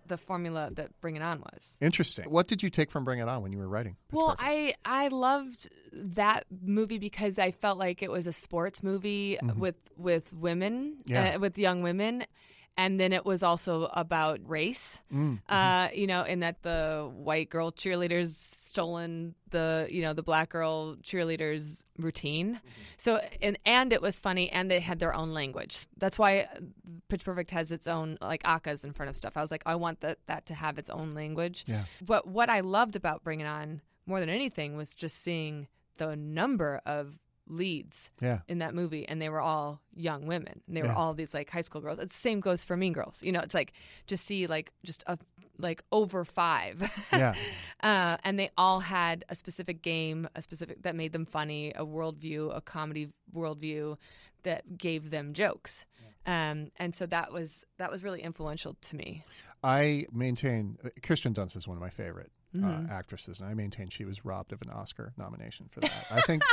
the 0.07 0.17
formula 0.17 0.69
that 0.73 0.89
Bring 1.01 1.15
It 1.15 1.21
On 1.21 1.39
was. 1.41 1.77
interesting. 1.81 2.25
What 2.29 2.47
did 2.47 2.61
you 2.63 2.69
take 2.69 2.91
from 2.91 3.03
Bring 3.05 3.19
It 3.19 3.27
On 3.27 3.41
when 3.41 3.51
you 3.51 3.57
were 3.59 3.67
writing? 3.67 3.95
Pitch 4.09 4.15
Well, 4.17 4.35
Perfect? 4.35 4.77
I 4.85 5.03
I 5.05 5.07
loved 5.09 5.69
that 5.93 6.45
movie 6.63 6.97
because 6.99 7.39
I 7.39 7.51
felt 7.51 7.77
like 7.77 8.01
it 8.03 8.11
was 8.11 8.27
a 8.27 8.33
sports 8.33 8.83
movie 8.83 9.37
with 9.57 9.75
with 9.97 10.31
women, 10.33 10.97
Yeah. 11.05 11.35
uh, 11.35 11.39
with 11.39 11.57
young 11.57 11.81
women, 11.81 12.25
and 12.77 12.99
then 12.99 13.13
it 13.13 13.25
was 13.25 13.43
also 13.43 13.89
about 13.93 14.39
race. 14.47 14.99
Uh, 15.49 15.89
you 15.93 16.07
know, 16.07 16.23
in 16.23 16.41
that 16.41 16.61
the 16.63 17.09
white 17.15 17.49
girl 17.49 17.71
cheerleaders 17.71 18.29
stolen 18.75 19.35
the 19.51 19.87
you 19.89 20.01
know 20.01 20.13
the 20.13 20.23
black 20.23 20.49
girl 20.49 20.95
cheerleaders 20.97 21.83
routine. 21.97 22.59
So 22.97 23.19
and 23.41 23.57
and 23.65 23.93
it 23.93 24.01
was 24.01 24.19
funny, 24.19 24.49
and 24.51 24.69
they 24.69 24.79
had 24.79 24.99
their 24.99 25.15
own 25.15 25.33
language. 25.33 25.87
That's 25.97 26.19
why 26.19 26.47
Pitch 27.07 27.23
Perfect 27.23 27.51
has 27.51 27.71
its 27.71 27.87
own 27.87 28.17
like 28.21 28.43
akas 28.43 28.83
in 28.83 28.93
front 28.93 29.09
of 29.09 29.15
stuff. 29.15 29.37
I 29.37 29.41
was 29.41 29.51
like, 29.51 29.63
I 29.65 29.75
want 29.75 30.01
that 30.01 30.17
that 30.27 30.47
to 30.47 30.53
have 30.53 30.77
its 30.77 30.89
own 30.89 31.11
language. 31.11 31.63
Yeah. 31.67 31.83
But 32.03 32.27
what 32.27 32.49
I 32.49 32.59
loved 32.59 32.95
about 32.95 33.23
Bring 33.23 33.39
It 33.39 33.47
On 33.47 33.81
more 34.05 34.19
than 34.19 34.29
anything 34.29 34.75
was 34.75 34.93
just 34.93 35.21
seeing 35.23 35.67
the 35.97 36.15
number 36.15 36.81
of 36.85 37.17
leads 37.47 38.11
yeah, 38.21 38.39
in 38.47 38.59
that 38.59 38.73
movie 38.73 39.07
and 39.07 39.21
they 39.21 39.29
were 39.29 39.39
all 39.41 39.81
young 39.95 40.25
women. 40.25 40.61
And 40.67 40.75
they 40.77 40.81
were 40.81 40.87
Yeah. 40.87 40.95
all 40.95 41.13
these 41.13 41.33
like 41.33 41.49
high 41.49 41.61
school 41.61 41.81
girls. 41.81 41.99
It's 41.99 42.13
the 42.13 42.19
same 42.19 42.39
goes 42.39 42.63
for 42.63 42.75
mean 42.77 42.93
girls. 42.93 43.21
You 43.23 43.31
know 43.31 43.41
it's 43.41 43.53
like 43.53 43.73
just 44.07 44.25
see 44.25 44.47
like 44.47 44.71
just 44.83 45.03
a 45.07 45.17
like 45.57 45.83
over 45.91 46.25
five. 46.25 46.81
Yeah. 47.13 47.33
uh, 47.81 48.17
and 48.23 48.37
they 48.37 48.49
all 48.57 48.79
had 48.81 49.23
a 49.29 49.35
specific 49.35 49.81
game 49.81 50.27
a 50.35 50.41
specific 50.41 50.81
that 50.83 50.95
made 50.95 51.11
them 51.13 51.25
funny 51.25 51.71
a 51.75 51.85
worldview 51.85 52.55
a 52.55 52.61
comedy 52.61 53.09
worldview 53.33 53.97
that 54.43 54.77
gave 54.77 55.11
them 55.11 55.33
jokes. 55.33 55.85
Um, 56.27 56.71
and 56.77 56.95
so 56.95 57.05
that 57.05 57.31
was 57.31 57.63
that 57.77 57.91
was 57.91 58.03
really 58.03 58.21
influential 58.23 58.75
to 58.81 58.95
me. 58.95 59.23
I 59.63 60.07
maintain 60.11 60.77
christian 61.03 61.33
Kirsten 61.33 61.33
Dunst 61.35 61.55
is 61.55 61.67
one 61.67 61.77
of 61.77 61.81
my 61.81 61.89
favorite 61.91 62.31
Mm-hmm. 62.55 62.89
uh, 62.91 62.93
actresses, 62.93 63.41
and 63.41 63.49
I 63.49 63.53
maintain 63.53 63.89
she 63.89 64.05
was 64.05 64.23
robbed 64.25 64.53
of 64.53 64.61
an 64.61 64.69
Oscar 64.69 65.13
nomination 65.17 65.67
for 65.71 65.81
that. 65.81 66.05
I 66.11 66.21
think 66.21 66.43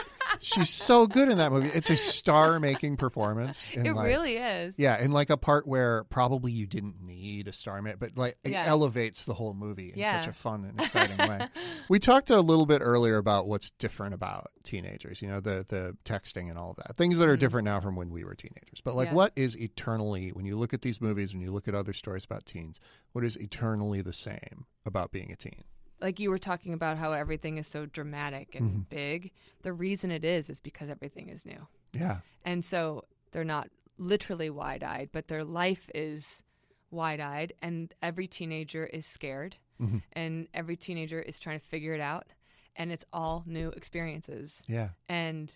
she's 0.40 0.70
so 0.70 1.06
good 1.06 1.28
in 1.28 1.38
that 1.38 1.52
movie. 1.52 1.68
It's 1.68 1.90
a 1.90 1.96
star-making 1.96 2.96
performance. 2.96 3.70
it 3.74 3.84
like- 3.94 4.06
really 4.06 4.36
is 4.36 4.74
Yeah, 4.78 5.02
in 5.02 5.12
like 5.12 5.30
a 5.30 5.36
part 5.36 5.66
where 5.66 6.04
probably 6.04 6.52
you 6.52 6.66
didn't 6.66 7.02
need 7.02 7.48
a 7.48 7.52
star 7.52 7.80
but 7.98 8.16
like 8.16 8.36
it 8.44 8.50
Yeah. 8.52 8.64
elevates 8.66 9.24
the 9.24 9.34
whole 9.34 9.54
movie 9.54 9.92
in 9.92 9.98
Yeah. 9.98 10.20
such 10.20 10.30
a 10.30 10.32
fun 10.34 10.64
and 10.64 10.78
exciting 10.80 11.16
way. 11.16 11.46
We 11.88 11.98
talked 11.98 12.30
a 12.30 12.40
little 12.40 12.66
bit 12.66 12.80
earlier 12.84 13.16
about 13.16 13.46
what's 13.48 13.70
different 13.70 14.14
about 14.14 14.50
teenagers, 14.62 15.20
you 15.22 15.28
know, 15.28 15.40
the 15.40 15.64
the 15.68 15.96
texting 16.04 16.48
and 16.48 16.58
all 16.58 16.70
of 16.70 16.76
that. 16.76 16.96
Things 16.96 17.18
that 17.18 17.28
are 17.28 17.36
different 17.36 17.64
now 17.64 17.80
from 17.80 17.96
when 17.96 18.10
we 18.10 18.24
were 18.24 18.34
teenagers. 18.34 18.80
But 18.82 18.94
like 18.94 19.08
Mm-hmm. 19.08 19.14
Yeah. 19.16 19.22
what 19.24 19.32
is 19.36 19.58
eternally 19.60 20.30
when 20.30 20.44
you 20.46 20.56
look 20.56 20.72
at 20.74 20.82
these 20.82 21.00
movies, 21.00 21.32
when 21.34 21.42
you 21.42 21.50
look 21.50 21.66
at 21.68 21.74
other 21.74 21.92
stories 21.92 22.24
about 22.24 22.46
teens, 22.46 22.78
what 23.12 23.24
is 23.24 23.36
eternally 23.36 24.00
the 24.00 24.12
same 24.12 24.66
about 24.86 25.10
being 25.12 25.30
a 25.32 25.36
teen? 25.36 25.64
Like 26.02 26.20
you 26.20 26.28
were 26.30 26.38
talking 26.38 26.72
about 26.74 26.98
how 26.98 27.12
everything 27.12 27.56
is 27.58 27.66
so 27.66 27.86
dramatic 27.86 28.54
and 28.54 28.70
Mm-hmm. 28.70 28.80
big. 28.90 29.30
The 29.62 29.72
reason 29.72 30.10
it 30.10 30.24
is 30.24 30.50
is 30.50 30.60
because 30.60 30.90
everything 30.90 31.28
is 31.28 31.46
new. 31.46 31.66
Yeah. 31.92 32.18
And 32.44 32.64
so 32.64 33.04
they're 33.30 33.44
not 33.44 33.68
literally 33.98 34.50
wide 34.50 34.82
eyed, 34.82 35.10
but 35.12 35.28
their 35.28 35.44
life 35.44 35.88
is 35.94 36.42
wide 36.90 37.20
eyed. 37.20 37.52
And 37.62 37.94
every 38.02 38.26
teenager 38.26 38.84
is 38.84 39.06
scared. 39.06 39.56
Mm-hmm. 39.80 39.98
And 40.12 40.48
every 40.52 40.76
teenager 40.76 41.20
is 41.20 41.38
trying 41.38 41.58
to 41.60 41.64
figure 41.64 41.94
it 41.94 42.00
out. 42.00 42.26
And 42.74 42.90
it's 42.90 43.04
all 43.12 43.44
new 43.46 43.68
experiences. 43.68 44.62
Yeah. 44.66 44.90
And 45.08 45.52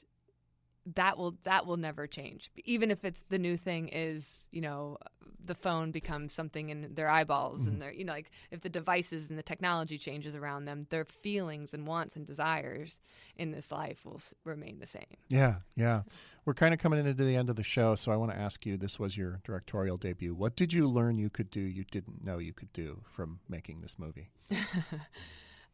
that 0.94 1.18
will 1.18 1.36
that 1.42 1.66
will 1.66 1.76
never 1.76 2.06
change. 2.06 2.50
Even 2.64 2.90
if 2.90 3.04
it's 3.04 3.24
the 3.28 3.38
new 3.38 3.56
thing 3.56 3.88
is, 3.88 4.46
you 4.52 4.60
know, 4.60 4.98
the 5.44 5.54
phone 5.54 5.90
becomes 5.90 6.32
something 6.32 6.68
in 6.70 6.94
their 6.94 7.08
eyeballs 7.08 7.62
Mm-hmm. 7.62 7.68
and 7.70 7.82
their 7.82 7.92
you 7.92 8.04
know, 8.04 8.12
like 8.12 8.30
if 8.52 8.60
the 8.60 8.68
devices 8.68 9.28
and 9.28 9.38
the 9.38 9.42
technology 9.42 9.98
changes 9.98 10.34
around 10.36 10.64
them, 10.64 10.82
their 10.90 11.04
feelings 11.04 11.74
and 11.74 11.86
wants 11.86 12.14
and 12.16 12.24
desires 12.26 13.00
in 13.36 13.50
this 13.50 13.72
life 13.72 14.04
will 14.04 14.16
s- 14.16 14.34
remain 14.44 14.78
the 14.78 14.86
same. 14.86 15.16
Yeah, 15.28 15.56
yeah. 15.74 16.02
We're 16.44 16.54
kind 16.54 16.72
of 16.72 16.78
coming 16.78 17.04
into 17.04 17.24
the 17.24 17.34
end 17.36 17.50
of 17.50 17.56
the 17.56 17.64
show, 17.64 17.96
so 17.96 18.12
I 18.12 18.16
want 18.16 18.30
to 18.30 18.38
ask 18.38 18.64
you 18.64 18.76
this 18.76 18.98
was 19.00 19.16
your 19.16 19.40
directorial 19.44 19.96
debut. 19.96 20.34
What 20.34 20.54
did 20.54 20.72
you 20.72 20.86
learn 20.88 21.18
you 21.18 21.30
could 21.30 21.50
do 21.50 21.60
you 21.60 21.84
didn't 21.90 22.24
know 22.24 22.38
you 22.38 22.52
could 22.52 22.72
do 22.72 23.02
from 23.08 23.40
making 23.48 23.80
this 23.80 23.98
movie? 23.98 24.30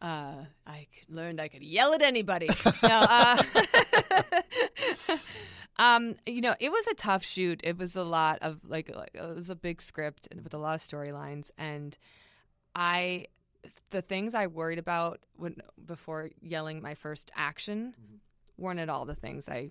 Uh, 0.03 0.35
I 0.67 0.89
learned 1.09 1.41
I 1.41 1.47
could 1.47 1.63
yell 1.63 1.95
at 1.95 2.03
anybody. 2.03 2.49
no, 2.83 2.89
uh, 3.09 3.41
um, 5.77 6.17
you 6.27 6.41
know, 6.41 6.57
it 6.59 6.73
was 6.73 6.89
a 6.89 6.95
tough 6.95 7.25
shoot. 7.25 7.61
It 7.63 7.79
was 7.79 7.95
a 7.95 8.03
lot 8.03 8.41
of 8.43 8.59
like, 8.67 8.93
like 8.95 9.17
uh, 9.19 9.31
it 9.31 9.37
was 9.37 9.49
a 9.49 9.55
big 9.55 9.81
script 9.81 10.27
with 10.43 10.55
a 10.55 10.59
lot 10.59 10.75
of 10.75 10.81
storylines, 10.81 11.53
and 11.57 11.97
I 12.75 13.27
the 13.91 14.03
things 14.03 14.35
I 14.35 14.49
worried 14.49 14.81
about 14.81 15.21
when 15.37 15.63
before 15.87 16.31
yelling 16.41 16.83
my 16.83 16.97
first 16.97 17.31
action 17.37 17.95
weren't 18.59 18.81
at 18.81 18.89
all 18.89 19.05
the 19.07 19.15
things 19.15 19.49
I 19.49 19.71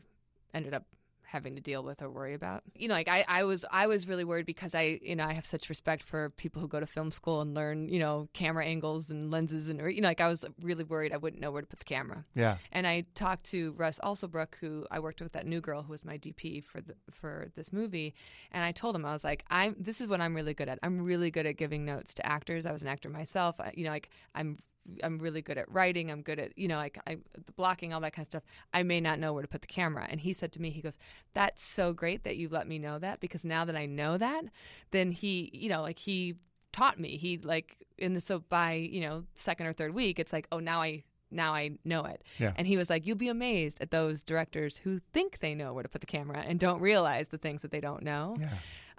ended 0.53 0.73
up 0.73 0.85
having 1.31 1.55
to 1.55 1.61
deal 1.61 1.81
with 1.81 2.01
or 2.01 2.09
worry 2.09 2.33
about. 2.33 2.63
You 2.75 2.89
know, 2.89 2.93
like 2.93 3.07
I, 3.07 3.23
I 3.27 3.43
was 3.45 3.63
I 3.71 3.87
was 3.87 4.07
really 4.07 4.25
worried 4.25 4.45
because 4.45 4.75
I 4.75 4.99
you 5.01 5.15
know 5.15 5.25
I 5.25 5.33
have 5.33 5.45
such 5.45 5.69
respect 5.69 6.03
for 6.03 6.29
people 6.31 6.61
who 6.61 6.67
go 6.67 6.79
to 6.79 6.85
film 6.85 7.09
school 7.09 7.39
and 7.41 7.53
learn 7.53 7.87
you 7.87 7.99
know 7.99 8.27
camera 8.33 8.65
angles 8.65 9.09
and 9.09 9.31
lenses 9.31 9.69
and 9.69 9.79
you 9.93 10.01
know 10.01 10.09
like 10.09 10.19
I 10.19 10.27
was 10.27 10.45
really 10.61 10.83
worried 10.83 11.13
I 11.13 11.17
wouldn't 11.17 11.41
know 11.41 11.51
where 11.51 11.61
to 11.61 11.67
put 11.67 11.79
the 11.79 11.85
camera. 11.85 12.25
Yeah. 12.35 12.57
And 12.71 12.85
I 12.85 13.05
talked 13.15 13.45
to 13.51 13.73
Russ 13.77 13.99
Alsobrook, 14.03 14.55
who 14.59 14.85
I 14.91 14.99
worked 14.99 15.21
with 15.21 15.31
that 15.31 15.47
new 15.47 15.61
girl 15.61 15.83
who 15.83 15.91
was 15.91 16.03
my 16.03 16.17
DP 16.17 16.63
for 16.63 16.81
the, 16.81 16.95
for 17.09 17.47
this 17.55 17.71
movie, 17.71 18.13
and 18.51 18.65
I 18.65 18.73
told 18.73 18.95
him 18.95 19.05
I 19.05 19.13
was 19.13 19.23
like, 19.23 19.45
I'm 19.49 19.75
this 19.79 20.01
is 20.01 20.07
what 20.07 20.19
I'm 20.19 20.35
really 20.35 20.53
good 20.53 20.67
at. 20.67 20.79
I'm 20.83 21.01
really 21.01 21.31
good 21.31 21.45
at 21.45 21.55
giving 21.55 21.85
notes 21.85 22.13
to 22.15 22.25
actors. 22.25 22.65
I 22.65 22.73
was 22.73 22.81
an 22.81 22.89
actor 22.89 23.09
myself. 23.09 23.55
I, 23.59 23.71
you 23.75 23.85
know, 23.85 23.91
like 23.91 24.09
I'm 24.35 24.57
I'm 25.03 25.19
really 25.19 25.41
good 25.41 25.57
at 25.57 25.71
writing. 25.71 26.11
I'm 26.11 26.21
good 26.21 26.39
at 26.39 26.57
you 26.57 26.67
know 26.67 26.77
like 26.77 26.97
I 27.07 27.17
the 27.45 27.51
blocking 27.53 27.93
all 27.93 28.01
that 28.01 28.13
kind 28.13 28.25
of 28.25 28.31
stuff. 28.31 28.43
I 28.73 28.83
may 28.83 29.01
not 29.01 29.19
know 29.19 29.33
where 29.33 29.41
to 29.41 29.47
put 29.47 29.61
the 29.61 29.67
camera. 29.67 30.07
And 30.09 30.19
he 30.19 30.33
said 30.33 30.51
to 30.53 30.61
me, 30.61 30.69
he 30.69 30.81
goes, 30.81 30.99
"That's 31.33 31.63
so 31.63 31.93
great 31.93 32.23
that 32.23 32.37
you 32.37 32.49
let 32.49 32.67
me 32.67 32.79
know 32.79 32.99
that 32.99 33.19
because 33.19 33.43
now 33.43 33.65
that 33.65 33.75
I 33.75 33.85
know 33.85 34.17
that, 34.17 34.45
then 34.91 35.11
he 35.11 35.49
you 35.53 35.69
know 35.69 35.81
like 35.81 35.99
he." 35.99 36.35
taught 36.73 36.97
me 36.97 37.17
he 37.17 37.37
like 37.37 37.85
in 37.97 38.13
the 38.13 38.21
so 38.21 38.39
by 38.39 38.71
you 38.71 39.01
know 39.01 39.25
second 39.33 39.67
or 39.67 39.73
third 39.73 39.93
week 39.93 40.19
it's 40.19 40.31
like 40.31 40.47
oh 40.53 40.59
now 40.59 40.81
i 40.81 41.03
now 41.31 41.53
I 41.53 41.71
know 41.85 42.03
it. 42.05 42.23
Yeah. 42.39 42.53
And 42.57 42.67
he 42.67 42.77
was 42.77 42.89
like, 42.89 43.07
You'll 43.07 43.17
be 43.17 43.29
amazed 43.29 43.81
at 43.81 43.91
those 43.91 44.23
directors 44.23 44.77
who 44.77 44.99
think 45.13 45.39
they 45.39 45.55
know 45.55 45.73
where 45.73 45.83
to 45.83 45.89
put 45.89 46.01
the 46.01 46.07
camera 46.07 46.43
and 46.45 46.59
don't 46.59 46.81
realize 46.81 47.29
the 47.29 47.37
things 47.37 47.61
that 47.61 47.71
they 47.71 47.79
don't 47.79 48.03
know. 48.03 48.35
Yeah. 48.39 48.49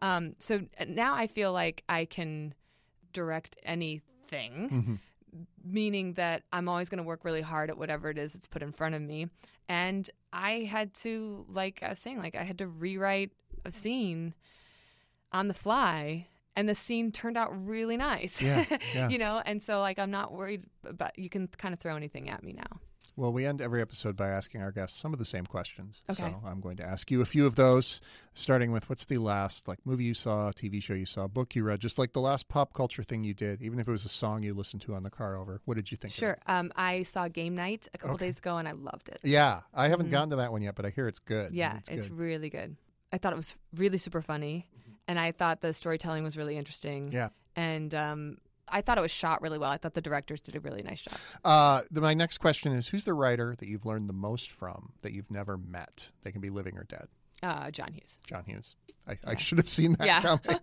Um, 0.00 0.34
so 0.38 0.62
now 0.88 1.14
I 1.14 1.26
feel 1.26 1.52
like 1.52 1.84
I 1.88 2.06
can 2.06 2.54
direct 3.12 3.56
anything, 3.64 4.02
Mm-hmm. 4.32 4.94
Meaning 5.64 6.14
that 6.14 6.42
I'm 6.52 6.68
always 6.68 6.88
going 6.88 6.98
to 6.98 7.04
work 7.04 7.24
really 7.24 7.40
hard 7.42 7.70
at 7.70 7.78
whatever 7.78 8.10
it 8.10 8.18
is 8.18 8.32
that's 8.32 8.46
put 8.46 8.62
in 8.62 8.72
front 8.72 8.94
of 8.94 9.02
me. 9.02 9.28
And 9.68 10.08
I 10.32 10.60
had 10.70 10.94
to, 10.94 11.46
like 11.48 11.82
I 11.82 11.90
was 11.90 11.98
saying, 11.98 12.18
like 12.18 12.34
I 12.34 12.42
had 12.42 12.58
to 12.58 12.66
rewrite 12.66 13.32
a 13.64 13.72
scene 13.72 14.34
on 15.32 15.48
the 15.48 15.54
fly. 15.54 16.28
And 16.54 16.68
the 16.68 16.74
scene 16.74 17.12
turned 17.12 17.38
out 17.38 17.48
really 17.66 17.96
nice, 17.96 18.42
Yeah, 18.42 18.66
yeah. 18.94 19.08
you 19.08 19.16
know. 19.16 19.40
And 19.46 19.62
so, 19.62 19.80
like, 19.80 19.98
I'm 19.98 20.10
not 20.10 20.32
worried 20.34 20.64
about. 20.84 21.18
You 21.18 21.30
can 21.30 21.48
kind 21.48 21.72
of 21.72 21.80
throw 21.80 21.96
anything 21.96 22.28
at 22.28 22.42
me 22.42 22.52
now. 22.52 22.80
Well, 23.14 23.32
we 23.32 23.44
end 23.44 23.60
every 23.60 23.82
episode 23.82 24.16
by 24.16 24.28
asking 24.28 24.62
our 24.62 24.72
guests 24.72 24.98
some 24.98 25.12
of 25.12 25.18
the 25.18 25.24
same 25.26 25.44
questions. 25.44 26.02
Okay. 26.10 26.22
So 26.22 26.40
I'm 26.46 26.60
going 26.60 26.76
to 26.78 26.82
ask 26.84 27.10
you 27.10 27.20
a 27.20 27.26
few 27.26 27.44
of 27.46 27.56
those, 27.56 28.00
starting 28.32 28.72
with 28.72 28.88
what's 28.88 29.04
the 29.04 29.18
last 29.18 29.68
like 29.68 29.78
movie 29.84 30.04
you 30.04 30.14
saw, 30.14 30.50
TV 30.50 30.82
show 30.82 30.94
you 30.94 31.04
saw, 31.04 31.28
book 31.28 31.54
you 31.54 31.64
read, 31.64 31.78
just 31.80 31.98
like 31.98 32.12
the 32.14 32.20
last 32.20 32.48
pop 32.48 32.72
culture 32.72 33.02
thing 33.02 33.22
you 33.22 33.34
did, 33.34 33.60
even 33.60 33.78
if 33.78 33.86
it 33.86 33.90
was 33.90 34.04
a 34.06 34.08
song 34.08 34.42
you 34.42 34.54
listened 34.54 34.80
to 34.82 34.94
on 34.94 35.02
the 35.02 35.10
car 35.10 35.36
over. 35.36 35.60
What 35.66 35.76
did 35.76 35.90
you 35.90 35.96
think? 35.98 36.12
of 36.12 36.16
Sure. 36.16 36.30
it? 36.32 36.42
Um, 36.46 36.72
I 36.74 37.02
saw 37.02 37.28
Game 37.28 37.54
Night 37.54 37.86
a 37.92 37.98
couple 37.98 38.14
Okay. 38.14 38.26
days 38.26 38.38
ago, 38.38 38.56
and 38.56 38.66
I 38.66 38.72
loved 38.72 39.08
it. 39.10 39.20
Yeah, 39.22 39.60
I 39.74 39.88
haven't 39.88 40.10
gotten 40.10 40.30
to 40.30 40.36
that 40.36 40.50
one 40.50 40.62
yet, 40.62 40.74
but 40.74 40.86
I 40.86 40.90
hear 40.90 41.06
it's 41.06 41.18
good. 41.18 41.48
Mm-hmm. 41.48 41.56
Yeah, 41.56 41.76
it's, 41.76 41.88
it's, 41.90 42.06
good. 42.06 42.18
really 42.18 42.48
good. 42.48 42.76
I 43.12 43.18
thought 43.18 43.34
it 43.34 43.36
was 43.36 43.58
really 43.74 43.98
super 43.98 44.22
funny, 44.22 44.66
and 45.06 45.18
I 45.18 45.32
thought 45.32 45.60
the 45.60 45.74
storytelling 45.74 46.24
was 46.24 46.36
really 46.38 46.56
interesting. 46.56 47.12
Yeah. 47.12 47.28
and 47.56 47.94
um, 47.94 48.38
I 48.72 48.80
thought 48.80 48.98
it 48.98 49.02
was 49.02 49.10
shot 49.10 49.42
really 49.42 49.58
well. 49.58 49.70
I 49.70 49.76
thought 49.76 49.94
the 49.94 50.00
directors 50.00 50.40
did 50.40 50.56
a 50.56 50.60
really 50.60 50.82
nice 50.82 51.02
job. 51.02 51.14
Uh, 51.44 51.82
the, 51.90 52.00
my 52.00 52.14
next 52.14 52.38
question 52.38 52.72
is: 52.72 52.88
Who's 52.88 53.04
the 53.04 53.14
writer 53.14 53.54
that 53.58 53.68
you've 53.68 53.84
learned 53.86 54.08
the 54.08 54.12
most 54.14 54.50
from 54.50 54.92
that 55.02 55.12
you've 55.12 55.30
never 55.30 55.56
met? 55.56 56.10
They 56.22 56.32
can 56.32 56.40
be 56.40 56.50
living 56.50 56.76
or 56.78 56.84
dead. 56.84 57.06
Uh, 57.42 57.70
John 57.70 57.92
Hughes. 57.92 58.18
John 58.26 58.44
Hughes. 58.46 58.76
I, 59.06 59.16
I 59.26 59.36
should 59.36 59.58
have 59.58 59.68
seen 59.68 59.94
that 59.94 60.06
Yeah. 60.06 60.22
coming. 60.22 60.60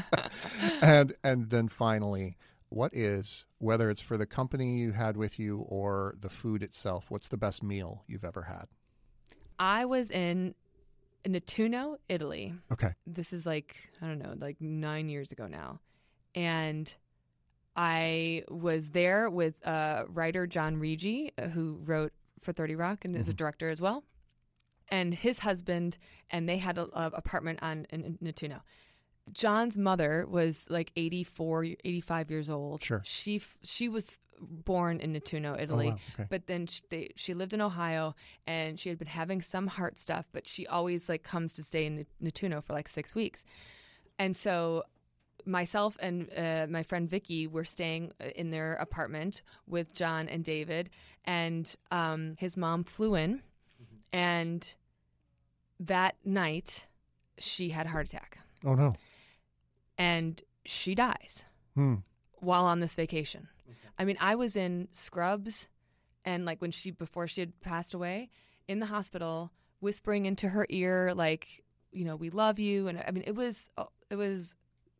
and 0.82 1.12
and 1.24 1.50
then 1.50 1.68
finally, 1.68 2.36
what 2.68 2.94
is 2.94 3.44
whether 3.58 3.90
it's 3.90 4.00
for 4.00 4.16
the 4.16 4.26
company 4.26 4.78
you 4.78 4.92
had 4.92 5.16
with 5.16 5.38
you 5.38 5.60
or 5.68 6.14
the 6.20 6.28
food 6.28 6.62
itself? 6.62 7.10
What's 7.10 7.28
the 7.28 7.36
best 7.36 7.62
meal 7.62 8.04
you've 8.06 8.24
ever 8.24 8.42
had? 8.42 8.66
I 9.58 9.84
was 9.84 10.10
in 10.10 10.54
Nettuno, 11.26 11.96
Italy. 12.08 12.54
Okay. 12.72 12.90
This 13.06 13.32
is 13.32 13.46
like 13.46 13.76
I 14.00 14.06
don't 14.06 14.18
know, 14.18 14.34
like 14.38 14.60
nine 14.60 15.08
years 15.08 15.32
ago 15.32 15.46
now, 15.48 15.80
and 16.34 16.92
I 17.76 18.44
was 18.48 18.90
there 18.90 19.28
with 19.28 19.54
uh, 19.66 20.04
writer 20.08 20.46
John 20.46 20.76
Riggi, 20.76 21.30
uh, 21.38 21.48
who 21.48 21.78
wrote 21.84 22.12
for 22.40 22.52
Thirty 22.52 22.74
Rock 22.74 23.04
and 23.04 23.16
is 23.16 23.28
a 23.28 23.34
director 23.34 23.68
as 23.68 23.80
well, 23.80 24.04
and 24.88 25.12
his 25.12 25.40
husband, 25.40 25.98
and 26.30 26.48
they 26.48 26.56
had 26.56 26.78
a, 26.78 26.88
a 26.98 27.10
apartment 27.14 27.58
on 27.62 27.86
in, 27.90 28.04
in 28.04 28.18
Nettuno. 28.18 28.62
John's 29.32 29.76
mother 29.76 30.24
was 30.28 30.64
like 30.68 30.92
84, 30.94 31.64
85 31.84 32.30
years 32.30 32.48
old. 32.48 32.82
Sure. 32.82 33.02
She 33.04 33.36
f- 33.36 33.58
she 33.64 33.88
was 33.88 34.20
born 34.40 35.00
in 35.00 35.12
Nettuno, 35.12 35.60
Italy, 35.60 35.88
wow. 35.88 35.98
Okay. 36.14 36.26
but 36.30 36.46
then 36.46 36.66
she, 36.66 36.82
they, 36.90 37.10
she 37.16 37.34
lived 37.34 37.54
in 37.54 37.60
Ohio 37.60 38.14
and 38.46 38.78
she 38.78 38.88
had 38.88 38.98
been 38.98 39.08
having 39.08 39.40
some 39.40 39.66
heart 39.66 39.98
stuff, 39.98 40.28
but 40.32 40.46
she 40.46 40.66
always 40.66 41.08
like 41.08 41.22
comes 41.22 41.54
to 41.54 41.62
stay 41.62 41.86
in 41.86 42.06
Nettuno 42.22 42.62
for 42.62 42.72
like 42.72 42.88
six 42.88 43.14
weeks. 43.14 43.44
And 44.18 44.36
so 44.36 44.84
myself 45.46 45.96
and 46.00 46.28
uh, 46.36 46.66
my 46.68 46.82
friend 46.82 47.08
Vicky 47.08 47.46
were 47.46 47.64
staying 47.64 48.12
uh, 48.20 48.26
in 48.36 48.50
their 48.50 48.74
apartment 48.74 49.42
with 49.66 49.94
John 49.94 50.28
and 50.28 50.44
David, 50.44 50.90
and 51.24 51.72
um, 51.90 52.34
his 52.38 52.56
mom 52.56 52.84
flew 52.84 53.14
in, 53.14 53.42
and 54.12 54.74
that 55.80 56.16
night 56.24 56.86
she 57.38 57.68
had 57.70 57.86
a 57.86 57.90
heart 57.90 58.06
attack 58.08 58.38
Oh 58.64 58.74
no. 58.74 58.94
and 59.98 60.40
she 60.64 60.94
dies 60.94 61.44
Hmm. 61.74 61.96
while 62.38 62.64
on 62.64 62.80
this 62.80 62.94
vacation. 62.94 63.48
I 63.98 64.04
mean, 64.04 64.16
I 64.20 64.34
was 64.34 64.56
in 64.56 64.88
scrubs 64.92 65.68
and 66.24 66.44
like 66.44 66.60
when 66.62 66.70
she 66.70 66.90
before 66.90 67.26
she 67.28 67.40
had 67.42 67.60
passed 67.60 67.92
away 67.94 68.30
in 68.68 68.78
the 68.78 68.86
hospital 68.86 69.52
whispering 69.80 70.24
into 70.26 70.48
her 70.48 70.66
ear 70.70 71.12
like, 71.14 71.62
you 71.92 72.04
know, 72.04 72.16
we 72.16 72.30
love 72.30 72.58
you 72.58 72.88
and 72.88 73.02
I 73.06 73.10
mean, 73.10 73.24
it 73.26 73.34
was 73.34 73.70
uh, 73.76 73.84
it 74.10 74.16
was 74.16 74.56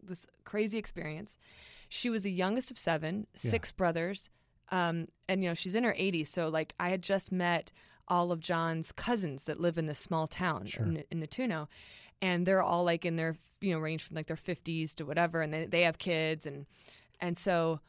this 0.07 0.27
crazy 0.45 0.79
experience. 0.79 1.39
She 1.89 2.11
was 2.11 2.23
the 2.23 2.33
youngest 2.33 2.71
of 2.71 2.79
7, 2.79 3.27
six 3.35 3.73
brothers. 3.73 4.31
Um 4.71 5.07
and 5.29 5.43
you 5.43 5.49
know, 5.51 5.55
she's 5.55 5.75
in 5.75 5.85
her 5.85 5.93
80s, 5.95 6.29
so 6.29 6.49
like 6.49 6.75
I 6.81 6.89
had 6.89 7.03
just 7.03 7.31
met 7.31 7.71
all 8.09 8.31
of 8.33 8.41
John's 8.41 8.93
cousins 8.93 9.45
that 9.45 9.61
live 9.61 9.79
in 9.79 9.87
this 9.87 9.99
small 9.99 10.27
town 10.27 10.67
in, 10.87 11.05
in 11.11 11.21
Nettuno 11.21 11.67
and 12.23 12.47
they're 12.47 12.63
all 12.63 12.85
like 12.85 13.05
in 13.05 13.17
their 13.17 13.37
you 13.61 13.73
know 13.73 13.79
range 13.81 14.03
from 14.03 14.17
like 14.17 14.27
their 14.27 14.37
50s 14.37 14.95
to 14.95 15.05
whatever 15.05 15.43
and 15.43 15.53
they, 15.53 15.67
they 15.67 15.83
have 15.83 15.99
kids 15.99 16.47
and 16.47 16.67
and 17.21 17.37
so 17.37 17.81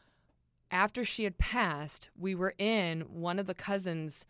after 0.72 1.04
she 1.06 1.24
had 1.24 1.38
passed 1.38 2.10
we 2.18 2.36
were 2.36 2.54
in 2.58 3.02
one 3.02 3.40
of 3.40 3.48
the 3.48 3.54
cousins 3.54 4.26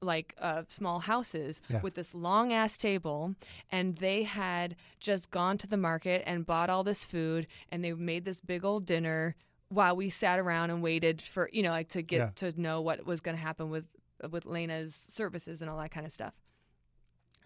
like 0.00 0.34
uh, 0.40 0.62
small 0.68 0.98
houses 1.00 1.60
Yeah. 1.70 1.80
with 1.82 1.94
this 1.94 2.14
long 2.14 2.52
ass 2.52 2.76
table 2.76 3.34
and 3.70 3.96
they 3.98 4.24
had 4.24 4.74
just 4.98 5.30
gone 5.30 5.56
to 5.58 5.66
the 5.66 5.76
market 5.76 6.22
and 6.26 6.44
bought 6.44 6.68
all 6.70 6.82
this 6.84 7.04
food 7.04 7.46
and 7.70 7.84
they 7.84 7.92
made 7.92 8.24
this 8.24 8.40
big 8.40 8.64
old 8.64 8.86
dinner 8.86 9.36
while 9.68 9.94
we 9.94 10.08
sat 10.08 10.38
around 10.38 10.70
and 10.70 10.82
waited 10.82 11.22
for 11.22 11.48
you 11.52 11.62
know 11.62 11.70
like 11.70 11.88
to 11.90 12.02
get 12.02 12.18
Yeah. 12.18 12.30
to 12.50 12.60
know 12.60 12.80
what 12.80 13.06
was 13.06 13.20
going 13.20 13.36
to 13.36 13.42
happen 13.42 13.70
with 13.70 13.84
with 14.30 14.46
Lena's 14.46 14.94
services 14.94 15.60
and 15.62 15.70
all 15.70 15.78
that 15.78 15.90
kind 15.92 16.06
of 16.06 16.10
stuff 16.12 16.34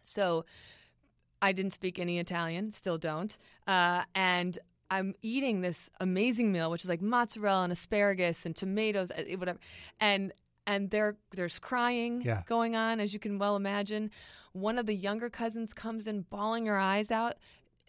so 0.04 0.44
I 1.40 1.52
didn't 1.52 1.72
speak 1.72 1.98
any 1.98 2.20
Italian, 2.20 2.70
still 2.70 2.98
don't. 2.98 3.36
Uh, 3.66 4.04
and 4.14 4.56
I'm 4.92 5.14
eating 5.22 5.62
this 5.62 5.88
amazing 6.00 6.52
meal, 6.52 6.70
which 6.70 6.82
is 6.84 6.88
like 6.88 7.00
mozzarella 7.00 7.64
and 7.64 7.72
asparagus 7.72 8.44
and 8.46 8.54
tomatoes, 8.54 9.10
uh, 9.10 9.22
whatever. 9.38 9.58
And 10.00 10.32
and 10.66 10.90
there 10.90 11.16
there's 11.32 11.58
crying 11.58 12.22
Yeah. 12.22 12.42
going 12.46 12.76
on, 12.76 13.00
as 13.00 13.12
you 13.14 13.18
can 13.18 13.38
well 13.38 13.56
imagine. 13.56 14.10
One 14.52 14.78
of 14.78 14.86
the 14.86 14.94
younger 14.94 15.30
cousins 15.30 15.72
comes 15.72 16.06
in, 16.06 16.22
bawling 16.22 16.66
her 16.66 16.78
eyes 16.78 17.10
out. 17.10 17.36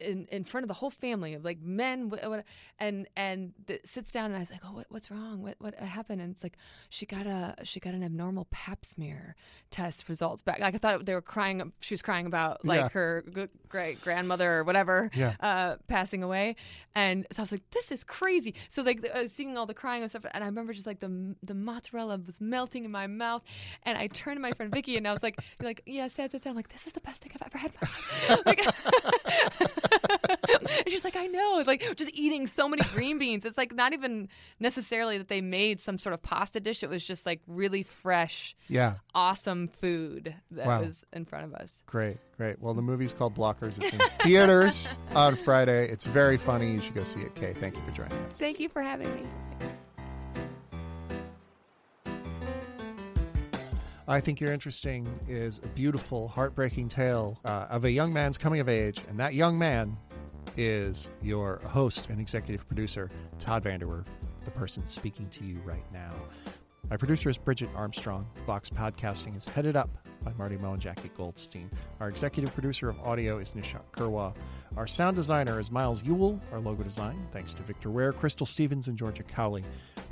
In, 0.03 0.27
in 0.31 0.43
front 0.43 0.63
of 0.63 0.67
the 0.67 0.73
whole 0.75 0.89
family 0.89 1.33
of 1.33 1.43
like 1.45 1.61
men 1.61 2.09
wh- 2.09 2.29
what, 2.29 2.43
and 2.79 3.07
and 3.15 3.53
th- 3.67 3.81
sits 3.85 4.11
down 4.11 4.25
and 4.25 4.35
I 4.35 4.39
was 4.39 4.51
like 4.51 4.61
oh 4.65 4.73
what, 4.73 4.85
what's 4.89 5.09
wrong 5.09 5.41
what 5.41 5.55
what 5.59 5.75
happened 5.75 6.21
and 6.21 6.31
it's 6.33 6.43
like 6.43 6.57
she 6.89 7.05
got 7.05 7.25
a 7.25 7.55
she 7.63 7.79
got 7.79 7.93
an 7.93 8.03
abnormal 8.03 8.45
pap 8.51 8.83
smear 8.85 9.35
test 9.71 10.09
results 10.09 10.41
back 10.41 10.59
like 10.59 10.75
I 10.75 10.77
thought 10.77 11.05
they 11.05 11.13
were 11.13 11.21
crying 11.21 11.71
she 11.79 11.93
was 11.93 12.01
crying 12.01 12.25
about 12.25 12.65
like 12.65 12.79
Yeah. 12.79 12.89
her 12.89 13.23
great 13.69 14.01
grandmother 14.01 14.51
or 14.59 14.63
whatever 14.63 15.09
Yeah. 15.15 15.33
uh, 15.39 15.77
passing 15.87 16.21
away, 16.23 16.55
and 16.95 17.25
so 17.31 17.41
I 17.41 17.43
was 17.43 17.51
like, 17.51 17.69
"This 17.71 17.91
is 17.91 18.03
crazy." 18.03 18.53
So 18.69 18.81
like 18.83 18.99
I 19.15 19.21
was 19.23 19.31
seeing 19.31 19.57
all 19.57 19.65
the 19.65 19.73
crying 19.73 20.01
and 20.03 20.09
stuff, 20.09 20.25
and 20.33 20.43
I 20.43 20.47
remember 20.47 20.73
just 20.73 20.85
like 20.85 20.99
the 20.99 21.35
the 21.41 21.53
mozzarella 21.53 22.19
was 22.25 22.39
melting 22.41 22.85
in 22.85 22.91
my 22.91 23.07
mouth, 23.07 23.41
and 23.83 23.97
I 23.97 24.07
turned 24.07 24.37
to 24.37 24.41
my 24.41 24.51
friend 24.51 24.71
Vicky, 24.71 24.95
and 24.97 25.07
I 25.07 25.11
was 25.11 25.23
like, 25.23 25.39
"Like 25.61 25.81
yeah, 25.85 26.07
sad, 26.07 26.31
sad, 26.31 26.43
sad." 26.43 26.49
I'm 26.51 26.55
like, 26.55 26.69
"This 26.69 26.85
is 26.87 26.93
the 26.93 27.01
best 27.01 27.21
thing 27.23 27.31
I've 27.35 27.47
ever 27.47 27.57
had." 27.57 27.71
in 27.71 27.77
my 27.81 28.35
life." 28.35 28.45
like, 28.45 29.92
she's 30.87 31.03
like, 31.03 31.15
I 31.15 31.27
know. 31.27 31.59
It's 31.59 31.67
like 31.67 31.95
just 31.95 32.11
eating 32.13 32.47
so 32.47 32.67
many 32.67 32.81
green 32.93 33.19
beans. 33.19 33.45
It's 33.45 33.57
like 33.57 33.73
not 33.73 33.93
even 33.93 34.29
necessarily 34.59 35.17
that 35.17 35.27
they 35.27 35.41
made 35.41 35.79
some 35.79 35.97
sort 35.97 36.13
of 36.13 36.21
pasta 36.21 36.59
dish. 36.59 36.83
It 36.83 36.89
was 36.89 37.05
just 37.05 37.25
like 37.25 37.41
really 37.47 37.83
fresh, 37.83 38.55
Yeah. 38.67 38.95
awesome 39.15 39.67
food 39.67 40.35
that 40.51 40.65
Wow. 40.65 40.81
was 40.83 41.05
in 41.13 41.25
front 41.25 41.45
of 41.45 41.53
us. 41.55 41.71
Great, 41.85 42.17
great. 42.37 42.59
Well, 42.61 42.73
the 42.73 42.81
movie's 42.81 43.13
called 43.13 43.35
Blockers. 43.35 43.81
It's 43.81 43.93
in 43.93 43.99
theaters 44.21 44.97
on 45.15 45.35
Friday. 45.35 45.87
It's 45.89 46.05
very 46.05 46.37
funny. 46.37 46.71
You 46.71 46.81
should 46.81 46.95
go 46.95 47.03
see 47.03 47.21
it. 47.21 47.35
Kay, 47.35 47.53
thank 47.53 47.75
you 47.75 47.81
for 47.87 47.91
joining 47.91 48.13
us. 48.25 48.39
Thank 48.39 48.59
you 48.59 48.69
for 48.69 48.81
having 48.81 49.13
me. 49.13 49.23
I 54.05 54.19
think 54.19 54.41
you're 54.41 54.51
interesting 54.51 55.07
is 55.29 55.59
a 55.59 55.67
beautiful, 55.67 56.27
heartbreaking 56.27 56.89
tale 56.89 57.39
uh, 57.45 57.67
of 57.69 57.85
a 57.85 57.91
young 57.91 58.11
man's 58.11 58.37
coming 58.37 58.59
of 58.59 58.67
age, 58.67 58.99
and 59.07 59.17
that 59.17 59.33
young 59.33 59.57
man 59.57 59.95
is 60.57 61.09
your 61.21 61.61
host 61.63 62.09
and 62.09 62.19
executive 62.19 62.67
producer, 62.67 63.09
Todd 63.39 63.63
VanDerWerff, 63.63 64.05
the 64.43 64.51
person 64.51 64.85
speaking 64.87 65.29
to 65.29 65.45
you 65.45 65.61
right 65.63 65.85
now. 65.93 66.13
My 66.89 66.97
producer 66.97 67.29
is 67.29 67.37
Bridget 67.37 67.69
Armstrong. 67.75 68.27
Vox 68.45 68.69
Podcasting 68.69 69.37
is 69.37 69.45
headed 69.45 69.77
up 69.77 69.89
by 70.21 70.33
Marty 70.33 70.57
Moe 70.57 70.73
and 70.73 70.81
Jackie 70.81 71.09
Goldstein. 71.15 71.71
Our 72.01 72.09
executive 72.09 72.53
producer 72.53 72.89
of 72.89 72.99
audio 72.99 73.37
is 73.37 73.53
Nishat 73.53 73.83
Kurwa. 73.93 74.35
Our 74.75 74.85
sound 74.85 75.15
designer 75.15 75.61
is 75.61 75.71
Miles 75.71 76.03
Ewell. 76.03 76.41
Our 76.51 76.59
logo 76.59 76.83
design, 76.83 77.25
thanks 77.31 77.53
to 77.53 77.63
Victor 77.63 77.89
Ware, 77.89 78.11
Crystal 78.11 78.45
Stevens, 78.45 78.89
and 78.89 78.97
Georgia 78.97 79.23
Cowley. 79.23 79.63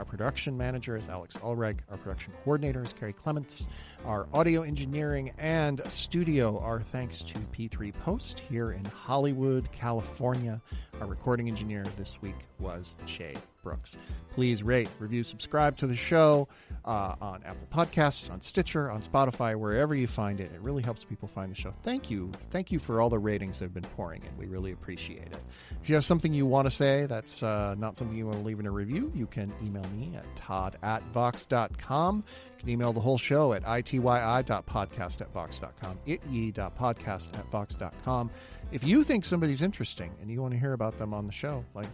Our 0.01 0.05
production 0.05 0.57
manager 0.57 0.97
is 0.97 1.09
Alex 1.09 1.37
Ulreg. 1.43 1.81
Our 1.91 1.97
production 1.97 2.33
coordinator 2.43 2.81
is 2.81 2.91
Carrie 2.91 3.13
Clements. 3.13 3.67
Our 4.03 4.27
audio 4.33 4.63
engineering 4.63 5.31
and 5.37 5.79
studio 5.91 6.57
are 6.57 6.79
thanks 6.79 7.21
to 7.21 7.37
P3 7.37 7.93
Post 7.99 8.39
here 8.39 8.71
in 8.71 8.83
Hollywood, 8.83 9.71
California. 9.71 10.59
Our 10.99 11.05
recording 11.05 11.47
engineer 11.47 11.85
this 11.97 12.19
week 12.19 12.47
was 12.57 12.95
Shay 13.05 13.35
Brooks. 13.61 13.97
Please 14.31 14.63
rate, 14.63 14.89
review, 14.99 15.23
subscribe 15.23 15.75
to 15.77 15.87
the 15.87 15.95
show 15.95 16.47
uh, 16.85 17.15
on 17.21 17.43
Apple 17.43 17.67
Podcasts, 17.71 18.31
on 18.31 18.39
Stitcher, 18.41 18.89
on 18.89 19.01
Spotify, 19.01 19.55
wherever 19.55 19.93
you 19.93 20.07
find 20.07 20.39
it. 20.39 20.51
It 20.53 20.61
really 20.61 20.81
helps 20.81 21.03
people 21.03 21.27
find 21.27 21.51
the 21.51 21.55
show. 21.55 21.73
Thank 21.83 22.09
you. 22.09 22.31
Thank 22.49 22.71
you 22.71 22.79
for 22.79 23.01
all 23.01 23.09
the 23.09 23.19
ratings 23.19 23.59
that 23.59 23.65
have 23.65 23.73
been 23.73 23.83
pouring 23.95 24.23
in. 24.23 24.37
We 24.37 24.45
really 24.45 24.71
appreciate 24.71 25.27
it. 25.27 25.37
If 25.81 25.89
you 25.89 25.95
have 25.95 26.05
something 26.05 26.33
you 26.33 26.45
want 26.45 26.65
to 26.65 26.71
say 26.71 27.05
that's 27.05 27.43
uh, 27.43 27.75
not 27.77 27.97
something 27.97 28.17
you 28.17 28.25
want 28.25 28.37
to 28.37 28.43
leave 28.43 28.59
in 28.59 28.65
a 28.65 28.71
review, 28.71 29.11
you 29.13 29.27
can 29.27 29.53
email 29.63 29.85
me 29.95 30.15
at 30.15 30.35
todd 30.35 30.77
at 30.81 31.03
vox.com. 31.13 32.23
You 32.27 32.59
can 32.59 32.69
email 32.69 32.93
the 32.93 32.99
whole 32.99 33.17
show 33.17 33.53
at 33.53 33.63
ityi.podcast 33.63 35.21
at 35.21 35.33
vox.com, 35.33 35.99
itye.podcast 36.05 37.37
at 37.37 37.51
vox.com. 37.51 38.31
If 38.71 38.83
you 38.85 39.03
think 39.03 39.25
somebody's 39.25 39.61
interesting 39.61 40.11
and 40.21 40.31
you 40.31 40.41
want 40.41 40.53
to 40.53 40.59
hear 40.59 40.73
about 40.73 40.97
them 40.97 41.13
on 41.13 41.27
the 41.27 41.33
show, 41.33 41.65
like 41.73 41.87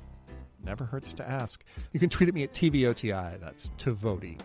never 0.63 0.85
hurts 0.85 1.13
to 1.13 1.27
ask. 1.27 1.63
You 1.93 1.99
can 1.99 2.09
tweet 2.09 2.29
at 2.29 2.35
me 2.35 2.43
at 2.43 2.53
TVOTI. 2.53 3.39
That's 3.39 3.71
Tivoti. 3.77 4.39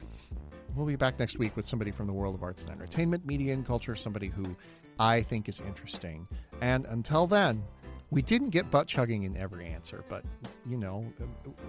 We'll 0.74 0.86
be 0.86 0.96
back 0.96 1.18
next 1.18 1.38
week 1.38 1.54
with 1.54 1.66
somebody 1.66 1.90
from 1.90 2.06
the 2.06 2.12
world 2.12 2.34
of 2.34 2.42
arts 2.42 2.62
and 2.62 2.70
entertainment, 2.70 3.26
media 3.26 3.52
and 3.52 3.64
culture, 3.64 3.94
somebody 3.94 4.28
who 4.28 4.56
I 4.98 5.20
think 5.20 5.48
is 5.48 5.60
interesting. 5.60 6.26
And 6.60 6.86
until 6.86 7.26
then, 7.26 7.62
we 8.10 8.22
didn't 8.22 8.50
get 8.50 8.70
butt 8.70 8.86
chugging 8.86 9.24
in 9.24 9.36
every 9.36 9.66
answer, 9.66 10.04
but 10.08 10.24
you 10.66 10.76
know, 10.76 11.10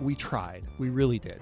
we 0.01 0.15
tried. 0.15 0.63
We 0.77 0.89
really 0.89 1.19
did. 1.19 1.41